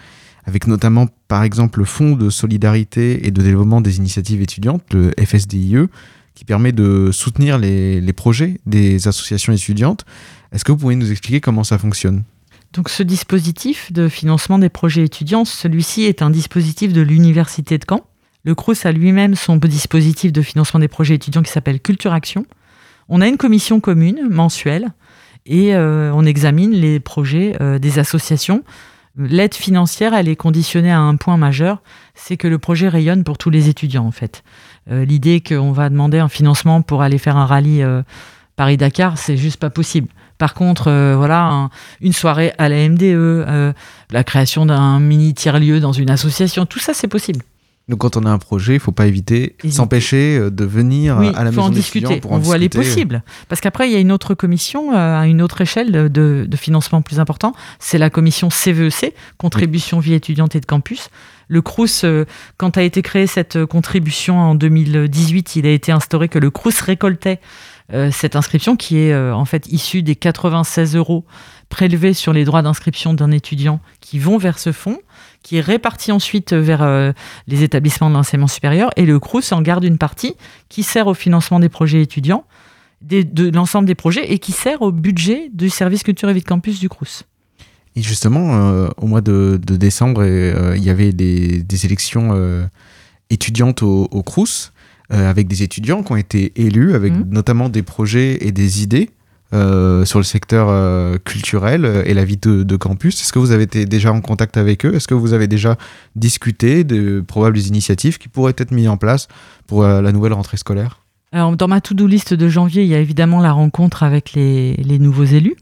avec 0.45 0.67
notamment, 0.67 1.07
par 1.27 1.43
exemple, 1.43 1.79
le 1.79 1.85
Fonds 1.85 2.15
de 2.15 2.29
solidarité 2.29 3.27
et 3.27 3.31
de 3.31 3.41
développement 3.41 3.81
des 3.81 3.97
initiatives 3.97 4.41
étudiantes, 4.41 4.83
le 4.91 5.11
FSDIE, 5.23 5.87
qui 6.33 6.45
permet 6.45 6.71
de 6.71 7.09
soutenir 7.11 7.57
les, 7.57 8.01
les 8.01 8.13
projets 8.13 8.59
des 8.65 9.07
associations 9.07 9.53
étudiantes. 9.53 10.05
Est-ce 10.51 10.63
que 10.63 10.71
vous 10.71 10.77
pouvez 10.77 10.95
nous 10.95 11.11
expliquer 11.11 11.41
comment 11.41 11.63
ça 11.63 11.77
fonctionne? 11.77 12.23
Donc 12.73 12.89
ce 12.89 13.03
dispositif 13.03 13.91
de 13.91 14.07
financement 14.07 14.57
des 14.57 14.69
projets 14.69 15.03
étudiants, 15.03 15.43
celui-ci 15.43 16.03
est 16.03 16.21
un 16.21 16.29
dispositif 16.29 16.93
de 16.93 17.01
l'Université 17.01 17.77
de 17.77 17.83
Caen. 17.87 18.05
Le 18.43 18.55
CRUS 18.55 18.85
a 18.85 18.91
lui-même 18.91 19.35
son 19.35 19.57
dispositif 19.57 20.31
de 20.31 20.41
financement 20.41 20.79
des 20.79 20.87
projets 20.87 21.15
étudiants 21.15 21.43
qui 21.43 21.51
s'appelle 21.51 21.79
Culture 21.79 22.13
Action. 22.13 22.45
On 23.09 23.21
a 23.21 23.27
une 23.27 23.37
commission 23.37 23.79
commune 23.79 24.27
mensuelle 24.29 24.93
et 25.45 25.75
euh, 25.75 26.11
on 26.13 26.25
examine 26.25 26.71
les 26.71 26.99
projets 26.99 27.55
euh, 27.61 27.77
des 27.77 27.99
associations. 27.99 28.63
L'aide 29.17 29.53
financière, 29.53 30.13
elle 30.13 30.29
est 30.29 30.35
conditionnée 30.37 30.91
à 30.91 30.99
un 30.99 31.15
point 31.17 31.35
majeur, 31.37 31.81
c'est 32.15 32.37
que 32.37 32.47
le 32.47 32.57
projet 32.59 32.87
rayonne 32.87 33.23
pour 33.23 33.37
tous 33.37 33.49
les 33.49 33.67
étudiants 33.67 34.05
en 34.05 34.11
fait. 34.11 34.43
Euh, 34.89 35.03
L'idée 35.05 35.41
qu'on 35.41 35.71
va 35.73 35.89
demander 35.89 36.19
un 36.19 36.29
financement 36.29 36.81
pour 36.81 37.01
aller 37.01 37.17
faire 37.17 37.35
un 37.37 37.45
rallye 37.45 37.83
euh, 37.83 38.03
Paris-Dakar, 38.55 39.17
c'est 39.17 39.35
juste 39.37 39.59
pas 39.59 39.69
possible. 39.69 40.07
Par 40.37 40.53
contre, 40.53 40.87
euh, 40.89 41.15
voilà, 41.17 41.43
un- 41.43 41.69
une 41.99 42.13
soirée 42.13 42.53
à 42.57 42.69
la 42.69 42.77
MDE, 42.87 43.73
la 44.11 44.23
création 44.23 44.65
d'un 44.65 44.99
mini 44.99 45.33
tiers-lieu 45.33 45.79
dans 45.79 45.91
une 45.93 46.09
association, 46.09 46.65
tout 46.65 46.79
ça 46.79 46.93
c'est 46.93 47.07
possible. 47.09 47.41
Donc 47.91 47.99
quand 47.99 48.15
on 48.15 48.25
a 48.25 48.29
un 48.29 48.37
projet, 48.37 48.75
il 48.75 48.79
faut 48.79 48.93
pas 48.93 49.05
éviter, 49.05 49.57
s'empêcher 49.69 50.37
euh, 50.37 50.49
de 50.49 50.63
venir 50.63 51.17
Oui, 51.19 51.27
à 51.35 51.43
la 51.43 51.51
maison 51.51 51.63
en 51.63 51.69
de 51.69 51.75
discuter. 51.75 52.21
pour 52.21 52.31
On 52.31 52.35
en 52.35 52.39
voit 52.39 52.57
les 52.57 52.69
possibles. 52.69 53.21
Parce 53.49 53.59
qu'après, 53.59 53.89
il 53.89 53.91
y 53.91 53.97
a 53.97 53.99
une 53.99 54.13
autre 54.13 54.33
commission 54.33 54.93
euh, 54.93 55.19
à 55.19 55.27
une 55.27 55.41
autre 55.41 55.59
échelle 55.59 56.09
de, 56.09 56.47
financement 56.55 57.01
plus 57.01 57.19
important. 57.19 57.53
C'est 57.79 57.97
la 57.97 58.09
commission 58.09 58.49
CVEC, 58.49 59.13
Contribution 59.37 59.99
Vie 59.99 60.13
étudiante 60.13 60.55
et 60.55 60.61
de 60.61 60.65
campus. 60.65 61.09
Le 61.49 61.61
CRUS, 61.61 62.05
euh, 62.05 62.23
quand 62.55 62.77
a 62.77 62.81
été 62.81 63.01
créée 63.01 63.27
cette 63.27 63.65
contribution 63.65 64.39
en 64.39 64.55
2018, 64.55 65.57
il 65.57 65.65
a 65.65 65.71
été 65.71 65.91
instauré 65.91 66.29
que 66.29 66.39
le 66.39 66.49
CRUS 66.49 66.79
récoltait 66.81 67.41
cette 68.13 68.37
inscription 68.37 68.77
qui 68.77 68.99
est 68.99 69.13
en 69.13 69.43
fait 69.43 69.67
issue 69.67 70.01
des 70.01 70.15
96 70.15 70.95
euros 70.95 71.25
prélevés 71.67 72.13
sur 72.13 72.31
les 72.31 72.45
droits 72.45 72.61
d'inscription 72.61 73.13
d'un 73.13 73.31
étudiant 73.31 73.81
qui 73.99 74.17
vont 74.17 74.37
vers 74.37 74.59
ce 74.59 74.71
fonds, 74.71 74.99
qui 75.43 75.57
est 75.57 75.61
réparti 75.61 76.11
ensuite 76.11 76.53
vers 76.53 76.81
euh, 76.83 77.11
les 77.47 77.63
établissements 77.63 78.09
de 78.09 78.15
l'enseignement 78.15 78.47
supérieur. 78.47 78.91
Et 78.95 79.05
le 79.05 79.19
CRUS 79.19 79.51
en 79.51 79.61
garde 79.61 79.83
une 79.83 79.97
partie 79.97 80.35
qui 80.69 80.83
sert 80.83 81.07
au 81.07 81.13
financement 81.13 81.59
des 81.59 81.69
projets 81.69 82.01
étudiants, 82.01 82.45
des- 83.01 83.23
de 83.23 83.49
l'ensemble 83.49 83.87
des 83.87 83.95
projets, 83.95 84.31
et 84.31 84.39
qui 84.39 84.51
sert 84.51 84.81
au 84.81 84.91
budget 84.91 85.49
du 85.53 85.69
service 85.69 86.03
culture 86.03 86.29
et 86.29 86.33
vie 86.33 86.41
de 86.41 86.45
campus 86.47 86.79
du 86.79 86.89
CRUS. 86.89 87.23
Et 87.95 88.01
justement, 88.01 88.53
euh, 88.53 88.87
au 88.97 89.07
mois 89.07 89.21
de, 89.21 89.59
de 89.61 89.75
décembre, 89.75 90.21
euh, 90.23 90.75
il 90.77 90.83
y 90.83 90.89
avait 90.89 91.11
des, 91.11 91.61
des 91.63 91.85
élections 91.85 92.29
euh, 92.33 92.65
étudiantes 93.29 93.81
au, 93.83 94.07
au 94.11 94.23
Crous, 94.23 94.71
euh, 95.11 95.29
avec 95.29 95.47
des 95.47 95.63
étudiants 95.63 96.03
qui 96.03 96.11
ont 96.11 96.15
été 96.17 96.53
élus, 96.55 96.93
avec 96.93 97.11
Mhm. 97.13 97.25
notamment 97.31 97.67
des 97.67 97.81
projets 97.83 98.37
et 98.47 98.51
des 98.51 98.83
idées 98.83 99.09
euh, 99.53 100.05
sur 100.05 100.19
le 100.19 100.23
secteur 100.23 100.67
euh, 100.69 101.17
culturel 101.17 101.85
euh, 101.85 102.03
et 102.05 102.13
la 102.13 102.25
vie 102.25 102.37
de, 102.37 102.63
de 102.63 102.75
campus. 102.75 103.21
Est-ce 103.21 103.33
que 103.33 103.39
vous 103.39 103.51
avez 103.51 103.63
été 103.63 103.85
déjà 103.85 104.11
en 104.11 104.21
contact 104.21 104.57
avec 104.57 104.85
eux? 104.85 104.95
Est-ce 104.95 105.07
que 105.07 105.13
vous 105.13 105.33
avez 105.33 105.47
déjà 105.47 105.77
discuté 106.15 106.83
de 106.83 107.23
probables 107.25 107.59
initiatives 107.59 108.17
qui 108.17 108.29
pourraient 108.29 108.53
être 108.57 108.71
mises 108.71 108.89
en 108.89 108.97
place 108.97 109.27
pour 109.67 109.83
euh, 109.83 110.01
la 110.01 110.11
nouvelle 110.11 110.33
rentrée 110.33 110.57
scolaire? 110.57 110.99
Alors, 111.33 111.55
dans 111.55 111.69
ma 111.69 111.79
to-do 111.79 112.07
list 112.07 112.33
de 112.33 112.49
janvier, 112.49 112.83
il 112.83 112.89
y 112.89 112.95
a 112.95 112.99
évidemment 112.99 113.39
la 113.39 113.53
rencontre 113.53 114.03
avec 114.03 114.33
les, 114.33 114.73
les 114.75 114.99
nouveaux 114.99 115.23
élus. 115.23 115.55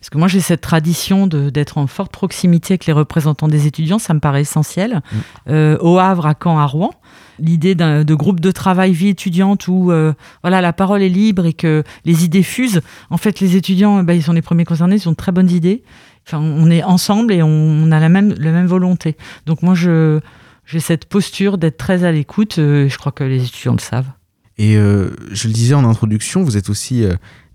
Parce 0.00 0.08
que 0.08 0.18
moi, 0.18 0.28
j'ai 0.28 0.40
cette 0.40 0.60
tradition 0.60 1.26
d'être 1.26 1.78
en 1.78 1.88
forte 1.88 2.12
proximité 2.12 2.74
avec 2.74 2.86
les 2.86 2.92
représentants 2.92 3.48
des 3.48 3.66
étudiants, 3.66 3.98
ça 3.98 4.14
me 4.14 4.20
paraît 4.20 4.42
essentiel. 4.42 5.02
Euh, 5.48 5.76
au 5.80 5.98
Havre, 5.98 6.26
à 6.26 6.34
Caen, 6.40 6.58
à 6.58 6.66
Rouen, 6.66 6.94
l'idée 7.38 7.74
de 7.74 8.14
groupe 8.14 8.40
de 8.40 8.50
travail 8.50 8.92
vie 8.92 9.08
étudiante 9.08 9.68
où 9.68 9.90
euh, 9.90 10.12
voilà, 10.42 10.60
la 10.60 10.72
parole 10.72 11.02
est 11.02 11.08
libre 11.08 11.46
et 11.46 11.52
que 11.52 11.82
les 12.04 12.24
idées 12.24 12.42
fusent. 12.42 12.80
En 13.10 13.16
fait, 13.16 13.40
les 13.40 13.56
étudiants, 13.56 14.02
bah, 14.02 14.14
ils 14.14 14.22
sont 14.22 14.32
les 14.32 14.42
premiers 14.42 14.64
concernés, 14.64 14.96
ils 14.96 15.08
ont 15.08 15.12
de 15.12 15.16
très 15.16 15.32
bonnes 15.32 15.50
idées. 15.50 15.82
Enfin, 16.26 16.38
on 16.38 16.70
est 16.70 16.82
ensemble 16.82 17.32
et 17.32 17.42
on, 17.42 17.90
a 17.92 18.00
la 18.00 18.08
même, 18.08 18.34
la 18.38 18.52
même 18.52 18.66
volonté. 18.66 19.16
Donc 19.46 19.62
moi, 19.62 19.74
je, 19.74 20.20
j'ai 20.64 20.80
cette 20.80 21.04
posture 21.04 21.58
d'être 21.58 21.76
très 21.76 22.04
à 22.04 22.12
l'écoute. 22.12 22.58
euh, 22.58 22.88
je 22.88 22.98
crois 22.98 23.12
que 23.12 23.24
les 23.24 23.44
étudiants 23.44 23.74
le 23.74 23.80
savent. 23.80 24.10
Et 24.58 24.76
euh, 24.76 25.10
je 25.30 25.48
le 25.48 25.52
disais 25.52 25.74
en 25.74 25.84
introduction, 25.84 26.42
vous 26.42 26.56
êtes 26.56 26.70
aussi 26.70 27.04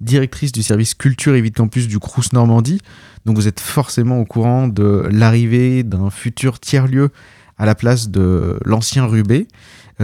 directrice 0.01 0.51
du 0.51 0.61
service 0.61 0.93
culture 0.93 1.33
et 1.33 1.41
vie 1.41 1.49
de 1.49 1.55
campus 1.55 1.87
du 1.87 1.97
Crous 1.97 2.31
Normandie. 2.31 2.79
Donc 3.25 3.35
vous 3.35 3.47
êtes 3.47 3.59
forcément 3.59 4.19
au 4.19 4.25
courant 4.25 4.67
de 4.67 5.07
l'arrivée 5.11 5.83
d'un 5.83 6.11
futur 6.11 6.59
tiers-lieu 6.59 7.09
à 7.61 7.65
la 7.65 7.75
place 7.75 8.09
de 8.09 8.59
l'ancien 8.65 9.05
Rubé. 9.05 9.47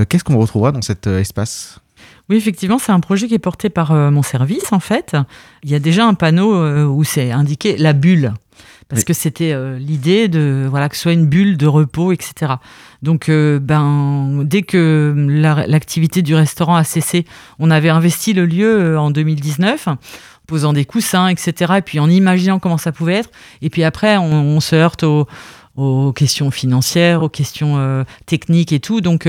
Qu'est-ce 0.09 0.23
qu'on 0.23 0.37
retrouvera 0.37 0.71
dans 0.71 0.83
cet 0.83 1.07
espace? 1.07 1.79
Oui, 2.29 2.35
effectivement, 2.35 2.77
c'est 2.77 2.91
un 2.91 2.99
projet 2.99 3.27
qui 3.27 3.33
est 3.33 3.39
porté 3.39 3.69
par 3.69 3.93
mon 3.93 4.21
service, 4.21 4.71
en 4.71 4.79
fait. 4.79 5.17
Il 5.63 5.71
y 5.71 5.75
a 5.75 5.79
déjà 5.79 6.05
un 6.05 6.13
panneau 6.13 6.87
où 6.87 7.03
c'est 7.03 7.31
indiqué 7.31 7.77
la 7.77 7.93
bulle 7.93 8.33
parce 8.89 9.03
que 9.03 9.13
c'était 9.13 9.51
euh, 9.51 9.77
l'idée 9.77 10.27
de 10.27 10.65
voilà 10.69 10.87
que 10.89 10.95
ce 10.95 11.03
soit 11.03 11.13
une 11.13 11.25
bulle 11.25 11.57
de 11.57 11.67
repos, 11.67 12.11
etc. 12.11 12.53
Donc, 13.01 13.29
euh, 13.29 13.59
ben, 13.59 14.43
dès 14.43 14.61
que 14.61 15.13
l'activité 15.67 16.21
du 16.21 16.35
restaurant 16.35 16.75
a 16.75 16.83
cessé, 16.83 17.25
on 17.59 17.69
avait 17.69 17.89
investi 17.89 18.33
le 18.33 18.45
lieu 18.45 18.79
euh, 18.79 18.99
en 18.99 19.11
2019 19.11 19.89
posant 20.47 20.71
des 20.71 20.85
coussins, 20.85 21.27
etc. 21.27 21.73
Et 21.79 21.81
puis 21.81 21.99
en 21.99 22.09
imaginant 22.09 22.59
comment 22.59 22.77
ça 22.77 22.93
pouvait 22.93 23.15
être. 23.15 23.29
Et 23.61 23.69
puis 23.69 23.83
après, 23.83 24.15
on, 24.15 24.61
se 24.61 24.77
heurte 24.77 25.03
aux, 25.77 26.11
questions 26.11 26.51
financières, 26.51 27.23
aux 27.23 27.29
questions 27.29 28.05
techniques 28.25 28.73
et 28.73 28.79
tout. 28.79 29.01
Donc, 29.01 29.27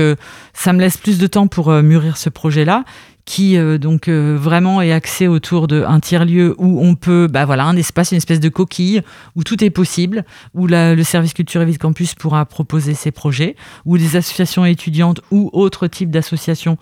ça 0.53 0.73
me 0.73 0.79
laisse 0.79 0.97
plus 0.97 1.17
de 1.17 1.27
temps 1.27 1.47
pour 1.47 1.71
mûrir 1.71 2.17
ce 2.17 2.29
projet-là 2.29 2.83
qui 3.29 3.57
euh, 3.57 3.77
donc 3.77 4.07
euh, 4.07 4.35
vraiment 4.41 4.81
est 4.81 4.91
axé 4.91 5.27
autour 5.27 5.67
d'un 5.67 5.99
tiers-lieu 5.99 6.55
où 6.57 6.83
on 6.83 6.95
peut, 6.95 7.27
bah 7.27 7.45
voilà, 7.45 7.65
un 7.65 7.77
espace, 7.77 8.11
une 8.11 8.17
espèce 8.17 8.39
de 8.39 8.49
coquille 8.49 9.03
où 9.35 9.43
tout 9.43 9.63
est 9.63 9.69
possible, 9.69 10.25
où 10.55 10.65
le 10.65 11.03
service 11.03 11.35
culture 11.35 11.61
et 11.61 11.65
vie 11.65 11.77
campus 11.77 12.15
pourra 12.15 12.43
proposer 12.45 12.95
ses 12.95 13.11
projets, 13.11 13.55
où 13.85 13.99
des 13.99 14.15
associations 14.15 14.65
étudiantes 14.65 15.21
ou 15.29 15.51
autres 15.53 15.85
types 15.85 16.09
d'associations 16.09 16.79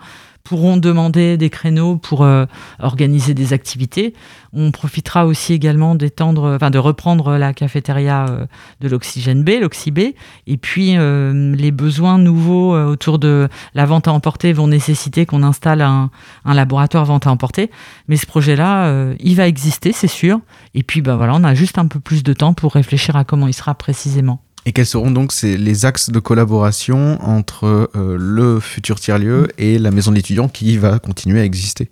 pourront 0.48 0.78
demander 0.78 1.36
des 1.36 1.50
créneaux 1.50 1.98
pour 1.98 2.24
euh, 2.24 2.46
organiser 2.78 3.34
des 3.34 3.52
activités. 3.52 4.14
On 4.54 4.70
profitera 4.70 5.26
aussi 5.26 5.52
également 5.52 5.94
d'étendre, 5.94 6.56
de 6.58 6.78
reprendre 6.78 7.36
la 7.36 7.52
cafétéria 7.52 8.24
euh, 8.30 8.46
de 8.80 8.88
l'Oxygène 8.88 9.44
B, 9.44 9.60
l'Oxy-B. 9.60 10.14
Et 10.46 10.56
puis 10.56 10.96
euh, 10.96 11.54
les 11.54 11.70
besoins 11.70 12.16
nouveaux 12.16 12.74
autour 12.74 13.18
de 13.18 13.48
la 13.74 13.84
vente 13.84 14.08
à 14.08 14.12
emporter 14.12 14.54
vont 14.54 14.68
nécessiter 14.68 15.26
qu'on 15.26 15.42
installe 15.42 15.82
un, 15.82 16.10
un, 16.46 16.54
laboratoire 16.54 17.04
vente 17.04 17.26
à 17.26 17.30
emporter. 17.30 17.70
Mais 18.08 18.16
ce 18.16 18.24
projet-là, 18.24 19.12
il 19.20 19.36
va 19.36 19.46
exister, 19.46 19.92
c'est 19.92 20.08
sûr. 20.08 20.40
Et 20.72 20.82
puis 20.82 21.02
bah 21.02 21.16
voilà, 21.16 21.34
on 21.34 21.44
a 21.44 21.54
juste 21.54 21.76
un 21.76 21.86
peu 21.86 22.00
plus 22.00 22.22
de 22.22 22.32
temps 22.32 22.54
pour 22.54 22.72
réfléchir 22.72 23.16
à 23.16 23.24
comment 23.24 23.48
il 23.48 23.54
sera 23.54 23.74
précisément. 23.74 24.40
Et 24.66 24.72
quels 24.72 24.86
seront 24.86 25.10
donc 25.10 25.32
les 25.42 25.84
axes 25.86 26.10
de 26.10 26.18
collaboration 26.18 27.18
entre 27.22 27.90
euh, 27.96 28.16
le 28.18 28.60
futur 28.60 29.00
tiers-lieu 29.00 29.42
mm. 29.42 29.48
et 29.58 29.78
la 29.78 29.90
maison 29.90 30.10
de 30.10 30.16
l'étudiant 30.16 30.48
qui 30.48 30.76
va 30.76 30.98
continuer 30.98 31.40
à 31.40 31.44
exister? 31.44 31.88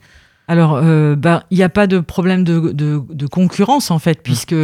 Alors, 0.48 0.76
euh, 0.76 1.16
bah, 1.16 1.44
il 1.50 1.58
n'y 1.58 1.64
a 1.64 1.68
pas 1.68 1.86
de 1.86 1.98
problème 1.98 2.44
de, 2.44 2.72
de, 2.72 3.26
concurrence 3.26 3.90
en 3.90 3.98
fait, 3.98 4.18
mm. 4.18 4.22
puisque 4.22 4.54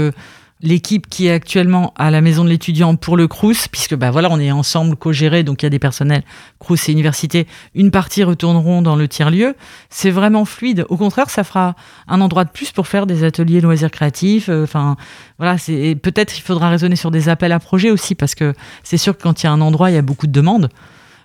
l'équipe 0.63 1.09
qui 1.09 1.27
est 1.27 1.33
actuellement 1.33 1.93
à 1.97 2.11
la 2.11 2.21
maison 2.21 2.45
de 2.45 2.49
l'étudiant 2.49 2.95
pour 2.97 3.17
le 3.17 3.27
Crous, 3.27 3.69
puisque 3.69 3.95
bah 3.97 4.11
voilà, 4.11 4.29
on 4.31 4.39
est 4.39 4.53
ensemble 4.53 4.97
co-géré, 4.97 5.43
donc 5.43 5.63
il 5.63 5.67
y 5.67 5.69
a 5.69 5.71
des 5.71 5.79
personnels 5.79 6.23
Crous 6.59 6.89
et 6.89 6.93
université, 6.93 7.47
une 7.75 7.91
partie 7.91 8.23
retourneront 8.23 8.81
dans 8.81 8.97
le 8.97 9.09
tiers-lieu. 9.09 9.55
C'est 9.91 10.11
vraiment 10.11 10.45
fluide. 10.45 10.87
Au 10.89 10.97
contraire, 10.97 11.31
ça 11.31 11.45
fera 11.45 11.75
un 12.07 12.21
endroit 12.21 12.45
de 12.45 12.51
plus 12.51 12.71
pour 12.71 12.87
faire 12.87 13.07
des 13.07 13.25
ateliers 13.25 13.61
loisirs 13.61 13.91
créatifs. 13.91 14.49
Euh, 14.49 14.65
enfin, 14.65 14.97
voilà, 15.39 15.59
c'est 15.59 15.97
peut-être 16.01 16.39
il 16.39 16.43
faudra 16.43 16.71
raisonner 16.71 16.97
sur 16.97 17.11
des 17.11 17.29
appels 17.29 17.53
à 17.53 17.59
projets 17.59 17.91
aussi, 17.91 18.15
parce 18.15 18.35
que 18.35 18.55
c'est 18.85 18.99
sûr 18.99 19.17
que 19.17 19.23
quand 19.23 19.43
il 19.43 19.47
y 19.47 19.49
a 19.49 19.53
un 19.53 19.61
endroit, 19.61 19.91
il 19.91 19.95
y 19.95 19.99
a 19.99 20.03
beaucoup 20.03 20.27
de 20.27 20.33
demandes. 20.33 20.69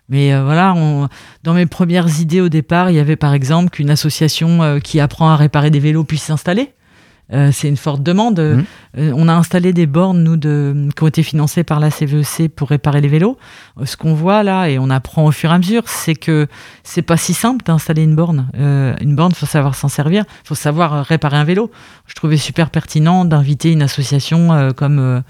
Mais 0.09 0.33
euh, 0.33 0.43
voilà, 0.43 0.73
on, 0.73 1.09
dans 1.43 1.53
mes 1.53 1.65
premières 1.65 2.21
idées 2.21 2.41
au 2.41 2.49
départ, 2.49 2.89
il 2.89 2.95
y 2.95 2.99
avait 2.99 3.17
par 3.17 3.33
exemple 3.33 3.69
qu'une 3.69 3.89
association 3.89 4.63
euh, 4.63 4.79
qui 4.79 4.99
apprend 4.99 5.29
à 5.29 5.35
réparer 5.35 5.69
des 5.69 5.79
vélos 5.79 6.05
puisse 6.05 6.23
s'installer. 6.23 6.73
Euh, 7.33 7.51
c'est 7.51 7.67
une 7.67 7.77
forte 7.77 8.01
demande. 8.03 8.39
Mmh. 8.39 8.63
Euh, 8.97 9.11
on 9.15 9.27
a 9.27 9.33
installé 9.33 9.73
des 9.73 9.85
bornes, 9.85 10.23
nous, 10.23 10.37
de, 10.37 10.89
qui 10.95 11.03
ont 11.03 11.07
été 11.07 11.23
financées 11.23 11.63
par 11.63 11.79
la 11.79 11.91
CVEC 11.91 12.41
e 12.41 12.47
pour 12.47 12.69
réparer 12.69 13.01
les 13.01 13.07
vélos. 13.07 13.37
Euh, 13.79 13.85
ce 13.85 13.97
qu'on 13.97 14.13
voit 14.13 14.43
là, 14.43 14.69
et 14.69 14.79
on 14.79 14.89
apprend 14.89 15.25
au 15.25 15.31
fur 15.31 15.51
et 15.51 15.53
à 15.53 15.57
mesure, 15.57 15.83
c'est 15.85 16.15
que 16.15 16.47
c'est 16.83 17.01
pas 17.01 17.17
si 17.17 17.33
simple 17.33 17.65
d'installer 17.65 18.03
une 18.03 18.15
borne. 18.15 18.47
une 18.55 19.15
borne, 19.15 19.33
faut 19.33 19.45
savoir 19.45 19.75
s'en 19.75 19.87
servir, 19.87 20.23
faut 20.43 20.55
savoir 20.55 21.05
réparer 21.05 21.37
un 21.37 21.43
vélo. 21.43 21.71
Je 22.05 22.13
trouvais 22.15 22.37
super 22.37 22.69
pertinent 22.69 23.25
d'inviter 23.25 23.71
une 23.71 23.81
association 23.81 24.71
comme 24.75 25.23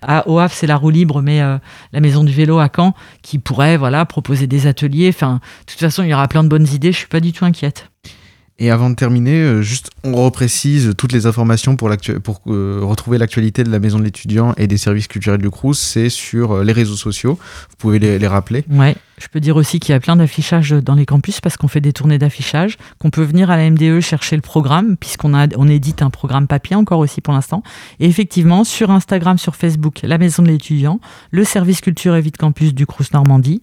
à 0.00 0.28
OAF, 0.28 0.52
c'est 0.52 0.66
la 0.66 0.76
roue 0.76 0.90
libre, 0.90 1.22
mais 1.22 1.40
la 1.40 2.00
maison 2.00 2.24
du 2.24 2.32
vélo 2.32 2.58
à 2.58 2.68
Caen, 2.74 2.94
qui 3.22 3.38
pourrait 3.38 3.76
voilà 3.76 4.04
proposer 4.04 4.46
des 4.46 4.66
ateliers. 4.66 5.10
Enfin, 5.10 5.40
de 5.66 5.72
toute 5.72 5.80
façon, 5.80 6.02
il 6.02 6.08
y 6.08 6.14
aura 6.14 6.28
plein 6.28 6.42
de 6.42 6.48
bonnes 6.48 6.68
idées. 6.68 6.92
Je 6.92 6.98
suis 6.98 7.08
pas 7.08 7.20
du 7.20 7.32
tout 7.32 7.44
inquiète. 7.44 7.91
Et 8.62 8.70
avant 8.70 8.90
de 8.90 8.94
terminer, 8.94 9.40
euh, 9.40 9.60
juste 9.60 9.90
on 10.04 10.14
reprécise 10.14 10.92
toutes 10.96 11.10
les 11.10 11.26
informations 11.26 11.74
pour, 11.74 11.90
euh, 11.90 12.78
retrouver 12.80 13.18
l'actualité 13.18 13.64
de 13.64 13.70
la 13.70 13.80
Maison 13.80 13.98
de 13.98 14.04
l'étudiant 14.04 14.54
et 14.56 14.68
des 14.68 14.78
services 14.78 15.08
culturels 15.08 15.42
du 15.42 15.50
Crous, 15.50 15.76
c'est 15.76 16.08
sur 16.08 16.52
euh, 16.52 16.62
les 16.62 16.72
réseaux 16.72 16.94
sociaux. 16.94 17.40
Vous 17.70 17.76
pouvez 17.76 17.98
les, 17.98 18.24
rappeler. 18.28 18.64
Ouais. 18.70 18.94
Je 19.20 19.26
peux 19.26 19.40
dire 19.40 19.56
aussi 19.56 19.80
qu'il 19.80 19.92
y 19.92 19.96
a 19.96 20.00
plein 20.00 20.14
d'affichages 20.14 20.70
dans 20.70 20.94
les 20.94 21.06
campus 21.06 21.40
parce 21.40 21.56
qu'on 21.56 21.66
fait 21.66 21.80
des 21.80 21.92
tournées 21.92 22.18
d'affichage, 22.18 22.78
qu'on 23.00 23.10
peut 23.10 23.24
venir 23.24 23.50
à 23.50 23.56
la 23.56 23.68
MDE 23.68 23.98
chercher 23.98 24.36
le 24.36 24.42
programme 24.42 24.96
puisqu'on 24.96 25.34
on 25.34 25.68
édite 25.68 26.00
un 26.00 26.10
programme 26.10 26.46
papier 26.46 26.76
encore 26.76 27.00
aussi 27.00 27.20
pour 27.20 27.34
l'instant. 27.34 27.64
Et 27.98 28.06
effectivement, 28.06 28.62
sur 28.62 28.92
Instagram, 28.92 29.38
sur 29.38 29.56
Facebook, 29.56 29.98
la 30.04 30.18
Maison 30.18 30.40
de 30.40 30.48
l'étudiant, 30.48 31.00
le 31.32 31.42
service 31.42 31.80
culture 31.80 32.14
et 32.14 32.20
vie 32.20 32.30
de 32.30 32.36
campus 32.36 32.74
du 32.74 32.86
Crous 32.86 33.12
Normandie. 33.12 33.60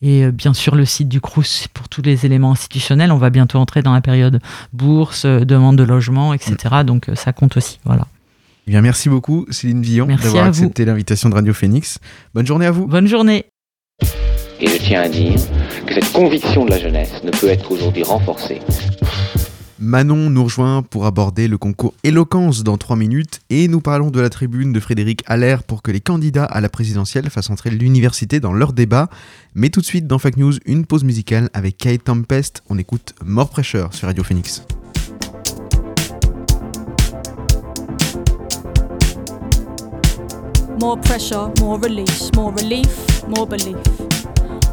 Et 0.00 0.24
euh, 0.24 0.30
bien 0.30 0.54
sûr, 0.54 0.74
le 0.74 0.84
site 0.84 1.08
du 1.08 1.20
Crous 1.20 1.66
pour 1.74 1.88
tous 1.88 2.02
les 2.02 2.24
éléments 2.24 2.52
institutionnels. 2.52 3.10
On 3.10 3.18
va 3.18 3.30
bientôt 3.30 3.58
entrer 3.58 3.82
dans 3.82 3.92
la 3.92 4.00
période 4.00 4.40
bourse, 4.72 5.24
euh, 5.24 5.40
demande 5.40 5.76
de 5.76 5.82
logement, 5.82 6.32
etc. 6.34 6.56
Mm. 6.70 6.82
Donc 6.84 7.08
euh, 7.08 7.14
ça 7.14 7.32
compte 7.32 7.56
aussi. 7.56 7.80
Voilà. 7.84 8.06
Eh 8.66 8.70
bien, 8.70 8.80
merci 8.80 9.08
beaucoup, 9.08 9.46
Céline 9.50 9.82
Villon, 9.82 10.06
d'avoir 10.06 10.44
accepté 10.44 10.84
l'invitation 10.84 11.30
de 11.30 11.34
Radio 11.34 11.54
Phoenix. 11.54 11.98
Bonne 12.34 12.46
journée 12.46 12.66
à 12.66 12.70
vous. 12.70 12.86
Bonne 12.86 13.06
journée. 13.06 13.46
Et 14.60 14.66
je 14.66 14.76
tiens 14.76 15.02
à 15.02 15.08
dire 15.08 15.40
que 15.86 15.94
cette 15.94 16.12
conviction 16.12 16.64
de 16.64 16.70
la 16.70 16.78
jeunesse 16.78 17.22
ne 17.24 17.30
peut 17.30 17.48
être 17.48 17.72
aujourd'hui 17.72 18.02
renforcée 18.02 18.60
Manon 19.80 20.28
nous 20.28 20.42
rejoint 20.42 20.82
pour 20.82 21.06
aborder 21.06 21.46
le 21.46 21.56
concours 21.56 21.94
Éloquence 22.02 22.64
dans 22.64 22.76
3 22.76 22.96
minutes 22.96 23.40
et 23.48 23.68
nous 23.68 23.80
parlons 23.80 24.10
de 24.10 24.20
la 24.20 24.28
tribune 24.28 24.72
de 24.72 24.80
Frédéric 24.80 25.22
Allaire 25.26 25.62
pour 25.62 25.82
que 25.82 25.92
les 25.92 26.00
candidats 26.00 26.44
à 26.44 26.60
la 26.60 26.68
présidentielle 26.68 27.30
fassent 27.30 27.50
entrer 27.50 27.70
l'université 27.70 28.40
dans 28.40 28.52
leur 28.52 28.72
débat. 28.72 29.08
Mais 29.54 29.70
tout 29.70 29.80
de 29.80 29.86
suite 29.86 30.08
dans 30.08 30.18
Fake 30.18 30.36
News, 30.36 30.54
une 30.66 30.84
pause 30.84 31.04
musicale 31.04 31.48
avec 31.52 31.78
Kate 31.78 32.02
Tempest. 32.02 32.62
On 32.68 32.76
écoute 32.76 33.14
More 33.24 33.50
Pressure 33.50 33.94
sur 33.94 34.08
Radio 34.08 34.24
Phoenix. 34.24 34.64
More 40.80 41.00
pressure, 41.00 41.52
more 41.60 41.78
more 42.36 42.52
relief, 42.52 43.24
more 43.28 43.46
belief. 43.46 44.07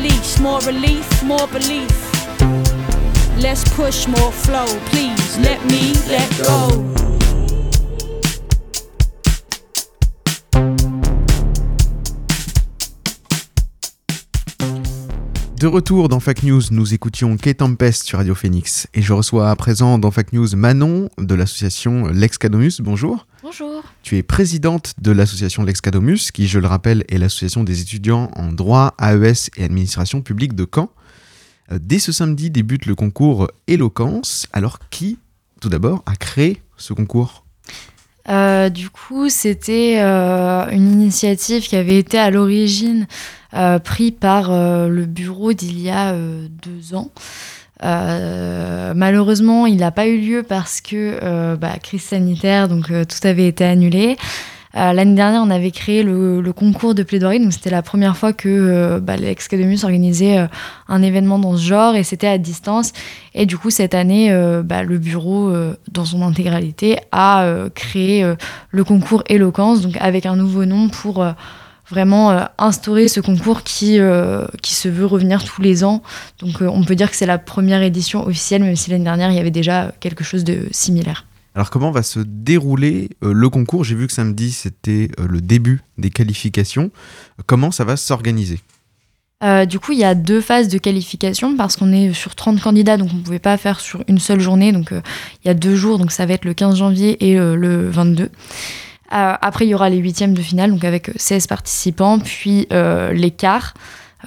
Pressure, 0.00 0.42
more 0.42 0.60
release, 0.60 0.60
more 0.60 0.60
relief, 0.66 1.22
more 1.22 1.46
belief. 1.48 1.90
Let's 3.38 3.64
push 3.74 4.06
more 4.06 4.32
flow, 4.32 4.66
please 4.86 5.38
let 5.38 5.62
me 5.66 5.94
let 6.08 6.28
go. 6.38 6.84
De 15.56 15.66
retour 15.66 16.08
dans 16.08 16.20
Fact 16.20 16.42
News, 16.42 16.62
nous 16.70 16.94
écoutions 16.94 17.36
K-Tempest 17.36 18.04
sur 18.04 18.16
Radio 18.16 18.34
Phoenix. 18.34 18.86
Et 18.94 19.02
je 19.02 19.12
reçois 19.12 19.50
à 19.50 19.56
présent 19.56 19.98
dans 19.98 20.10
Fact 20.10 20.32
News 20.32 20.56
Manon 20.56 21.10
de 21.18 21.34
l'association 21.34 22.06
Lex 22.06 22.38
Cadomus. 22.38 22.80
Bonjour. 22.80 23.26
Bonjour. 23.50 23.82
Tu 24.04 24.16
es 24.16 24.22
présidente 24.22 24.94
de 25.00 25.10
l'association 25.10 25.64
Lex 25.64 25.80
Cadomus, 25.80 26.30
qui, 26.32 26.46
je 26.46 26.60
le 26.60 26.68
rappelle, 26.68 27.02
est 27.08 27.18
l'association 27.18 27.64
des 27.64 27.80
étudiants 27.80 28.30
en 28.36 28.52
droit, 28.52 28.94
AES 29.00 29.50
et 29.56 29.64
administration 29.64 30.22
publique 30.22 30.54
de 30.54 30.68
Caen. 30.72 30.88
Euh, 31.72 31.80
Dès 31.82 31.98
ce 31.98 32.12
samedi 32.12 32.50
débute 32.50 32.86
le 32.86 32.94
concours 32.94 33.50
Éloquence. 33.66 34.46
Alors, 34.52 34.78
qui, 34.90 35.18
tout 35.60 35.68
d'abord, 35.68 36.04
a 36.06 36.14
créé 36.14 36.62
ce 36.76 36.92
concours? 36.92 37.44
Euh, 38.28 38.68
du 38.68 38.88
coup, 38.88 39.28
c'était 39.28 39.98
euh, 39.98 40.70
une 40.70 40.92
initiative 40.92 41.66
qui 41.66 41.74
avait 41.74 41.98
été 41.98 42.20
à 42.20 42.30
l'origine 42.30 43.08
euh, 43.54 43.80
prise 43.80 44.12
par 44.12 44.52
le 44.52 45.06
bureau 45.06 45.54
d'il 45.54 45.80
y 45.80 45.90
a 45.90 46.14
deux 46.14 46.94
ans. 46.94 47.10
Euh, 47.82 48.92
malheureusement, 48.94 49.66
il 49.66 49.78
n'a 49.78 49.90
pas 49.90 50.06
eu 50.06 50.18
lieu 50.18 50.42
parce 50.42 50.80
que 50.80 51.18
euh, 51.22 51.56
bah, 51.56 51.78
crise 51.82 52.02
sanitaire, 52.02 52.68
donc 52.68 52.90
euh, 52.90 53.04
tout 53.04 53.26
avait 53.26 53.46
été 53.46 53.64
annulé. 53.64 54.16
L'année 54.72 55.16
dernière, 55.16 55.42
on 55.42 55.50
avait 55.50 55.72
créé 55.72 56.04
le, 56.04 56.52
concours 56.52 56.94
de 56.94 57.02
plaidoirie, 57.02 57.40
donc 57.40 57.52
c'était 57.52 57.70
la 57.70 57.82
première 57.82 58.16
fois 58.16 58.32
que 58.32 59.00
bah, 59.00 59.16
l'Excademus 59.16 59.82
organisait 59.82 60.46
un 60.86 61.02
événement 61.02 61.40
dans 61.40 61.56
ce 61.56 61.62
genre 61.66 61.96
et 61.96 62.04
c'était 62.04 62.28
à 62.28 62.38
distance. 62.38 62.92
Et 63.34 63.46
du 63.46 63.58
coup, 63.58 63.70
cette 63.70 63.96
année, 63.96 64.32
bah, 64.62 64.84
le 64.84 64.98
bureau, 64.98 65.52
dans 65.90 66.04
son 66.04 66.22
intégralité, 66.22 66.98
a 67.10 67.64
créé 67.74 68.24
le 68.70 68.84
concours 68.84 69.24
Éloquence, 69.26 69.80
donc 69.80 69.96
avec 69.98 70.24
un 70.24 70.36
nouveau 70.36 70.64
nom 70.66 70.88
pour 70.88 71.26
vraiment 71.90 72.30
euh, 72.30 72.44
instaurer 72.58 73.08
ce 73.08 73.20
concours 73.20 73.62
qui, 73.62 73.98
euh, 73.98 74.46
qui 74.62 74.74
se 74.74 74.88
veut 74.88 75.06
revenir 75.06 75.44
tous 75.44 75.60
les 75.60 75.84
ans. 75.84 76.02
Donc 76.38 76.62
euh, 76.62 76.66
on 76.66 76.84
peut 76.84 76.94
dire 76.94 77.10
que 77.10 77.16
c'est 77.16 77.26
la 77.26 77.38
première 77.38 77.82
édition 77.82 78.26
officielle, 78.26 78.62
même 78.62 78.76
si 78.76 78.90
l'année 78.90 79.04
dernière, 79.04 79.30
il 79.30 79.36
y 79.36 79.40
avait 79.40 79.50
déjà 79.50 79.92
quelque 80.00 80.24
chose 80.24 80.44
de 80.44 80.66
similaire. 80.70 81.26
Alors, 81.56 81.70
comment 81.70 81.90
va 81.90 82.04
se 82.04 82.20
dérouler 82.20 83.10
le 83.22 83.48
concours? 83.48 83.82
J'ai 83.82 83.96
vu 83.96 84.06
que 84.06 84.12
samedi, 84.12 84.52
c'était 84.52 85.10
le 85.18 85.40
début 85.40 85.80
des 85.98 86.10
qualifications. 86.10 86.92
Comment 87.46 87.72
ça 87.72 87.84
va 87.84 87.96
s'organiser? 87.96 88.60
Euh, 89.42 89.64
du 89.64 89.78
coup, 89.78 89.92
il 89.92 89.98
y 89.98 90.04
a 90.04 90.14
deux 90.14 90.40
phases 90.40 90.68
de 90.68 90.76
qualification 90.76 91.56
parce 91.56 91.76
qu'on 91.76 91.92
est 91.92 92.12
sur 92.12 92.34
30 92.34 92.60
candidats, 92.60 92.98
donc 92.98 93.10
on 93.12 93.16
ne 93.16 93.22
pouvait 93.22 93.38
pas 93.38 93.56
faire 93.56 93.80
sur 93.80 94.04
une 94.06 94.18
seule 94.18 94.40
journée. 94.40 94.72
Donc 94.72 94.92
euh, 94.92 95.00
il 95.42 95.48
y 95.48 95.50
a 95.50 95.54
deux 95.54 95.74
jours, 95.76 95.98
donc 95.98 96.12
ça 96.12 96.26
va 96.26 96.34
être 96.34 96.44
le 96.44 96.52
15 96.52 96.76
janvier 96.76 97.30
et 97.30 97.38
euh, 97.38 97.56
le 97.56 97.88
22. 97.88 98.28
Euh, 99.12 99.34
après, 99.40 99.66
il 99.66 99.70
y 99.70 99.74
aura 99.74 99.90
les 99.90 99.98
huitièmes 99.98 100.34
de 100.34 100.42
finale, 100.42 100.70
donc 100.70 100.84
avec 100.84 101.10
16 101.16 101.46
participants, 101.46 102.18
puis 102.18 102.66
euh, 102.72 103.12
les 103.12 103.30
quarts, 103.30 103.74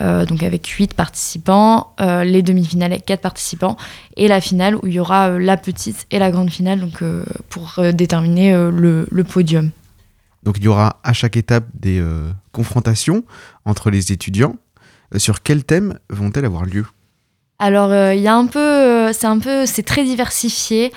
euh, 0.01 0.25
donc 0.25 0.43
avec 0.43 0.67
8 0.67 0.93
participants, 0.93 1.93
euh, 2.01 2.23
les 2.23 2.41
demi-finales 2.41 2.91
avec 2.91 3.05
4 3.05 3.21
participants, 3.21 3.77
et 4.17 4.27
la 4.27 4.41
finale 4.41 4.75
où 4.75 4.87
il 4.87 4.93
y 4.93 4.99
aura 4.99 5.29
euh, 5.29 5.39
la 5.39 5.55
petite 5.55 6.05
et 6.11 6.19
la 6.19 6.31
grande 6.31 6.49
finale 6.49 6.79
donc, 6.79 7.01
euh, 7.01 7.23
pour 7.49 7.75
euh, 7.77 7.91
déterminer 7.91 8.53
euh, 8.53 8.71
le, 8.71 9.07
le 9.09 9.23
podium. 9.23 9.71
Donc, 10.43 10.57
il 10.57 10.63
y 10.65 10.67
aura 10.67 10.99
à 11.03 11.13
chaque 11.13 11.37
étape 11.37 11.65
des 11.73 11.99
euh, 11.99 12.29
confrontations 12.51 13.23
entre 13.63 13.89
les 13.89 14.11
étudiants. 14.11 14.57
Euh, 15.15 15.19
sur 15.19 15.41
quel 15.41 15.63
thème 15.63 15.99
vont-elles 16.09 16.45
avoir 16.45 16.65
lieu? 16.65 16.85
Alors, 17.59 17.91
euh, 17.91 18.13
il 18.13 18.21
y 18.21 18.27
a 18.27 18.35
un 18.35 18.47
peu, 18.47 18.59
euh, 18.59 19.13
c'est 19.13 19.27
un 19.27 19.39
peu, 19.39 19.65
c'est 19.65 19.83
très 19.83 20.03
diversifié. 20.03 20.91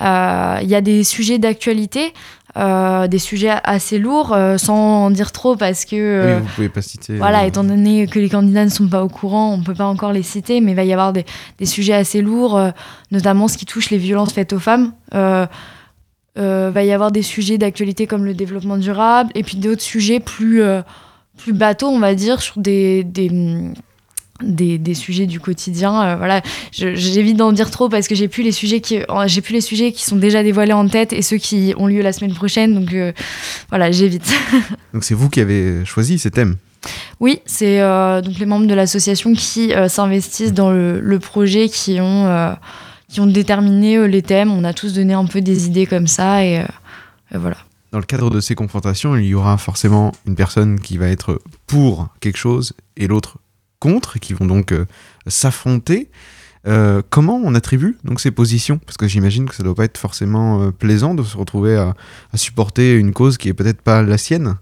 Euh, 0.00 0.58
Il 0.62 0.68
y 0.68 0.76
a 0.76 0.80
des 0.80 1.02
sujets 1.02 1.38
d'actualité, 1.38 2.12
euh, 2.56 3.08
des 3.08 3.18
sujets 3.18 3.54
assez 3.64 3.98
lourds, 3.98 4.32
euh, 4.34 4.58
sans 4.58 5.06
en 5.06 5.10
dire 5.10 5.32
trop 5.32 5.56
parce 5.56 5.84
que, 5.84 5.96
euh, 5.96 6.36
Oui, 6.36 6.42
vous 6.42 6.54
pouvez 6.54 6.68
pas 6.68 6.82
citer. 6.82 7.16
voilà, 7.16 7.46
étant 7.46 7.64
donné 7.64 8.06
que 8.06 8.18
les 8.18 8.28
candidats 8.28 8.64
ne 8.64 8.70
sont 8.70 8.88
pas 8.88 9.02
au 9.02 9.08
courant, 9.08 9.54
on 9.54 9.62
peut 9.62 9.74
pas 9.74 9.86
encore 9.86 10.12
les 10.12 10.22
citer, 10.22 10.60
mais 10.60 10.72
il 10.72 10.74
va 10.74 10.84
y 10.84 10.92
avoir 10.92 11.12
des, 11.12 11.24
des 11.58 11.66
sujets 11.66 11.94
assez 11.94 12.20
lourds, 12.20 12.58
euh, 12.58 12.70
notamment 13.10 13.48
ce 13.48 13.56
qui 13.56 13.64
touche 13.66 13.90
les 13.90 13.98
violences 13.98 14.32
faites 14.32 14.52
aux 14.52 14.58
femmes. 14.58 14.92
Euh, 15.14 15.46
euh, 16.38 16.70
va 16.72 16.82
y 16.82 16.92
avoir 16.92 17.12
des 17.12 17.20
sujets 17.22 17.58
d'actualité 17.58 18.06
comme 18.06 18.24
le 18.24 18.32
développement 18.34 18.78
durable, 18.78 19.30
et 19.34 19.42
puis 19.42 19.58
d'autres 19.58 19.82
sujets 19.82 20.18
plus, 20.20 20.62
euh, 20.62 20.80
plus 21.36 21.52
bateaux, 21.52 21.88
on 21.88 21.98
va 21.98 22.14
dire, 22.14 22.40
sur 22.40 22.58
des, 22.58 23.04
des, 23.04 23.30
des, 24.42 24.78
des 24.78 24.94
sujets 24.94 25.26
du 25.26 25.40
quotidien. 25.40 26.02
Euh, 26.02 26.16
voilà, 26.16 26.42
j'évite 26.72 27.36
d'en 27.36 27.52
dire 27.52 27.70
trop 27.70 27.88
parce 27.88 28.08
que 28.08 28.14
j'ai 28.14 28.28
plus 28.28 28.42
les 28.42 28.52
sujets 28.52 28.80
qui, 28.80 28.98
euh, 28.98 29.04
j'ai 29.26 29.40
plus 29.40 29.54
les 29.54 29.60
sujets 29.60 29.92
qui 29.92 30.04
sont 30.04 30.16
déjà 30.16 30.42
dévoilés 30.42 30.72
en 30.72 30.88
tête 30.88 31.12
et 31.12 31.22
ceux 31.22 31.36
qui 31.36 31.74
ont 31.76 31.86
lieu 31.86 32.02
la 32.02 32.12
semaine 32.12 32.34
prochaine. 32.34 32.74
Donc 32.74 32.92
euh, 32.92 33.12
voilà, 33.70 33.90
j'évite. 33.90 34.30
Donc, 34.92 35.04
c'est 35.04 35.14
vous 35.14 35.28
qui 35.28 35.40
avez 35.40 35.84
choisi 35.84 36.18
ces 36.18 36.30
thèmes. 36.30 36.56
Oui, 37.20 37.40
c'est 37.46 37.80
euh, 37.80 38.20
donc 38.20 38.38
les 38.38 38.46
membres 38.46 38.66
de 38.66 38.74
l'association 38.74 39.32
qui 39.34 39.72
s'investissent 39.88 40.52
dans 40.52 40.72
le, 40.72 40.98
le 41.00 41.18
projet, 41.20 41.68
qui 41.68 42.00
ont, 42.00 42.56
qui 43.08 43.20
ont 43.20 43.26
déterminé 43.26 44.08
les 44.08 44.22
thèmes. 44.22 44.50
On 44.50 44.64
a 44.64 44.72
tous 44.72 44.92
donné 44.94 45.14
un 45.14 45.24
peu 45.26 45.40
des 45.40 45.66
idées 45.66 45.86
comme 45.86 46.08
ça 46.08 46.44
et, 46.44 46.54
et 46.54 47.38
voilà. 47.38 47.56
Dans 47.92 47.98
le 47.98 48.04
cadre 48.04 48.30
de 48.30 48.40
ces 48.40 48.54
confrontations, 48.54 49.16
il 49.16 49.26
y 49.26 49.34
aura 49.34 49.58
forcément 49.58 50.12
une 50.26 50.34
personne 50.34 50.80
qui 50.80 50.96
va 50.96 51.08
être 51.08 51.40
pour 51.66 52.08
quelque 52.20 52.38
chose 52.38 52.72
et 52.96 53.06
l'autre 53.06 53.36
contre, 53.82 54.20
qui 54.20 54.32
vont 54.32 54.46
donc 54.46 54.70
euh, 54.70 54.86
s'affronter. 55.26 56.08
Euh, 56.68 57.02
comment 57.10 57.40
on 57.42 57.56
attribue 57.56 57.96
donc 58.04 58.20
ces 58.20 58.30
positions? 58.30 58.78
Parce 58.78 58.96
que 58.96 59.08
j'imagine 59.08 59.48
que 59.48 59.56
ça 59.56 59.64
doit 59.64 59.74
pas 59.74 59.84
être 59.84 59.98
forcément 59.98 60.62
euh, 60.62 60.70
plaisant 60.70 61.14
de 61.14 61.24
se 61.24 61.36
retrouver 61.36 61.76
à, 61.76 61.94
supporter 62.36 62.94
une 62.94 63.12
cause 63.12 63.38
qui 63.38 63.48
est 63.48 63.54
peut-être 63.54 63.82
pas 63.82 64.02
la 64.02 64.18
sienne. 64.18 64.54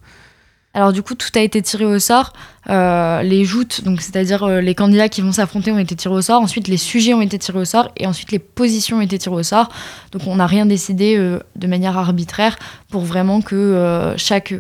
Alors 0.73 0.95
du 0.95 1.03
coup, 1.03 1.15
tout 1.15 1.29
a 1.35 1.41
été 1.41 1.61
tiré 1.61 1.85
au 1.85 1.99
sort. 1.99 2.33
Les 2.69 3.45
joutes, 3.45 3.85
donc 3.85 4.01
c'est-à-dire 4.01 4.47
les 4.47 4.75
candidats 4.77 5.09
qui 5.09 5.21
vont 5.21 5.33
s'affronter, 5.33 5.73
ont 5.73 5.79
été 5.79 5.97
tirés 5.97 6.15
au 6.15 6.23
sort. 6.23 6.41
Ensuite, 6.41 6.69
les 6.69 6.77
sujets 6.77 7.13
ont 7.13 7.21
été 7.21 7.39
tirés 7.41 7.59
au 7.59 7.65
sort, 7.65 7.91
et 7.97 8.07
ensuite 8.07 8.31
les 8.31 8.39
positions 8.39 8.99
ont 8.99 9.01
été 9.01 9.19
tirées 9.19 9.35
au 9.35 9.43
sort. 9.43 9.69
Donc 10.13 10.23
on 10.27 10.37
n'a 10.37 10.47
rien 10.47 10.67
décidé 10.67 11.19
de 11.19 11.67
manière 11.67 11.99
arbitraire 11.99 12.57
pour 12.89 13.03
vraiment 13.03 13.43
que 13.43 14.15
chaque 14.17 14.55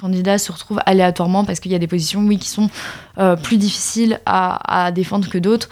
candidat 0.00 0.38
se 0.38 0.52
retrouve 0.52 0.80
aléatoirement, 0.86 1.44
parce 1.44 1.60
qu'il 1.60 1.72
y 1.72 1.74
a 1.74 1.78
des 1.78 1.86
positions, 1.86 2.20
oui, 2.20 2.38
qui 2.38 2.48
sont 2.48 2.70
euh, 3.18 3.36
plus 3.36 3.56
difficiles 3.58 4.20
à, 4.26 4.90
défendre 4.92 5.28
que 5.28 5.38
d'autres. 5.38 5.68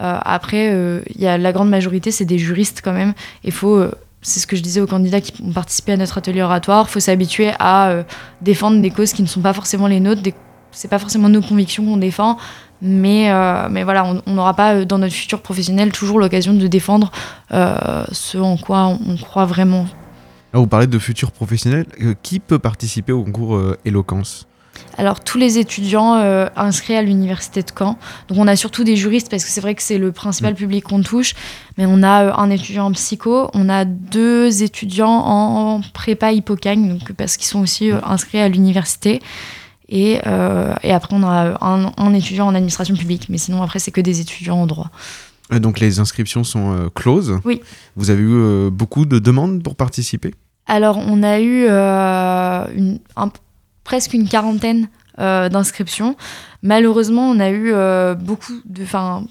Euh, 0.00 0.18
après, 0.24 0.70
euh, 0.72 1.00
il 1.14 1.20
y 1.20 1.26
a 1.26 1.38
la 1.38 1.52
grande 1.52 1.70
majorité, 1.70 2.10
c'est 2.10 2.24
des 2.24 2.38
juristes 2.38 2.80
quand 2.82 2.92
même. 2.92 3.14
Il 3.42 3.52
faut 3.52 3.84
c'est 4.26 4.40
ce 4.40 4.46
que 4.46 4.56
je 4.56 4.62
disais 4.62 4.80
aux 4.80 4.86
candidats 4.86 5.20
qui 5.20 5.34
ont 5.42 5.52
participé 5.52 5.92
à 5.92 5.96
notre 5.98 6.16
atelier 6.16 6.40
oratoire, 6.40 6.86
il 6.88 6.90
faut 6.90 7.00
s'habituer 7.00 7.52
à 7.58 8.04
défendre 8.40 8.80
des 8.80 8.88
causes 8.88 9.12
qui 9.12 9.20
ne 9.20 9.26
sont 9.26 9.42
pas 9.42 9.52
forcément 9.52 9.86
les 9.86 10.00
nôtres, 10.00 10.22
des 10.22 10.32
c'est 10.72 10.88
pas 10.88 10.98
forcément 10.98 11.28
nos 11.28 11.42
convictions 11.42 11.84
qu'on 11.84 11.98
défend, 11.98 12.38
mais, 12.80 13.30
mais 13.68 13.82
voilà, 13.82 14.14
on 14.26 14.32
n'aura 14.32 14.54
pas 14.54 14.86
dans 14.86 14.96
notre 14.96 15.12
futur 15.12 15.42
professionnel 15.42 15.92
toujours 15.92 16.18
l'occasion 16.18 16.54
de 16.54 16.66
défendre 16.66 17.12
ce 17.50 18.38
en 18.38 18.56
quoi 18.56 18.96
on, 19.06 19.16
croit 19.18 19.44
vraiment. 19.44 19.84
Vous 20.58 20.66
parlez 20.66 20.86
de 20.86 20.98
futur 20.98 21.32
professionnel, 21.32 21.86
qui 22.22 22.40
peut 22.40 22.58
participer 22.58 23.12
au 23.12 23.24
concours 23.24 23.60
éloquence? 23.84 24.46
Alors 24.96 25.20
tous 25.20 25.38
les 25.38 25.58
étudiants 25.58 26.16
euh, 26.16 26.46
inscrits 26.56 26.94
à 26.94 27.02
l'université 27.02 27.62
de 27.62 27.70
Caen. 27.76 27.98
Donc 28.28 28.38
on 28.38 28.46
a 28.46 28.56
surtout 28.56 28.84
des 28.84 28.96
juristes 28.96 29.28
parce 29.30 29.44
que 29.44 29.50
c'est 29.50 29.60
vrai 29.60 29.74
que 29.74 29.82
c'est 29.82 29.98
le 29.98 30.12
principal 30.12 30.52
mm. 30.52 30.56
public 30.56 30.84
qu'on 30.84 31.02
touche. 31.02 31.34
Mais 31.78 31.86
on 31.86 32.02
a 32.02 32.24
euh, 32.24 32.32
un 32.36 32.50
étudiant 32.50 32.86
en 32.86 32.92
psycho, 32.92 33.50
on 33.54 33.68
a 33.68 33.84
deux 33.84 34.62
étudiants 34.62 35.08
en 35.08 35.80
prépa 35.92 36.32
hippocagne, 36.32 36.88
donc 36.88 37.12
parce 37.12 37.36
qu'ils 37.36 37.46
sont 37.46 37.60
aussi 37.60 37.90
euh, 37.90 37.98
inscrits 38.04 38.38
à 38.38 38.48
l'université. 38.48 39.20
Et, 39.88 40.18
après 40.24 41.14
on 41.14 41.22
a 41.22 41.58
un, 41.60 42.14
étudiant 42.14 42.46
en 42.46 42.54
administration 42.54 42.94
publique. 42.94 43.28
Mais 43.28 43.38
sinon 43.38 43.62
après 43.62 43.78
c'est 43.78 43.90
que 43.90 44.00
des 44.00 44.20
étudiants 44.20 44.56
en 44.56 44.66
droit. 44.66 44.90
Donc 45.50 45.78
les 45.78 45.98
inscriptions 46.00 46.42
sont 46.42 46.90
closes? 46.94 47.38
Oui. 47.44 47.60
Vous 47.94 48.10
avez 48.10 48.22
eu 48.22 48.70
beaucoup 48.70 49.04
de 49.04 49.18
demandes 49.18 49.62
pour 49.62 49.76
participer? 49.76 50.32
Alors, 50.66 50.98
on 50.98 51.22
a 51.22 51.40
eu 51.40 51.68
un, 51.68 53.30
presque 53.84 54.14
une 54.14 54.28
quarantaine 54.28 54.88
euh, 55.20 55.48
d'inscriptions. 55.48 56.16
Malheureusement, 56.62 57.30
on 57.30 57.38
a 57.38 57.50
eu 57.50 57.72
euh, 57.72 58.14
beaucoup 58.14 58.54
de. 58.64 58.82
Enfin, 58.82 59.24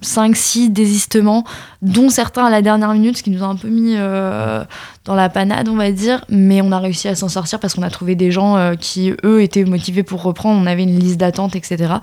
5-6 0.00 0.72
désistements, 0.72 1.44
dont 1.82 2.08
certains 2.08 2.46
à 2.46 2.50
la 2.50 2.62
dernière 2.62 2.92
minute, 2.92 3.18
ce 3.18 3.22
qui 3.22 3.30
nous 3.30 3.42
a 3.42 3.46
un 3.46 3.56
peu 3.56 3.68
mis 3.68 3.94
euh, 3.96 4.64
dans 5.04 5.14
la 5.14 5.28
panade, 5.28 5.68
on 5.68 5.74
va 5.74 5.90
dire. 5.90 6.24
Mais 6.28 6.62
on 6.62 6.72
a 6.72 6.78
réussi 6.78 7.08
à 7.08 7.14
s'en 7.14 7.28
sortir 7.28 7.58
parce 7.60 7.74
qu'on 7.74 7.82
a 7.82 7.90
trouvé 7.90 8.14
des 8.14 8.30
gens 8.30 8.74
qui, 8.76 9.12
eux, 9.24 9.42
étaient 9.42 9.64
motivés 9.64 10.04
pour 10.04 10.22
reprendre. 10.22 10.60
On 10.60 10.66
avait 10.66 10.84
une 10.84 10.98
liste 10.98 11.18
d'attente, 11.18 11.56
etc. 11.56 11.94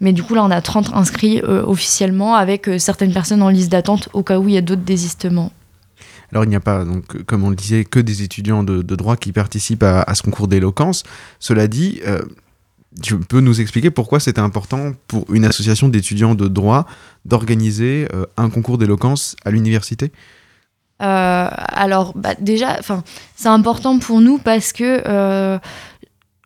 Mais 0.00 0.12
du 0.12 0.24
coup, 0.24 0.34
là, 0.34 0.44
on 0.44 0.50
a 0.50 0.60
30 0.60 0.92
inscrits 0.92 1.40
officiellement 1.42 2.34
avec 2.34 2.68
certaines 2.78 3.12
personnes 3.12 3.42
en 3.42 3.48
liste 3.48 3.70
d'attente 3.70 4.08
au 4.12 4.24
cas 4.24 4.38
où 4.38 4.48
il 4.48 4.54
y 4.54 4.58
a 4.58 4.62
d'autres 4.62 4.82
désistements. 4.82 5.52
Alors 6.32 6.44
il 6.44 6.48
n'y 6.48 6.56
a 6.56 6.60
pas, 6.60 6.84
donc, 6.84 7.24
comme 7.24 7.44
on 7.44 7.50
le 7.50 7.56
disait, 7.56 7.84
que 7.84 7.98
des 7.98 8.22
étudiants 8.22 8.62
de, 8.62 8.82
droit 8.82 9.16
qui 9.16 9.32
participent 9.32 9.82
à, 9.82 10.14
ce 10.14 10.22
concours 10.22 10.48
d'éloquence. 10.48 11.02
Cela 11.38 11.66
dit, 11.66 12.00
euh, 12.06 12.22
tu 13.02 13.18
peux 13.18 13.40
nous 13.40 13.60
expliquer 13.60 13.90
pourquoi 13.90 14.20
c'était 14.20 14.40
important 14.40 14.92
pour 15.08 15.32
une 15.32 15.44
association 15.44 15.88
d'étudiants 15.88 16.34
de 16.34 16.48
droit 16.48 16.86
d'organiser 17.24 18.08
euh, 18.14 18.26
un 18.36 18.50
concours 18.50 18.78
d'éloquence 18.78 19.36
à 19.44 19.50
l'université? 19.50 20.12
Euh, 21.02 21.48
alors 21.50 22.12
bah, 22.16 22.34
déjà, 22.38 22.78
c'est 23.34 23.48
important 23.48 23.98
pour 23.98 24.20
nous 24.20 24.38
parce 24.38 24.72
que 24.72 25.58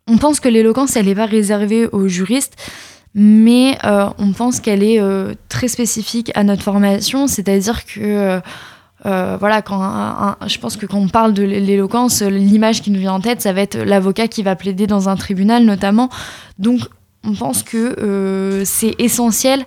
on 0.07 0.19
pense 0.19 0.39
que 0.39 0.49
l'éloquence 0.49 0.97
elle 0.97 1.07
n'est 1.07 1.15
pas 1.15 1.27
réservée 1.27 1.87
aux 1.87 2.09
juristes 2.09 2.57
mais 3.15 3.79
on 3.85 4.33
pense 4.33 4.61
qu'elle 4.61 4.83
est 4.83 5.01
très 5.49 5.69
spécifique 5.69 6.33
à 6.35 6.43
notre 6.43 6.63
formation, 6.63 7.29
c'est-à-dire 7.29 7.85
que 7.85 8.41
euh, 9.07 9.37
voilà, 9.39 9.61
quand 9.61 10.37
je 10.47 10.59
pense 10.59 10.77
que 10.77 10.87
quand 10.87 10.99
on 10.99 11.09
parle 11.09 11.35
de 11.35 11.43
l'éloquence, 11.43 12.23
l'image 12.23 12.81
qui 12.81 12.91
nous 12.91 13.01
vient 13.01 13.13
en 13.13 13.21
tête, 13.21 13.43
ça 13.43 13.53
va 13.53 13.61
être 13.61 13.77
l'avocat 13.77 14.29
qui 14.29 14.43
va 14.43 14.57
plaider 14.57 14.87
dans 14.87 15.09
un 15.09 15.17
tribunal 15.17 15.65
notamment. 15.65 16.09
Donc, 16.59 16.81
on 17.27 17.35
pense 17.35 17.63
que 17.63 17.99
euh, 18.01 18.63
c'est 18.65 18.95
essentiel 18.99 19.65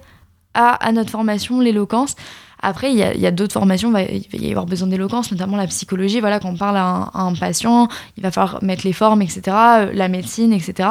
à, 0.53 0.91
notre 0.91 1.11
formation, 1.11 1.59
l'éloquence. 1.59 2.15
Après, 2.59 2.91
il 2.91 2.97
y 2.97 3.03
a, 3.03 3.31
d'autres 3.31 3.53
formations, 3.53 3.89
il 3.89 3.93
va, 3.93 4.45
y 4.45 4.49
avoir 4.49 4.65
besoin 4.65 4.87
d'éloquence, 4.87 5.31
notamment 5.31 5.57
la 5.57 5.67
psychologie. 5.67 6.19
Voilà, 6.19 6.39
quand 6.39 6.49
on 6.49 6.55
parle 6.55 6.77
à 6.77 7.11
un, 7.13 7.33
patient, 7.33 7.87
il 8.17 8.23
va 8.23 8.31
falloir 8.31 8.63
mettre 8.63 8.83
les 8.83 8.93
formes, 8.93 9.21
etc., 9.21 9.41
euh, 9.47 9.91
la 9.93 10.07
médecine, 10.07 10.51
etc. 10.51 10.89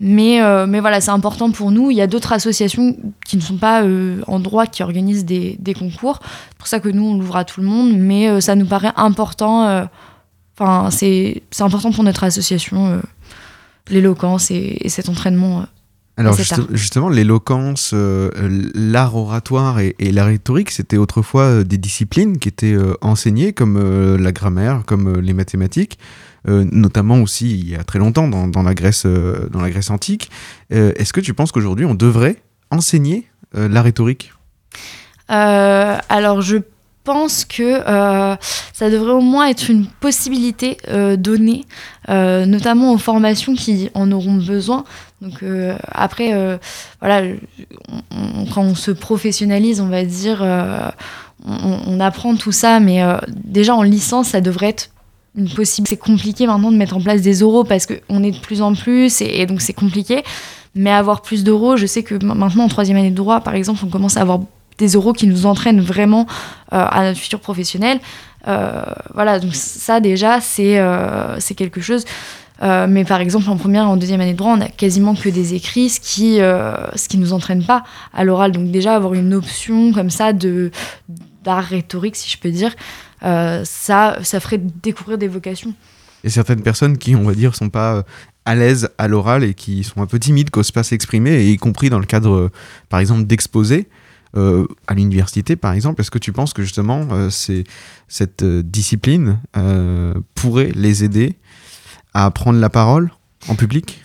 Mais, 0.00 0.42
euh, 0.42 0.66
mais 0.66 0.80
voilà, 0.80 1.02
c'est 1.02 1.10
important 1.10 1.50
pour 1.50 1.70
nous. 1.70 1.90
Il 1.90 1.96
y 1.98 2.00
a 2.00 2.06
d'autres 2.06 2.32
associations 2.32 2.96
qui 3.26 3.36
ne 3.36 3.42
sont 3.42 3.58
pas 3.58 3.82
euh, 3.82 4.22
en 4.26 4.40
droit 4.40 4.66
qui 4.66 4.82
organisent 4.82 5.26
des, 5.26 5.74
concours. 5.78 6.18
C'est 6.22 6.58
pour 6.58 6.66
ça 6.66 6.80
que 6.80 6.88
nous, 6.88 7.04
on 7.04 7.18
l'ouvre 7.18 7.36
à 7.36 7.44
tout 7.44 7.60
le 7.60 7.66
monde, 7.66 7.92
mais 7.94 8.40
ça 8.40 8.54
nous 8.54 8.66
paraît 8.66 8.92
important. 8.96 9.86
Enfin, 10.58 10.90
c'est 10.90 11.42
important 11.60 11.92
pour 11.92 12.04
notre 12.04 12.24
association, 12.24 13.00
l'éloquence 13.88 14.50
et, 14.50 14.88
cet 14.88 15.08
entraînement 15.08 15.66
alors 16.18 16.36
justement, 16.72 17.08
l'éloquence, 17.08 17.92
euh, 17.94 18.30
l'art 18.74 19.16
oratoire 19.16 19.80
et, 19.80 19.94
la 19.98 20.26
rhétorique, 20.26 20.70
c'était 20.70 20.98
autrefois 20.98 21.44
euh, 21.44 21.64
des 21.64 21.78
disciplines 21.78 22.38
qui 22.38 22.48
étaient 22.48 22.74
euh, 22.74 22.94
enseignées 23.00 23.54
comme 23.54 23.78
la 24.18 24.32
grammaire, 24.32 24.82
comme 24.86 25.20
les 25.20 25.32
mathématiques, 25.32 25.98
notamment 26.46 27.22
aussi 27.22 27.58
il 27.58 27.68
y 27.68 27.76
a 27.76 27.84
très 27.84 27.98
longtemps 27.98 28.28
dans, 28.28 28.62
la, 28.62 28.74
Grèce, 28.74 29.06
dans 29.06 29.60
la 29.60 29.70
Grèce 29.70 29.90
antique. 29.90 30.30
Est-ce 30.70 31.12
que 31.12 31.20
tu 31.20 31.34
penses 31.34 31.52
qu'aujourd'hui 31.52 31.84
on 31.84 31.94
devrait 31.94 32.42
enseigner 32.70 33.28
la 33.54 33.80
rhétorique? 33.80 34.32
Alors 35.28 36.42
je 36.42 36.58
pense 37.04 37.44
que 37.44 37.80
ça 38.72 38.90
devrait 38.90 39.12
au 39.12 39.20
moins 39.20 39.48
être 39.48 39.70
une 39.70 39.86
possibilité 39.86 40.76
donnée, 41.18 41.64
notamment 42.08 42.92
aux 42.92 42.98
formations 42.98 43.54
qui 43.54 43.90
en 43.94 44.10
auront 44.12 44.34
besoin. 44.34 44.84
Donc 45.22 45.42
euh, 45.44 45.76
après, 45.92 46.34
euh, 46.34 46.58
voilà, 47.00 47.22
quand 48.52 48.62
on 48.62 48.74
se 48.74 48.90
professionnalise, 48.90 49.80
on 49.80 49.86
va 49.86 50.04
dire, 50.04 50.40
euh, 50.42 50.90
on, 51.46 52.00
apprend 52.00 52.34
tout 52.34 52.50
ça, 52.50 52.80
mais 52.80 53.02
déjà 53.28 53.74
en 53.74 53.82
licence, 53.82 54.28
ça 54.28 54.40
devrait 54.40 54.70
être 54.70 54.90
une 55.36 55.48
possible. 55.48 55.86
C'est 55.86 55.96
compliqué 55.96 56.46
maintenant 56.46 56.72
de 56.72 56.76
mettre 56.76 56.96
en 56.96 57.00
place 57.00 57.22
des 57.22 57.40
euros 57.40 57.62
parce 57.62 57.86
qu'on 57.86 58.22
est 58.22 58.32
de 58.32 58.38
plus 58.38 58.62
en 58.62 58.74
plus 58.74 59.20
et, 59.20 59.46
donc 59.46 59.60
c'est 59.60 59.72
compliqué. 59.72 60.24
Mais 60.74 60.90
avoir 60.90 61.22
plus 61.22 61.44
d'euros, 61.44 61.76
je 61.76 61.86
sais 61.86 62.02
que 62.02 62.14
maintenant 62.24 62.64
en 62.64 62.68
troisième 62.68 62.96
année 62.96 63.10
de 63.10 63.16
droit, 63.16 63.40
par 63.40 63.54
exemple, 63.54 63.80
on 63.84 63.88
commence 63.88 64.16
à 64.16 64.22
avoir 64.22 64.40
des 64.78 64.88
euros 64.88 65.12
qui 65.12 65.26
nous 65.26 65.46
entraînent 65.46 65.80
vraiment 65.80 66.26
à 66.70 67.04
notre 67.04 67.18
futur 67.18 67.40
professionnel. 67.40 68.00
voilà, 68.46 69.38
donc 69.38 69.54
ça 69.54 70.00
déjà, 70.00 70.40
c'est 70.40 70.82
c'est 71.38 71.54
quelque 71.54 71.80
chose. 71.80 72.04
Euh, 72.62 72.86
mais 72.88 73.04
par 73.04 73.20
exemple, 73.20 73.48
en 73.50 73.56
première 73.56 73.82
et 73.82 73.86
en 73.86 73.96
deuxième 73.96 74.20
année 74.20 74.32
de 74.32 74.38
droit, 74.38 74.52
on 74.52 74.60
a 74.60 74.68
quasiment 74.68 75.14
que 75.14 75.28
des 75.28 75.54
écrits, 75.54 75.88
ce 75.88 76.00
qui 76.00 76.40
euh, 76.40 76.74
ce 76.94 77.08
qui 77.08 77.18
nous 77.18 77.32
entraîne 77.32 77.64
pas 77.64 77.82
à 78.12 78.24
l'oral. 78.24 78.52
Donc 78.52 78.70
déjà, 78.70 78.94
avoir 78.94 79.14
une 79.14 79.34
option 79.34 79.92
comme 79.92 80.10
ça 80.10 80.32
d'art 80.32 81.64
rhétorique, 81.64 82.14
si 82.14 82.30
je 82.30 82.38
peux 82.38 82.50
dire, 82.50 82.74
euh, 83.24 83.62
ça, 83.64 84.18
ça 84.22 84.38
ferait 84.38 84.58
découvrir 84.58 85.18
des 85.18 85.28
vocations. 85.28 85.74
Et 86.24 86.30
certaines 86.30 86.62
personnes 86.62 86.98
qui, 86.98 87.16
on 87.16 87.24
va 87.24 87.34
dire, 87.34 87.56
sont 87.56 87.68
pas 87.68 88.04
à 88.44 88.54
l'aise 88.54 88.90
à 88.96 89.08
l'oral 89.08 89.42
et 89.42 89.54
qui 89.54 89.82
sont 89.82 90.00
un 90.00 90.06
peu 90.06 90.20
timides, 90.20 90.50
qu'osent 90.50 90.70
pas 90.70 90.84
s'exprimer, 90.84 91.44
y 91.44 91.56
compris 91.56 91.90
dans 91.90 91.98
le 91.98 92.06
cadre, 92.06 92.50
par 92.88 93.00
exemple, 93.00 93.24
d'exposer. 94.34 94.66
à 94.86 94.94
l'université, 94.94 95.56
par 95.56 95.72
exemple, 95.72 96.00
est-ce 96.00 96.10
que 96.10 96.18
tu 96.18 96.32
penses 96.32 96.52
que 96.52 96.62
justement 96.62 97.30
c'est 97.30 97.64
cette 98.08 98.44
discipline 98.44 99.38
pourrait 100.34 100.72
les 100.74 101.04
aider 101.04 101.36
à 102.14 102.30
prendre 102.30 102.58
la 102.58 102.70
parole 102.70 103.10
en 103.48 103.54
public? 103.54 104.04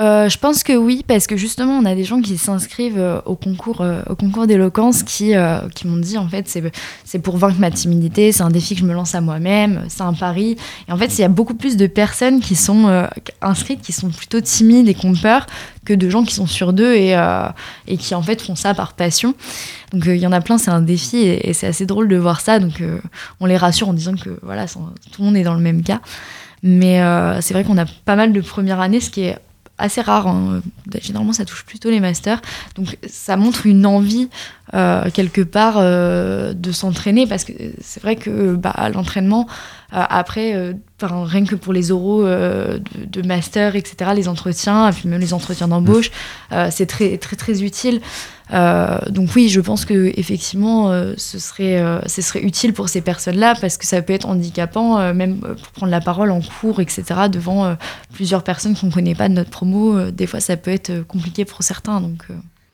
Euh, 0.00 0.28
je 0.28 0.38
pense 0.38 0.64
que 0.64 0.72
oui, 0.72 1.04
parce 1.06 1.28
que 1.28 1.36
justement, 1.36 1.78
on 1.78 1.84
a 1.84 1.94
des 1.94 2.02
gens 2.02 2.20
qui 2.20 2.36
s'inscrivent 2.36 2.98
euh, 2.98 3.20
au 3.26 3.36
concours, 3.36 3.80
euh, 3.80 4.02
au 4.10 4.16
concours 4.16 4.48
d'éloquence 4.48 5.04
qui, 5.04 5.34
qui 5.74 5.86
m'ont 5.86 5.98
dit 5.98 6.18
en 6.18 6.28
fait, 6.28 6.48
c'est 7.04 7.18
pour 7.20 7.36
vaincre 7.36 7.60
ma 7.60 7.70
timidité, 7.70 8.32
c'est 8.32 8.42
un 8.42 8.50
défi 8.50 8.74
que 8.74 8.80
je 8.80 8.86
me 8.86 8.92
lance 8.92 9.14
à 9.14 9.20
moi-même, 9.20 9.84
c'est 9.88 10.02
un 10.02 10.12
pari. 10.12 10.56
Et 10.88 10.92
en 10.92 10.96
fait, 10.96 11.16
il 11.16 11.20
y 11.20 11.24
a 11.24 11.28
beaucoup 11.28 11.54
plus 11.54 11.76
de 11.76 11.86
personnes 11.86 12.40
qui 12.40 12.56
sont 12.56 13.06
inscrites, 13.40 13.82
qui 13.82 13.92
sont 13.92 14.10
plutôt 14.10 14.40
timides 14.40 14.88
et 14.88 14.94
qui 14.94 15.06
ont 15.06 15.14
peur, 15.14 15.46
que 15.84 15.94
de 15.94 16.10
gens 16.10 16.24
qui 16.24 16.34
sont 16.34 16.48
sur 16.48 16.72
d'eux 16.72 16.94
et, 16.94 17.16
et 17.86 17.96
qui 17.96 18.16
en 18.16 18.22
fait 18.22 18.42
font 18.42 18.56
ça 18.56 18.74
par 18.74 18.94
passion. 18.94 19.34
Donc 19.92 20.06
il 20.06 20.16
y 20.16 20.26
en 20.26 20.32
a 20.32 20.40
plein, 20.40 20.58
c'est 20.58 20.72
un 20.72 20.82
défi 20.82 21.18
et, 21.18 21.50
et 21.50 21.52
c'est 21.52 21.68
assez 21.68 21.86
drôle 21.86 22.08
de 22.08 22.16
voir 22.16 22.40
ça. 22.40 22.58
Donc 22.58 22.82
on 23.38 23.46
les 23.46 23.56
rassure 23.56 23.88
en 23.88 23.94
disant 23.94 24.16
que 24.16 24.40
voilà, 24.42 24.66
tout 24.66 24.80
le 25.20 25.24
monde 25.24 25.36
est 25.36 25.44
dans 25.44 25.54
le 25.54 25.60
même 25.60 25.84
cas. 25.84 26.00
Mais 26.64 27.00
c'est 27.40 27.54
vrai 27.54 27.62
qu'on 27.62 27.78
a 27.78 27.86
pas 28.04 28.16
mal 28.16 28.32
de 28.32 28.40
premières 28.40 28.80
années, 28.80 29.00
ce 29.00 29.10
qui 29.10 29.22
est 29.22 29.38
assez 29.78 30.00
rare. 30.00 30.26
Hein. 30.28 30.62
Généralement, 31.00 31.32
ça 31.32 31.44
touche 31.44 31.64
plutôt 31.64 31.90
les 31.90 32.00
masters. 32.00 32.40
Donc, 32.76 32.96
ça 33.08 33.36
montre 33.36 33.66
une 33.66 33.86
envie, 33.86 34.28
euh, 34.74 35.10
quelque 35.12 35.40
part, 35.40 35.76
euh, 35.78 36.52
de 36.52 36.72
s'entraîner. 36.72 37.26
Parce 37.26 37.44
que 37.44 37.52
c'est 37.80 38.02
vrai 38.02 38.16
que 38.16 38.54
bah, 38.54 38.74
l'entraînement, 38.92 39.46
après, 39.90 40.74
rien 41.00 41.44
que 41.44 41.54
pour 41.54 41.72
les 41.72 41.92
oraux 41.92 42.24
de, 42.24 43.22
master, 43.22 43.76
etc., 43.76 44.10
les 44.16 44.26
entretiens, 44.26 44.90
puis 44.92 45.08
même 45.08 45.20
les 45.20 45.32
entretiens 45.32 45.68
d'embauche, 45.68 46.10
c'est 46.70 46.86
très, 46.86 47.16
très, 47.18 47.36
très 47.36 47.62
utile. 47.62 48.00
Euh, 48.52 48.98
donc 49.08 49.30
oui, 49.34 49.48
je 49.48 49.60
pense 49.60 49.84
que 49.84 50.12
effectivement, 50.18 50.90
euh, 50.90 51.14
ce 51.16 51.38
serait, 51.38 51.80
euh, 51.80 52.00
ce 52.06 52.20
serait 52.20 52.42
utile 52.42 52.74
pour 52.74 52.88
ces 52.88 53.00
personnes-là 53.00 53.54
parce 53.58 53.78
que 53.78 53.86
ça 53.86 54.02
peut 54.02 54.12
être 54.12 54.28
handicapant, 54.28 55.14
même 55.14 55.38
pour 55.40 55.72
prendre 55.72 55.90
la 55.90 56.00
parole 56.00 56.30
en 56.30 56.40
cours, 56.40 56.80
etc. 56.80 57.28
Devant 57.30 57.76
plusieurs 58.12 58.42
personnes 58.42 58.76
qu'on 58.76 58.90
connaît 58.90 59.14
pas 59.14 59.28
de 59.28 59.34
notre 59.34 59.50
promo, 59.50 60.10
des 60.10 60.26
fois 60.26 60.40
ça 60.40 60.56
peut 60.56 60.70
être 60.70 61.02
compliqué 61.06 61.44
pour 61.44 61.62
certains. 61.62 62.00
Donc. 62.00 62.26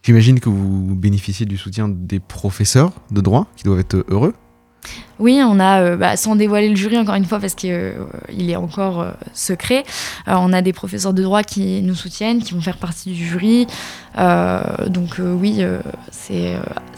J'imagine 0.03 0.41
que 0.41 0.49
vous 0.49 0.95
bénéficiez 0.95 1.47
du 1.47 1.59
soutien 1.59 1.89
des 1.89 2.21
professeurs 2.21 2.93
de 3.11 3.21
droit 3.21 3.47
qui 3.57 3.65
doivent 3.65 3.81
être 3.81 4.05
heureux. 4.09 4.35
Oui, 5.19 5.41
on 5.45 5.61
a, 5.61 5.83
euh, 5.83 5.97
bah, 5.97 6.17
sans 6.17 6.37
dévoiler 6.37 6.71
le 6.71 6.77
jury 6.77 6.99
encore 6.99 7.15
une 7.15 7.27
fois 7.27 7.39
parce 7.39 7.55
qu'il 7.55 7.71
euh, 7.73 8.07
est 8.31 8.57
encore 8.57 9.01
euh, 9.01 9.13
secret, 9.35 9.85
on 10.27 10.53
a 10.53 10.63
des 10.63 10.73
professeurs 10.73 11.13
de 11.13 11.23
droit 11.23 11.43
qui 11.43 11.83
nous 11.83 11.95
soutiennent, 11.95 12.43
qui 12.43 12.55
vont 12.55 12.63
faire 12.63 12.79
partie 12.79 13.13
du 13.13 13.27
jury. 13.27 13.67
donc 14.17 15.21
oui, 15.21 15.63
c'est 16.11 16.57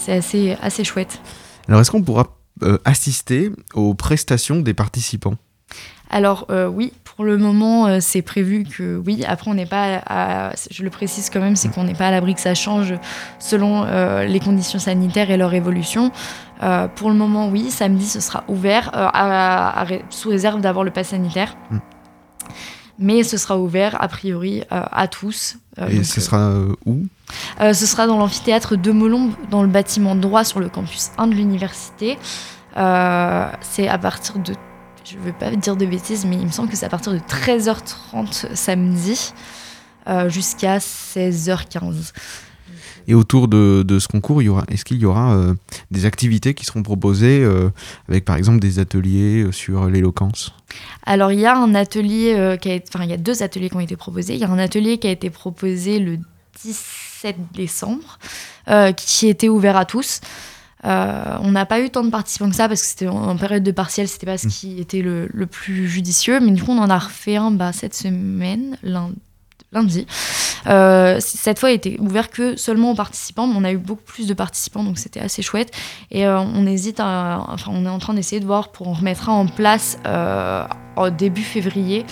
assez, 0.09 0.57
assez 0.63 0.85
chouette. 0.85 1.21
Alors 1.69 1.81
est-ce 1.81 1.91
qu'on 1.91 2.03
pourra 2.03 2.37
assister 2.85 3.51
aux 3.75 3.95
prestations 3.95 4.61
des 4.61 4.75
participants? 4.75 5.35
Alors 6.11 6.47
oui, 6.73 6.93
pour 7.23 7.29
le 7.29 7.39
moment, 7.39 8.01
c'est 8.01 8.21
prévu 8.21 8.65
que 8.65 9.01
oui. 9.07 9.23
Après, 9.29 9.49
on 9.49 9.55
n'est 9.55 9.65
pas, 9.65 10.03
à, 10.07 10.51
je 10.73 10.83
le 10.83 10.91
précise 10.91 11.31
quand 11.31 11.39
même, 11.39 11.55
c'est 11.55 11.69
qu'on 11.69 11.85
n'est 11.85 11.95
pas 11.95 12.09
à 12.09 12.11
l'abri 12.11 12.35
que 12.35 12.41
ça 12.41 12.57
change 12.57 12.95
selon 13.39 13.85
les 14.25 14.41
conditions 14.41 14.81
sanitaires 14.81 15.31
et 15.31 15.37
leur 15.37 15.55
évolution. 15.55 16.11
Euh, 16.63 16.89
pour 16.89 17.11
le 17.11 17.17
moment, 17.17 17.49
oui. 17.49 17.71
Samedi, 17.71 18.07
ce 18.07 18.21
sera 18.21 18.45
ouvert, 18.49 18.91
euh, 18.95 19.99
sous 20.11 20.31
réserve 20.31 20.61
d'avoir 20.61 20.85
le 20.85 20.91
pass 20.91 21.09
sanitaire. 21.09 21.57
Mm. 21.71 21.79
Mais 22.99 23.23
ce 23.25 23.37
sera 23.37 23.59
ouvert, 23.59 24.01
a 24.01 24.09
priori, 24.09 24.63
euh, 24.73 24.83
à 24.93 25.09
tous. 25.09 25.57
Et 25.89 26.05
ce 26.05 26.21
sera 26.21 26.53
où? 26.85 27.07
Ce 27.59 27.87
sera 27.87 28.07
dans 28.07 28.19
l'amphithéâtre 28.19 28.77
de 28.77 28.91
Molombe, 28.91 29.33
dans 29.51 29.63
le 29.63 29.69
bâtiment 29.69 30.15
droit 30.15 30.45
sur 30.45 30.61
le 30.61 30.69
campus 30.69 31.11
1 31.19 31.29
de 31.29 31.35
l'université. 31.35 32.19
c'est 32.75 33.89
à 33.89 33.99
partir 33.99 34.39
de 34.39 34.55
je 35.05 35.17
ne 35.17 35.23
veux 35.23 35.33
pas 35.33 35.51
dire 35.51 35.77
de 35.77 35.87
bêtises, 35.87 36.25
mais 36.25 36.37
il 36.37 36.47
me 36.47 36.51
semble 36.53 36.69
que 36.69 36.77
c'est 36.77 36.87
à 36.87 36.89
partir 36.89 37.13
de 37.13 37.19
13h30 37.19 38.55
samedi 38.55 39.33
jusqu'à 40.29 40.79
16h15. 40.79 42.13
Et 43.09 43.15
autour 43.15 43.49
de, 43.49 43.99
ce 43.99 44.09
concours, 44.09 44.43
est-ce 44.69 44.85
qu'il 44.85 44.99
y 44.99 45.05
aura 45.05 45.35
euh, 45.35 45.55
des 45.91 46.07
activités 46.07 46.55
qui 46.55 46.65
seront 46.65 46.83
proposées 46.83 47.43
euh, 47.43 47.71
avec 48.09 48.25
par 48.25 48.37
exemple 48.37 48.61
des 48.61 48.79
ateliers 48.79 49.43
euh, 49.43 49.53
sur 49.53 49.87
l'éloquence? 49.87 50.53
Alors 51.05 51.33
il 51.33 51.41
y 51.41 51.47
a 51.47 51.57
un 51.57 51.75
atelier 51.75 52.57
qui 52.61 52.71
a 52.71 52.79
enfin 52.89 53.05
il 53.05 53.11
y 53.11 53.15
a 53.15 53.19
deux 53.19 53.43
ateliers 53.43 53.69
qui 53.69 53.77
ont 53.77 53.81
été 53.81 53.97
proposés. 53.97 54.35
Il 54.35 54.41
y 54.41 54.45
a 54.45 54.51
un 54.51 54.59
atelier 54.59 54.99
qui 54.99 55.09
a 55.09 55.11
été 55.11 55.31
proposé 55.31 55.99
le 55.99 56.19
17 56.63 57.37
décembre, 57.55 58.19
qui 58.97 59.29
était 59.29 59.49
ouvert 59.49 59.77
à 59.77 59.85
tous. 59.85 60.21
On 60.85 61.51
n'a 61.51 61.67
pas 61.67 61.81
eu 61.81 61.91
tant 61.91 62.05
de 62.05 62.11
participants 62.11 62.49
que 62.49 62.57
ça 62.57 62.69
parce 62.69 62.81
que 62.81 62.87
c'était 62.87 63.09
en, 63.09 63.37
période 63.37 63.63
de 63.63 63.71
partiel, 63.71 64.09
c'était 64.09 64.27
pas 64.27 64.39
ce 64.39 64.47
mmh. 64.47 64.51
qui 64.51 64.81
était 64.81 65.03
le, 65.03 65.29
plus 65.47 65.89
judicieux. 65.89 66.41
Mais 66.41 66.51
du 66.51 66.63
coup, 66.63 66.73
on 66.73 66.79
en 66.79 66.91
a 66.91 66.99
refait 66.99 67.37
un 67.37 67.51
bah, 67.51 67.73
cette 67.73 67.95
semaine, 67.95 68.77
lundi 68.83 69.19
lundi. 69.73 70.07
Euh, 70.69 71.17
cette 71.21 71.59
fois, 71.59 71.71
il 71.71 71.75
était 71.75 71.97
ouvert 71.99 72.31
que 72.31 72.57
seulement 72.57 72.93
aux 72.93 72.95
participants, 72.95 73.47
mais 73.47 73.55
on 73.57 73.65
a 73.65 73.73
eu 73.73 73.79
beaucoup 73.79 74.03
plus 74.03 74.27
de 74.27 74.35
participants, 74.35 74.85
donc 74.85 74.99
c'était 74.99 75.21
assez 75.21 75.43
chouette. 75.43 75.73
Et 76.11 76.27
euh, 76.27 76.39
on 76.39 76.67
hésite, 76.67 77.01
enfin, 77.01 77.71
on 77.71 77.85
est 77.85 77.89
en 77.89 77.99
train 77.99 78.15
d'essayer 78.15 78.41
de 78.41 78.47
voir 78.47 78.71
pour 78.71 78.89
on 78.89 78.93
remettra 78.93 79.33
en 79.33 79.47
place 79.47 79.99
euh, 80.07 80.65
au 80.97 81.11
début 81.11 81.43
février, 81.43 82.05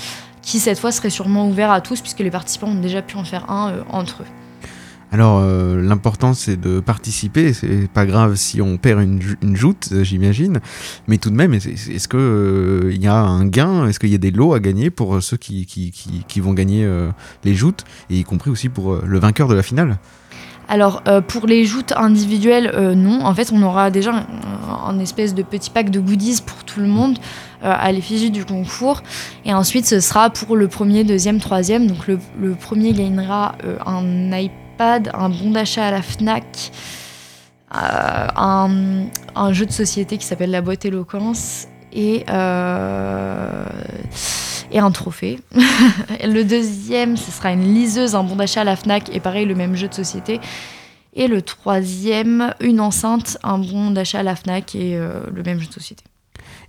qui 0.42 0.58
cette 0.58 0.78
fois 0.78 0.90
serait 0.90 1.10
sûrement 1.10 1.48
ouvert 1.48 1.70
à 1.70 1.80
tous, 1.80 2.00
puisque 2.00 2.20
les 2.20 2.30
participants 2.30 2.68
ont 2.68 2.80
déjà 2.80 3.02
pu 3.02 3.16
en 3.16 3.24
faire 3.24 3.50
un 3.50 3.84
entre 3.90 4.22
eux. 4.22 4.49
Alors, 5.12 5.40
euh, 5.42 5.82
l'important, 5.82 6.34
c'est 6.34 6.56
de 6.56 6.78
participer. 6.78 7.52
C'est 7.52 7.88
pas 7.88 8.06
grave 8.06 8.36
si 8.36 8.62
on 8.62 8.76
perd 8.76 9.02
une, 9.02 9.20
une 9.42 9.56
joute, 9.56 9.88
euh, 9.92 10.04
j'imagine. 10.04 10.60
Mais 11.08 11.18
tout 11.18 11.30
de 11.30 11.34
même, 11.34 11.52
est-ce 11.52 12.08
qu'il 12.08 12.18
euh, 12.18 12.94
y 12.94 13.08
a 13.08 13.16
un 13.16 13.44
gain? 13.46 13.88
Est-ce 13.88 13.98
qu'il 13.98 14.10
y 14.10 14.14
a 14.14 14.18
des 14.18 14.30
lots 14.30 14.54
à 14.54 14.60
gagner 14.60 14.90
pour 14.90 15.20
ceux 15.22 15.36
qui, 15.36 15.66
qui, 15.66 15.90
qui, 15.90 16.40
vont 16.40 16.52
gagner 16.52 16.88
les 17.44 17.54
joutes? 17.54 17.84
Et 18.08 18.18
y 18.18 18.24
compris 18.24 18.50
aussi 18.50 18.68
pour 18.68 18.96
le 19.04 19.18
vainqueur 19.18 19.48
de 19.48 19.54
la 19.54 19.62
finale 19.62 19.98
alors 20.72 21.02
pour 21.26 21.48
les 21.48 21.64
joutes 21.64 21.92
individuelles, 21.96 22.72
non. 22.94 23.26
En 23.26 23.34
fait, 23.34 23.50
on 23.52 23.60
aura 23.60 23.90
déjà 23.90 24.12
un, 24.86 25.00
espèce 25.00 25.34
de 25.34 25.42
petit 25.42 25.68
pack 25.68 25.90
de 25.90 25.98
goodies 25.98 26.42
pour 26.46 26.62
tout 26.62 26.78
le 26.78 26.86
monde 26.86 27.18
à 27.60 27.90
l'effigie 27.90 28.30
du 28.30 28.44
concours. 28.44 29.02
Et 29.44 29.52
ensuite, 29.52 29.84
ce 29.84 29.98
sera 29.98 30.30
pour 30.30 30.54
le 30.54 30.68
premier, 30.68 31.02
deuxième, 31.02 31.40
troisième. 31.40 31.88
Donc 31.88 32.06
le, 32.06 32.20
le 32.40 32.54
premier 32.54 32.92
gagnera 32.92 33.56
un 33.84 34.30
iPad 34.30 34.69
un 34.80 35.28
bon 35.28 35.50
d'achat 35.50 35.86
à 35.86 35.90
la 35.90 36.02
FNAC, 36.02 36.72
euh, 37.74 38.26
un, 38.36 39.52
jeu 39.52 39.66
de 39.66 39.72
société 39.72 40.18
qui 40.18 40.24
s'appelle 40.24 40.50
La 40.50 40.62
boîte 40.62 40.84
éloquence 40.84 41.68
et, 41.92 42.24
euh, 42.28 43.64
et 44.72 44.78
un 44.78 44.90
trophée. 44.90 45.38
le 46.24 46.42
deuxième, 46.42 47.16
ce 47.16 47.30
sera 47.30 47.52
une 47.52 47.74
liseuse, 47.74 48.14
un 48.14 48.24
bon 48.24 48.36
d'achat 48.36 48.62
à 48.62 48.64
la 48.64 48.76
FNAC 48.76 49.14
et 49.14 49.20
pareil, 49.20 49.46
le 49.46 49.54
même 49.54 49.76
jeu 49.76 49.88
de 49.88 49.94
société. 49.94 50.40
Et 51.12 51.26
le 51.26 51.42
troisième, 51.42 52.54
une 52.60 52.80
enceinte, 52.80 53.36
un 53.42 53.58
bon 53.58 53.90
d'achat 53.90 54.20
à 54.20 54.22
la 54.22 54.36
FNAC 54.36 54.74
et 54.74 54.96
euh, 54.96 55.20
le 55.32 55.42
même 55.42 55.58
jeu 55.60 55.66
de 55.66 55.72
société. 55.72 56.04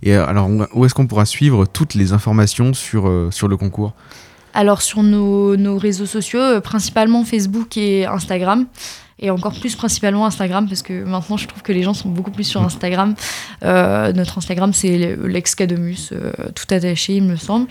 Et 0.02 0.14
alors, 0.14 0.48
où 0.74 0.84
est-ce 0.84 0.94
qu'on 0.94 1.06
pourra 1.06 1.24
suivre 1.24 1.64
toutes 1.64 1.94
les 1.94 2.12
informations 2.12 2.74
sur, 2.74 3.10
sur 3.30 3.46
le 3.46 3.56
concours? 3.56 3.94
Alors 4.54 4.82
sur 4.82 5.02
nos, 5.02 5.78
réseaux 5.78 6.06
sociaux, 6.06 6.40
euh, 6.40 6.60
principalement 6.60 7.24
Facebook 7.24 7.76
et 7.76 8.06
Instagram. 8.06 8.66
Et 9.18 9.30
encore 9.30 9.52
plus 9.52 9.76
principalement 9.76 10.26
Instagram, 10.26 10.66
parce 10.66 10.82
que 10.82 11.04
maintenant 11.04 11.36
je 11.36 11.46
trouve 11.46 11.62
que 11.62 11.72
les 11.72 11.84
gens 11.84 11.94
sont 11.94 12.08
beaucoup 12.08 12.32
plus 12.32 12.44
sur 12.44 12.60
Instagram. 12.60 13.14
Euh, 13.62 14.12
notre 14.12 14.38
Instagram, 14.38 14.72
c'est 14.72 15.16
l'excademus, 15.22 16.10
euh, 16.10 16.32
tout 16.56 16.74
attaché, 16.74 17.16
il 17.16 17.22
me 17.22 17.36
semble. 17.36 17.68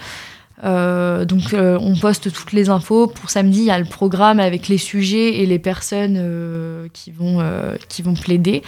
donc 0.63 1.53
on 1.53 1.95
poste 1.99 2.31
toutes 2.31 2.53
les 2.53 2.69
infos. 2.69 3.07
Pour 3.07 3.29
samedi, 3.29 3.59
il 3.59 3.65
y 3.65 3.71
a 3.71 3.79
le 3.79 3.85
programme 3.85 4.39
avec 4.39 4.69
les 4.69 4.77
sujets 4.77 5.41
et 5.41 5.45
les 5.45 5.59
personnes 5.59 6.87
qui, 6.93 7.11
vont, 7.11 7.43
qui 7.89 8.01
vont 8.01 8.13
plaider. 8.13 8.61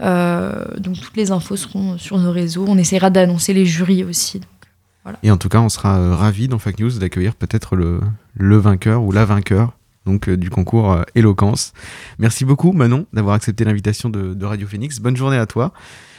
donc 0.00 1.00
toutes 1.00 1.16
les 1.16 1.30
infos 1.30 1.56
seront 1.56 1.96
sur 1.96 2.18
nos 2.18 2.32
réseaux. 2.32 2.64
On 2.66 2.76
essaiera 2.76 3.10
d'annoncer 3.10 3.52
les 3.52 3.66
jurys 3.66 4.02
aussi. 4.02 4.40
Et 5.22 5.30
en 5.30 5.36
tout 5.36 5.48
cas, 5.48 5.60
on 5.60 5.68
sera 5.68 5.98
euh, 5.98 6.14
ravis 6.14 6.48
dans 6.48 6.58
Fake 6.58 6.80
News 6.80 6.98
d'accueillir 6.98 7.34
peut-être 7.34 7.76
le, 7.76 8.00
le, 8.34 8.56
vainqueur 8.56 9.02
ou 9.02 9.12
la 9.12 9.24
vainqueur 9.24 9.76
donc, 10.04 10.28
euh, 10.28 10.36
du 10.36 10.50
concours 10.50 10.92
euh, 10.92 11.02
Éloquence. 11.14 11.72
Merci 12.18 12.44
beaucoup, 12.44 12.72
Manon, 12.72 13.06
d'avoir 13.12 13.34
accepté 13.34 13.64
l'invitation 13.64 14.08
de, 14.08 14.44
Radio 14.44 14.66
Phoenix. 14.66 14.98
Bonne 15.00 15.16
journée 15.16 15.38
à 15.38 15.46
toi. 15.46 15.72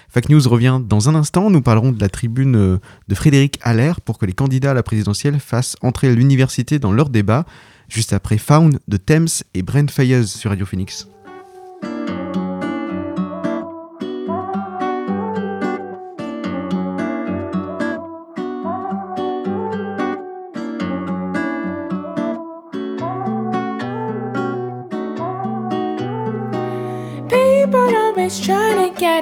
Fake 0.10 0.30
News 0.30 0.48
revient 0.48 0.80
dans 0.84 1.10
un 1.10 1.16
instant. 1.16 1.50
Nous 1.50 1.62
parlerons 1.62 1.92
de 1.92 2.00
la 2.00 2.10
tribune 2.10 2.80
de 3.08 3.16
Frédéric 3.16 3.60
Allaire 3.62 4.00
pour 4.00 4.18
que 4.18 4.26
les 4.26 4.34
candidats 4.34 4.72
à 4.72 4.74
la 4.74 4.84
présidentielle 4.84 5.40
fassent 5.40 5.76
entrer 5.82 6.16
l'université 6.16 6.80
dans 6.80 6.94
leur 6.94 7.10
débat, 7.10 7.46
juste 7.90 8.14
après 8.14 8.38
Found 8.38 8.80
de 8.88 8.98
Thames 8.98 9.28
et 9.54 9.64
Brent 9.64 9.92
Fayez 9.92 10.24
sur 10.24 10.50
Radio 10.50 10.66
Phoenix. 10.66 11.10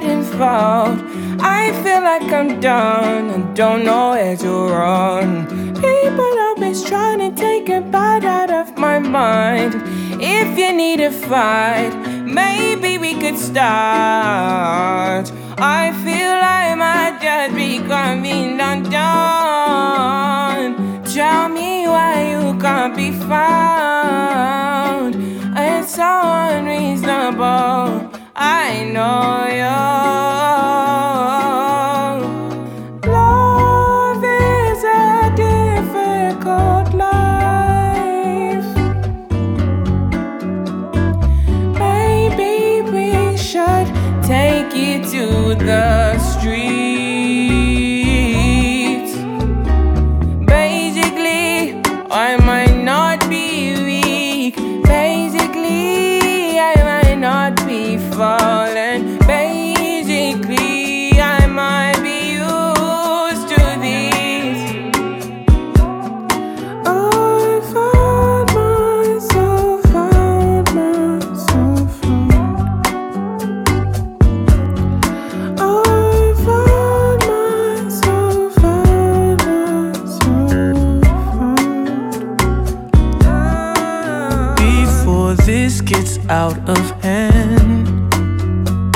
to 0.00 0.06
get 0.08 0.18
involved. 0.18 1.02
I 1.40 1.72
feel 1.82 2.02
like 2.02 2.30
I'm 2.32 2.60
done 2.60 3.30
and 3.30 3.56
don't 3.56 3.84
know 3.84 4.10
where 4.10 4.36
to 4.36 4.48
run. 4.48 5.46
People 5.74 6.38
always 6.38 6.84
trying 6.84 7.18
to 7.18 7.30
take 7.36 7.68
a 7.68 7.80
bite 7.80 8.24
out 8.24 8.50
of 8.50 8.76
my 8.78 8.98
mind. 8.98 9.74
If 10.20 10.58
you 10.58 10.72
need 10.72 11.00
a 11.00 11.10
fight, 11.10 11.94
maybe 12.24 12.98
we 12.98 13.14
could 13.14 13.38
start. 13.38 15.30
I 15.58 15.92
feel 16.04 16.30
like 16.30 16.76
might 16.78 17.18
just 17.22 17.54
be 17.54 17.78
coming 17.78 18.60
undone. 18.60 18.84
Tell 21.04 21.48
me 21.48 21.86
why 21.86 22.30
you 22.32 22.58
can't 22.60 22.94
be 22.96 23.12
found. 23.12 25.14
It's 25.58 25.94
so 25.94 26.02
unreasonable. 26.04 28.05
I 28.68 28.82
know 28.82 29.46
you. 30.32 30.35
Out 86.28 86.58
of 86.68 87.02
hand. 87.02 87.86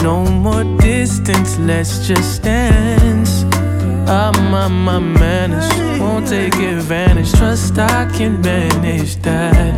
No 0.03 0.25
more 0.25 0.65
distance, 0.79 1.59
let's 1.59 2.07
just 2.07 2.43
dance. 2.43 3.45
Ah, 4.09 4.33
my, 4.51 4.69
my 4.69 4.99
manners 4.99 5.69
won't 6.01 6.27
take 6.27 6.55
advantage. 6.55 7.33
Trust 7.33 7.79
I 7.79 8.11
can 8.17 8.41
manage 8.41 9.17
that. 9.17 9.75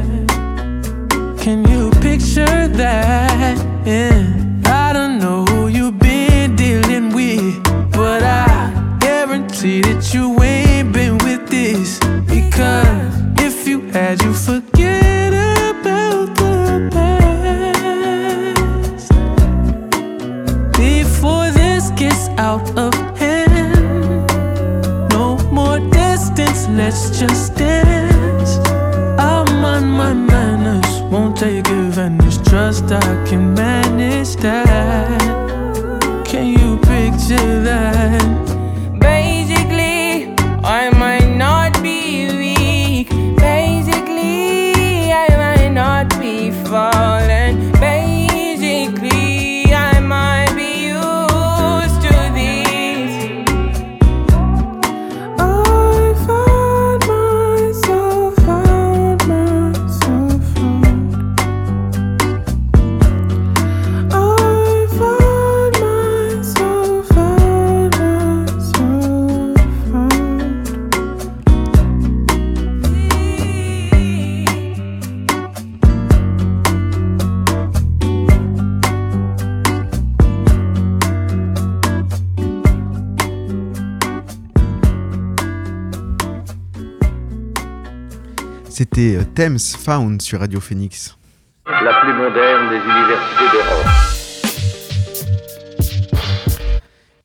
Can 1.38 1.66
you 1.68 1.90
picture 2.00 2.68
that? 2.68 3.58
Yeah. 3.84 4.42
I 4.66 4.92
don't 4.92 5.18
know 5.18 5.44
who 5.44 5.68
you've 5.68 5.98
been 5.98 6.56
dealing 6.56 7.12
with, 7.12 7.62
but 7.92 8.22
I 8.22 8.96
guarantee 9.00 9.80
that 9.82 10.14
you 10.14 10.40
ain't 10.42 10.92
been 10.92 11.18
with 11.18 11.48
this. 11.48 11.98
Because 12.26 13.12
if 13.38 13.66
you 13.66 13.80
had, 13.90 14.22
you 14.22 14.32
forget 14.32 14.61
C'était 88.74 89.16
euh, 89.16 89.24
Thames 89.34 89.58
Found 89.58 90.22
sur 90.22 90.40
Radio 90.40 90.58
Phoenix. 90.58 91.18
La 91.66 92.00
plus 92.00 92.14
moderne 92.14 92.70
des 92.70 92.76
universités 92.76 93.44
d'Europe. 93.52 93.86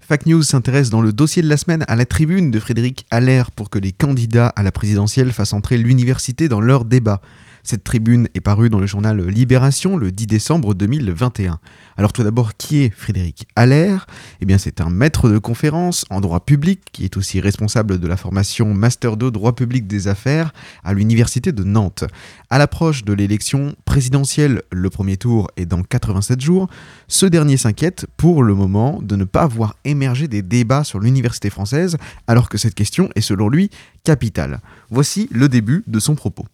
Fact 0.02 0.26
News 0.26 0.44
s'intéresse 0.44 0.90
dans 0.90 1.00
le 1.00 1.14
dossier 1.14 1.42
de 1.42 1.48
la 1.48 1.56
semaine 1.56 1.86
à 1.88 1.96
la 1.96 2.06
tribune 2.06 2.52
de 2.52 2.60
Frédéric 2.60 3.06
Allaire 3.12 3.52
pour 3.52 3.70
que 3.70 3.80
les 3.80 3.94
candidats 3.94 4.50
à 4.58 4.62
la 4.62 4.74
présidentielle 4.74 5.32
fassent 5.32 5.54
entrer 5.54 5.78
l'université 5.78 6.50
dans 6.50 6.60
leur 6.60 6.84
débat. 6.84 7.22
Cette 7.70 7.84
tribune 7.84 8.30
est 8.34 8.40
parue 8.40 8.70
dans 8.70 8.80
le 8.80 8.86
journal 8.86 9.20
Libération 9.28 9.98
le 9.98 10.14
10 10.14 10.26
décembre 10.26 10.74
2021. 10.74 11.60
Alors 11.98 12.14
tout 12.14 12.24
d'abord, 12.24 12.56
qui 12.56 12.84
est 12.84 12.90
Frédéric 12.90 13.46
Allaire? 13.58 14.08
Eh 14.40 14.46
bien 14.46 14.58
c'est 14.58 14.80
un 14.80 14.90
maître 14.90 15.30
de 15.30 15.38
conférence 15.38 16.06
en 16.10 16.22
droit 16.22 16.40
public 16.40 16.80
qui 16.94 17.04
est 17.04 17.18
aussi 17.18 17.42
responsable 17.42 18.00
de 18.00 18.08
la 18.08 18.16
formation 18.16 18.74
Master 18.74 19.18
2 19.18 19.32
droit 19.32 19.54
public 19.54 19.86
des 19.86 20.08
affaires 20.08 20.54
à 20.86 20.94
l'université 20.94 21.52
de 21.52 21.66
Nantes. 21.66 22.06
À 22.50 22.58
l'approche 22.58 23.04
de 23.04 23.12
l'élection 23.12 23.76
présidentielle, 23.84 24.62
le 24.72 24.90
premier 24.90 25.18
tour 25.18 25.52
est 25.58 25.66
dans 25.66 25.84
87 25.84 26.40
jours, 26.40 26.70
ce 27.10 27.26
dernier 27.26 27.58
s'inquiète 27.58 28.06
pour 28.16 28.44
le 28.44 28.56
moment 28.56 29.02
de 29.02 29.18
ne 29.18 29.26
pas 29.26 29.46
voir 29.46 29.76
émerger 29.84 30.30
des 30.30 30.42
débats 30.42 30.86
sur 30.86 31.00
l'université 31.00 31.50
française 31.50 31.98
alors 32.28 32.48
que 32.48 32.58
cette 32.58 32.76
question 32.76 33.10
est 33.16 33.20
selon 33.20 33.50
lui 33.50 33.70
capitale. 34.06 34.62
Voici 34.90 35.28
le 35.32 35.50
début 35.50 35.84
de 35.86 36.00
son 36.00 36.16
propos. 36.16 36.46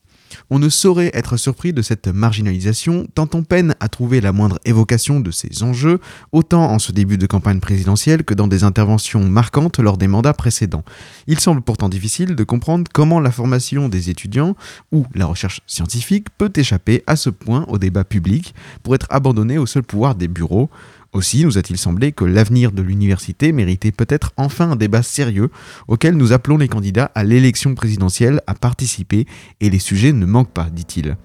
On 0.55 0.59
ne 0.59 0.69
saurait 0.69 1.09
être 1.15 1.35
surpris 1.35 1.73
de 1.73 1.81
cette 1.81 2.07
marginalisation, 2.07 3.07
tant 3.15 3.27
on 3.33 3.41
peine 3.41 3.73
à 3.79 3.87
trouver 3.87 4.21
la 4.21 4.31
moindre 4.31 4.59
évocation 4.65 5.19
de 5.19 5.31
ces 5.31 5.63
enjeux, 5.63 5.99
autant 6.31 6.69
en 6.69 6.77
ce 6.77 6.91
début 6.91 7.17
de 7.17 7.25
campagne 7.25 7.59
présidentielle 7.59 8.23
que 8.23 8.35
dans 8.35 8.45
des 8.45 8.63
interventions 8.63 9.27
marquantes 9.27 9.79
lors 9.79 9.97
des 9.97 10.05
mandats 10.05 10.35
précédents. 10.35 10.83
Il 11.25 11.39
semble 11.39 11.63
pourtant 11.63 11.89
difficile 11.89 12.35
de 12.35 12.43
comprendre 12.43 12.83
comment 12.93 13.19
la 13.19 13.31
formation 13.31 13.89
des 13.89 14.11
étudiants 14.11 14.55
ou 14.91 15.07
la 15.15 15.25
recherche 15.25 15.61
scientifique 15.65 16.27
peut 16.37 16.53
échapper 16.55 17.01
à 17.07 17.15
ce 17.15 17.31
point 17.31 17.65
au 17.67 17.79
débat 17.79 18.03
public 18.03 18.53
pour 18.83 18.93
être 18.93 19.07
abandonnée 19.09 19.57
au 19.57 19.65
seul 19.65 19.81
pouvoir 19.81 20.13
des 20.13 20.27
bureaux. 20.27 20.69
Aussi 21.13 21.45
nous 21.45 21.59
a-t-il 21.59 21.77
semblé 21.77 22.11
que 22.11 22.25
l'avenir 22.25 22.71
de 22.71 22.81
l'université 22.81 23.51
méritait 23.51 23.91
peut-être 23.91 24.31
enfin 24.35 24.71
un 24.71 24.75
débat 24.75 25.03
sérieux 25.03 25.49
auquel 25.87 26.17
nous 26.17 26.33
appelons 26.33 26.57
les 26.57 26.67
candidats 26.67 27.11
à 27.13 27.23
l'élection 27.23 27.75
présidentielle 27.75 28.41
à 28.47 28.55
participer 28.55 29.27
et 29.61 29.69
les 29.69 29.79
sujets 29.79 30.11
ne 30.11 30.25
manquent 30.25 30.53
pas, 30.53 30.69
dit-il. 30.71 31.15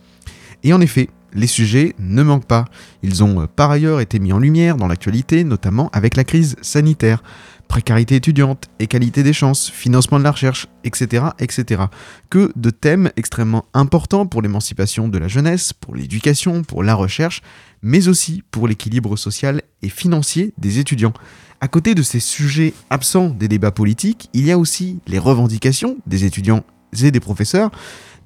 Et 0.62 0.74
en 0.74 0.80
effet, 0.82 1.08
les 1.32 1.46
sujets 1.46 1.94
ne 1.98 2.22
manquent 2.22 2.46
pas. 2.46 2.66
Ils 3.02 3.22
ont 3.22 3.42
euh, 3.42 3.46
par 3.46 3.70
ailleurs 3.70 4.00
été 4.00 4.18
mis 4.18 4.32
en 4.32 4.38
lumière 4.38 4.76
dans 4.76 4.88
l'actualité, 4.88 5.44
notamment 5.44 5.90
avec 5.92 6.16
la 6.16 6.24
crise 6.24 6.56
sanitaire. 6.62 7.22
Précarité 7.68 8.16
étudiante, 8.16 8.68
égalité 8.78 9.22
des 9.22 9.34
chances, 9.34 9.70
financement 9.70 10.18
de 10.18 10.24
la 10.24 10.30
recherche, 10.30 10.68
etc., 10.84 11.26
etc. 11.38 11.82
Que 12.30 12.50
de 12.56 12.70
thèmes 12.70 13.10
extrêmement 13.16 13.66
importants 13.74 14.26
pour 14.26 14.40
l'émancipation 14.40 15.06
de 15.08 15.18
la 15.18 15.28
jeunesse, 15.28 15.74
pour 15.74 15.94
l'éducation, 15.94 16.62
pour 16.62 16.82
la 16.82 16.94
recherche, 16.94 17.42
mais 17.82 18.08
aussi 18.08 18.42
pour 18.50 18.68
l'équilibre 18.68 19.16
social 19.16 19.62
et 19.82 19.88
financier 19.88 20.52
des 20.58 20.78
étudiants. 20.78 21.12
À 21.60 21.68
côté 21.68 21.94
de 21.94 22.02
ces 22.02 22.20
sujets 22.20 22.72
absents 22.90 23.30
des 23.30 23.48
débats 23.48 23.72
politiques, 23.72 24.30
il 24.32 24.44
y 24.46 24.52
a 24.52 24.58
aussi 24.58 25.00
les 25.06 25.18
revendications 25.18 25.96
des 26.06 26.24
étudiants 26.24 26.64
et 27.02 27.10
des 27.10 27.20
professeurs, 27.20 27.70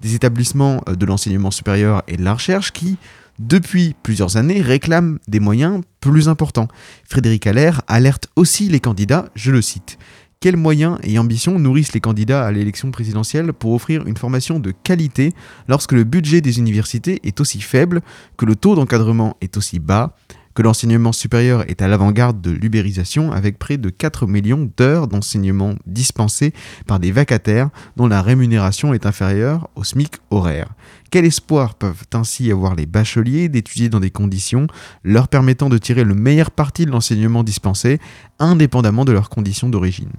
des 0.00 0.14
établissements 0.14 0.82
de 0.86 1.06
l'enseignement 1.06 1.50
supérieur 1.50 2.02
et 2.08 2.16
de 2.16 2.24
la 2.24 2.34
recherche 2.34 2.72
qui, 2.72 2.98
depuis 3.38 3.94
plusieurs 4.02 4.36
années, 4.36 4.60
réclament 4.60 5.18
des 5.28 5.40
moyens 5.40 5.80
plus 6.00 6.28
importants. 6.28 6.68
Frédéric 7.08 7.46
Allaire 7.46 7.82
alerte 7.86 8.28
aussi 8.36 8.68
les 8.68 8.80
candidats, 8.80 9.30
je 9.34 9.50
le 9.50 9.62
cite. 9.62 9.98
Quels 10.42 10.56
moyens 10.56 10.98
et 11.04 11.20
ambitions 11.20 11.56
nourrissent 11.56 11.92
les 11.92 12.00
candidats 12.00 12.44
à 12.44 12.50
l'élection 12.50 12.90
présidentielle 12.90 13.52
pour 13.52 13.74
offrir 13.74 14.04
une 14.08 14.16
formation 14.16 14.58
de 14.58 14.72
qualité 14.72 15.32
lorsque 15.68 15.92
le 15.92 16.02
budget 16.02 16.40
des 16.40 16.58
universités 16.58 17.20
est 17.22 17.40
aussi 17.40 17.60
faible, 17.60 18.00
que 18.36 18.44
le 18.44 18.56
taux 18.56 18.74
d'encadrement 18.74 19.36
est 19.40 19.56
aussi 19.56 19.78
bas, 19.78 20.16
que 20.54 20.62
l'enseignement 20.62 21.12
supérieur 21.12 21.68
est 21.68 21.82
à 21.82 21.88
l'avant-garde 21.88 22.40
de 22.40 22.50
l'ubérisation 22.50 23.32
avec 23.32 23.58
près 23.58 23.78
de 23.78 23.90
4 23.90 24.26
millions 24.26 24.70
d'heures 24.76 25.08
d'enseignement 25.08 25.74
dispensées 25.86 26.52
par 26.86 27.00
des 27.00 27.12
vacataires 27.12 27.70
dont 27.96 28.06
la 28.06 28.22
rémunération 28.22 28.94
est 28.94 29.06
inférieure 29.06 29.68
au 29.76 29.84
SMIC 29.84 30.16
horaire. 30.30 30.68
Quel 31.10 31.24
espoir 31.24 31.74
peuvent 31.74 32.04
ainsi 32.14 32.50
avoir 32.50 32.74
les 32.74 32.86
bacheliers 32.86 33.48
d'étudier 33.48 33.88
dans 33.88 34.00
des 34.00 34.10
conditions 34.10 34.66
leur 35.04 35.28
permettant 35.28 35.68
de 35.68 35.78
tirer 35.78 36.04
le 36.04 36.14
meilleur 36.14 36.50
parti 36.50 36.86
de 36.86 36.90
l'enseignement 36.90 37.42
dispensé, 37.42 38.00
indépendamment 38.38 39.04
de 39.04 39.12
leurs 39.12 39.28
conditions 39.28 39.68
d'origine? 39.68 40.10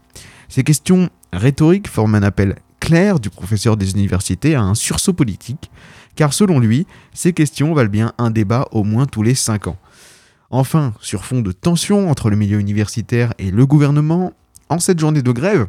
Ces 0.50 0.64
questions 0.64 1.10
rhétoriques 1.32 1.88
forment 1.88 2.16
un 2.16 2.24
appel 2.24 2.56
clair 2.80 3.20
du 3.20 3.30
professeur 3.30 3.78
des 3.78 3.92
universités 3.92 4.56
à 4.56 4.62
un 4.62 4.76
sursaut 4.76 5.14
politique, 5.14 5.72
car 6.16 6.34
selon 6.34 6.60
lui, 6.60 6.86
ces 7.14 7.34
questions 7.34 7.74
valent 7.74 7.90
bien 7.90 8.14
un 8.18 8.30
débat 8.30 8.68
au 8.72 8.84
moins 8.84 9.06
tous 9.06 9.24
les 9.24 9.36
5 9.36 9.68
ans. 9.68 9.78
Enfin, 10.56 10.94
sur 11.02 11.26
fond 11.26 11.42
de 11.42 11.52
tension 11.52 12.12
entre 12.12 12.30
le 12.30 12.36
milieu 12.36 12.60
universitaire 12.60 13.34
et 13.40 13.50
le 13.50 13.66
gouvernement, 13.66 14.34
en 14.70 14.78
cette 14.78 15.00
journée 15.00 15.24
de 15.24 15.32
grève, 15.32 15.66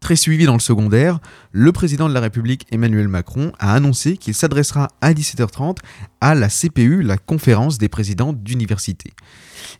très 0.00 0.16
suivie 0.16 0.46
dans 0.46 0.54
le 0.54 0.60
secondaire, 0.60 1.20
le 1.52 1.72
président 1.72 2.08
de 2.08 2.14
la 2.14 2.20
République 2.20 2.66
Emmanuel 2.72 3.06
Macron 3.06 3.52
a 3.58 3.74
annoncé 3.74 4.16
qu'il 4.16 4.34
s'adressera 4.34 4.88
à 5.00 5.12
17h30 5.12 5.76
à 6.20 6.34
la 6.34 6.48
CPU, 6.48 7.02
la 7.02 7.18
conférence 7.18 7.78
des 7.78 7.88
présidents 7.88 8.32
d'université. 8.32 9.12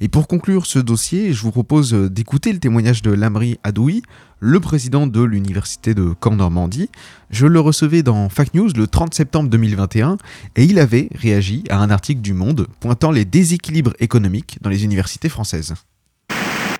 Et 0.01 0.09
pour 0.09 0.29
conclure 0.29 0.67
ce 0.67 0.79
dossier, 0.79 1.33
je 1.33 1.43
vous 1.43 1.51
propose 1.51 1.93
d'écouter 1.93 2.53
le 2.53 2.59
témoignage 2.59 3.03
de 3.03 3.11
Lamri 3.11 3.59
Adoui, 3.65 4.03
le 4.41 4.61
président 4.61 5.07
de 5.07 5.23
l'université 5.23 5.95
de 5.95 6.15
Caen-Normandie. 6.23 6.91
Je 7.31 7.47
le 7.47 7.61
recevais 7.61 8.03
dans 8.03 8.29
Fact 8.29 8.55
News 8.55 8.71
le 8.77 8.87
30 8.87 9.15
septembre 9.15 9.51
2021 9.51 10.17
et 10.57 10.65
il 10.65 10.79
avait 10.79 11.09
réagi 11.15 11.65
à 11.71 11.79
un 11.79 11.91
article 11.91 12.21
du 12.21 12.35
Monde 12.35 12.67
pointant 12.81 13.11
les 13.11 13.25
déséquilibres 13.25 13.95
économiques 14.01 14.59
dans 14.61 14.71
les 14.71 14.85
universités 14.85 15.29
françaises. 15.29 15.75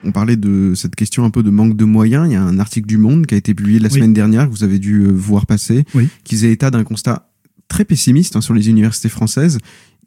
On 0.05 0.13
parlait 0.13 0.37
de 0.37 0.73
cette 0.75 0.97
question 0.97 1.25
un 1.25 1.31
peu 1.31 1.43
de 1.43 1.51
manque 1.51 1.77
de 1.77 1.85
moyens. 1.85 2.27
Il 2.29 2.33
y 2.33 2.37
a 2.37 2.43
un 2.43 2.59
article 2.59 2.87
du 2.87 2.97
Monde 2.97 3.27
qui 3.27 3.35
a 3.35 3.37
été 3.39 3.55
publié 3.55 3.79
la 3.79 3.89
Oui. 3.89 3.95
semaine 3.95 4.15
dernière 4.15 4.47
que 4.47 4.51
vous 4.51 4.65
avez 4.65 4.79
dû 4.79 5.01
euh, 5.03 5.11
voir 5.13 5.47
passer, 5.47 5.85
Oui. 5.95 6.09
qui 6.25 6.37
faisait 6.37 6.53
état 6.53 6.71
d'un 6.71 6.85
constat 6.85 7.29
très 7.69 7.85
pessimiste 7.85 8.35
hein, 8.37 8.41
sur 8.41 8.55
les 8.55 8.69
universités 8.69 9.09
françaises. 9.09 9.59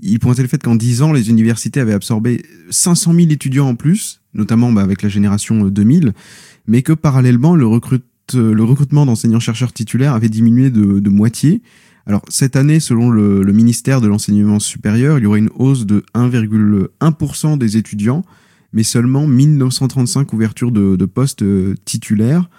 il 0.02 0.20
pointait 0.20 0.42
le 0.42 0.48
fait 0.48 0.62
qu'en 0.62 0.76
10 0.76 1.02
ans, 1.04 1.14
les 1.14 1.30
universités 1.30 1.80
avaient 1.80 1.94
absorbé 1.94 2.44
500 2.72 3.14
000 3.14 3.28
étudiants 3.30 3.68
en 3.70 3.76
plus, 3.76 4.20
notamment 4.34 4.72
bah, 4.72 4.82
avec 4.82 5.02
la 5.02 5.10
génération 5.10 5.64
2000, 5.66 6.14
mais 6.68 6.82
que 6.82 6.92
parallèlement, 6.92 7.56
le, 7.56 7.64
le 8.34 8.64
recrutement 8.64 9.06
d'enseignants-chercheurs 9.06 9.72
titulaires 9.74 10.14
avait 10.14 10.28
diminué 10.30 10.72
de, 10.72 11.00
de, 11.00 11.10
moitié. 11.10 11.62
Alors 12.06 12.22
cette 12.28 12.56
année, 12.58 12.82
selon 12.82 13.12
le, 13.12 13.44
le 13.44 13.54
ministère 13.54 14.02
de 14.02 14.08
l'enseignement 14.08 14.60
supérieur, 14.60 15.20
il 15.20 15.24
y 15.24 15.26
aurait 15.26 15.40
une 15.40 15.52
hausse 15.56 15.86
de 15.86 16.04
1,1% 16.16 17.58
des 17.58 17.78
étudiants, 17.78 18.24
mais 18.74 18.84
seulement 18.84 19.28
1935 19.28 20.34
ouvertures 20.34 20.72
de, 20.72 20.96
de 20.96 21.06
postes 21.06 21.44
titulaires. 21.86 22.50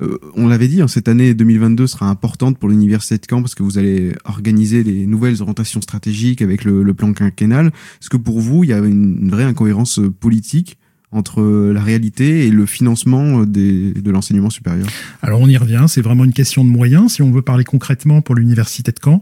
Euh, 0.00 0.18
on 0.34 0.48
l'avait 0.48 0.68
dit, 0.68 0.80
hein, 0.80 0.88
cette 0.88 1.08
année 1.08 1.34
2022 1.34 1.86
sera 1.86 2.08
importante 2.08 2.58
pour 2.58 2.68
l'université 2.68 3.18
de 3.18 3.26
Caen 3.28 3.42
parce 3.42 3.54
que 3.54 3.62
vous 3.62 3.78
allez 3.78 4.12
organiser 4.24 4.82
les 4.82 5.06
nouvelles 5.06 5.40
orientations 5.42 5.80
stratégiques 5.80 6.42
avec 6.42 6.64
le, 6.64 6.92
plan 6.94 7.12
quinquennal. 7.12 7.66
Est-ce 7.66 8.10
que 8.10 8.16
pour 8.16 8.40
vous, 8.40 8.64
il 8.64 8.70
y 8.70 8.72
a 8.72 8.78
une, 8.78 9.30
vraie 9.30 9.44
incohérence 9.44 10.00
politique 10.20 10.78
entre 11.10 11.42
la 11.42 11.82
réalité 11.82 12.46
et 12.46 12.50
le 12.50 12.64
financement 12.64 13.44
de 13.44 14.10
l'enseignement 14.10 14.50
supérieur? 14.50 14.86
Alors 15.20 15.40
on 15.40 15.48
y 15.48 15.56
revient, 15.56 15.84
c'est 15.88 16.00
vraiment 16.00 16.24
une 16.24 16.32
question 16.32 16.64
de 16.64 16.70
moyens. 16.70 17.12
Si 17.12 17.22
on 17.22 17.30
veut 17.30 17.42
parler 17.42 17.64
concrètement 17.64 18.22
pour 18.22 18.34
l'université 18.34 18.92
de 18.92 18.98
Caen, 19.02 19.20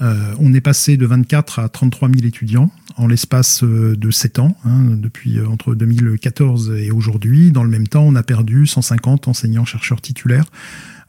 euh, 0.00 0.34
on 0.40 0.52
est 0.52 0.60
passé 0.60 0.96
de 0.96 1.06
24 1.06 1.60
à 1.60 1.68
33 1.68 2.08
000 2.08 2.26
étudiants 2.26 2.70
en 2.96 3.06
l'espace 3.06 3.62
euh, 3.62 3.96
de 3.96 4.10
7 4.10 4.40
ans, 4.40 4.56
hein, 4.64 4.86
depuis 4.90 5.38
euh, 5.38 5.46
entre 5.46 5.74
2014 5.74 6.72
et 6.78 6.90
aujourd'hui. 6.90 7.52
Dans 7.52 7.62
le 7.62 7.70
même 7.70 7.86
temps, 7.86 8.02
on 8.02 8.16
a 8.16 8.22
perdu 8.22 8.66
150 8.66 9.28
enseignants-chercheurs 9.28 10.00
titulaires 10.00 10.46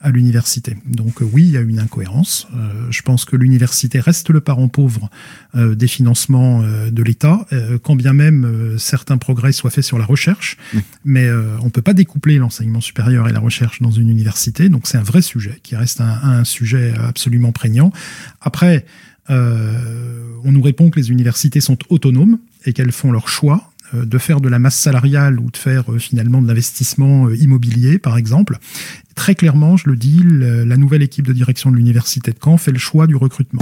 à 0.05 0.11
l'université. 0.11 0.77
Donc 0.85 1.15
oui, 1.19 1.43
il 1.43 1.51
y 1.51 1.57
a 1.57 1.61
une 1.61 1.79
incohérence. 1.79 2.47
je 2.91 3.01
pense 3.01 3.25
que 3.25 3.35
l'université 3.35 3.99
reste 3.99 4.29
le 4.29 4.39
parent 4.39 4.67
pauvre 4.67 5.09
des 5.55 5.87
financements 5.87 6.61
de 6.61 7.03
l'État, 7.03 7.45
quand 7.81 7.95
bien 7.95 8.13
même 8.13 8.77
certains 8.77 9.17
progrès 9.17 9.51
soient 9.51 9.71
faits 9.71 9.83
sur 9.83 9.97
la 9.97 10.05
recherche. 10.05 10.57
Mais 11.03 11.27
on 11.61 11.65
ne 11.65 11.69
peut 11.69 11.81
pas 11.81 11.93
découpler 11.93 12.37
l'enseignement 12.37 12.81
supérieur 12.81 13.27
et 13.27 13.33
la 13.33 13.39
recherche 13.39 13.81
dans 13.81 13.91
une 13.91 14.09
université. 14.09 14.69
Donc 14.69 14.85
c'est 14.85 14.97
un 14.97 15.03
vrai 15.03 15.23
sujet 15.23 15.59
qui 15.63 15.75
reste 15.75 16.01
un, 16.01 16.19
un 16.23 16.43
sujet 16.43 16.93
absolument 16.97 17.51
prégnant. 17.51 17.91
Après, 18.41 18.85
euh, 19.29 20.23
on 20.43 20.51
nous 20.51 20.61
répond 20.61 20.89
que 20.89 20.99
les 20.99 21.11
universités 21.11 21.59
sont 21.59 21.77
autonomes 21.89 22.37
et 22.65 22.73
qu'elles 22.73 22.91
font 22.91 23.11
leur 23.11 23.27
choix 23.27 23.55
euh, 23.55 23.74
de 24.03 24.17
faire 24.17 24.41
de 24.41 24.49
la 24.49 24.59
masse 24.59 24.77
salariale 24.77 25.39
ou 25.39 25.49
de 25.51 25.57
faire 25.57 25.91
euh, 25.91 25.99
finalement 25.99 26.41
de 26.41 26.47
l'investissement 26.47 27.29
immobilier, 27.29 27.99
par 27.99 28.17
exemple. 28.17 28.57
Très 29.15 29.35
clairement, 29.35 29.77
je 29.77 29.89
le 29.89 29.95
dis, 29.95 30.21
la 30.25 30.75
nouvelle 30.75 31.01
équipe 31.01 31.25
de 31.25 31.31
direction 31.31 31.71
de 31.71 31.77
l'université 31.77 32.31
de 32.31 32.37
Caen 32.43 32.57
fait 32.57 32.71
le 32.71 32.79
choix 32.79 33.07
du 33.07 33.15
recrutement. 33.15 33.61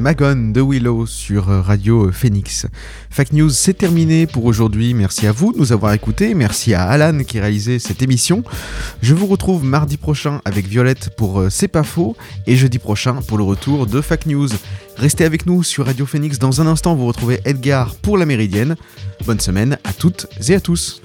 Magon 0.00 0.52
de 0.52 0.62
Willow 0.62 1.04
sur 1.04 1.44
Radio 1.44 2.10
Phoenix. 2.10 2.66
Fact 3.10 3.34
News, 3.34 3.50
c'est 3.50 3.74
terminé 3.74 4.26
pour 4.26 4.46
aujourd'hui. 4.46 4.94
Merci 4.94 5.26
à 5.26 5.32
vous 5.32 5.52
de 5.52 5.58
nous 5.58 5.72
avoir 5.72 5.92
écoutés. 5.92 6.32
Merci 6.34 6.72
à 6.72 6.84
Alan 6.84 7.22
qui 7.22 7.38
réalisait 7.38 7.78
cette 7.78 8.00
émission. 8.00 8.42
Je 9.02 9.14
vous 9.14 9.26
retrouve 9.26 9.62
mardi 9.62 9.98
prochain 9.98 10.40
avec 10.46 10.66
Violette 10.66 11.10
pour 11.18 11.40
euh, 11.40 11.50
C'est 11.50 11.68
pas 11.68 11.82
faux 11.82 12.16
et 12.46 12.56
jeudi 12.56 12.78
prochain 12.78 13.16
pour 13.28 13.36
le 13.36 13.44
retour 13.44 13.86
de 13.86 14.00
Fact 14.00 14.24
News. 14.24 14.48
Restez 14.96 15.26
avec 15.26 15.44
nous 15.44 15.62
sur 15.62 15.84
Radio 15.84 16.06
Phoenix. 16.06 16.38
Dans 16.38 16.62
un 16.62 16.66
instant, 16.66 16.94
vous 16.94 17.06
retrouvez 17.06 17.40
Edgar 17.44 17.94
pour 17.96 18.16
la 18.16 18.24
Méridienne. 18.24 18.76
Bonne 19.26 19.40
semaine 19.40 19.76
à 19.84 19.92
toutes 19.92 20.26
et 20.48 20.54
à 20.54 20.60
tous. 20.60 21.02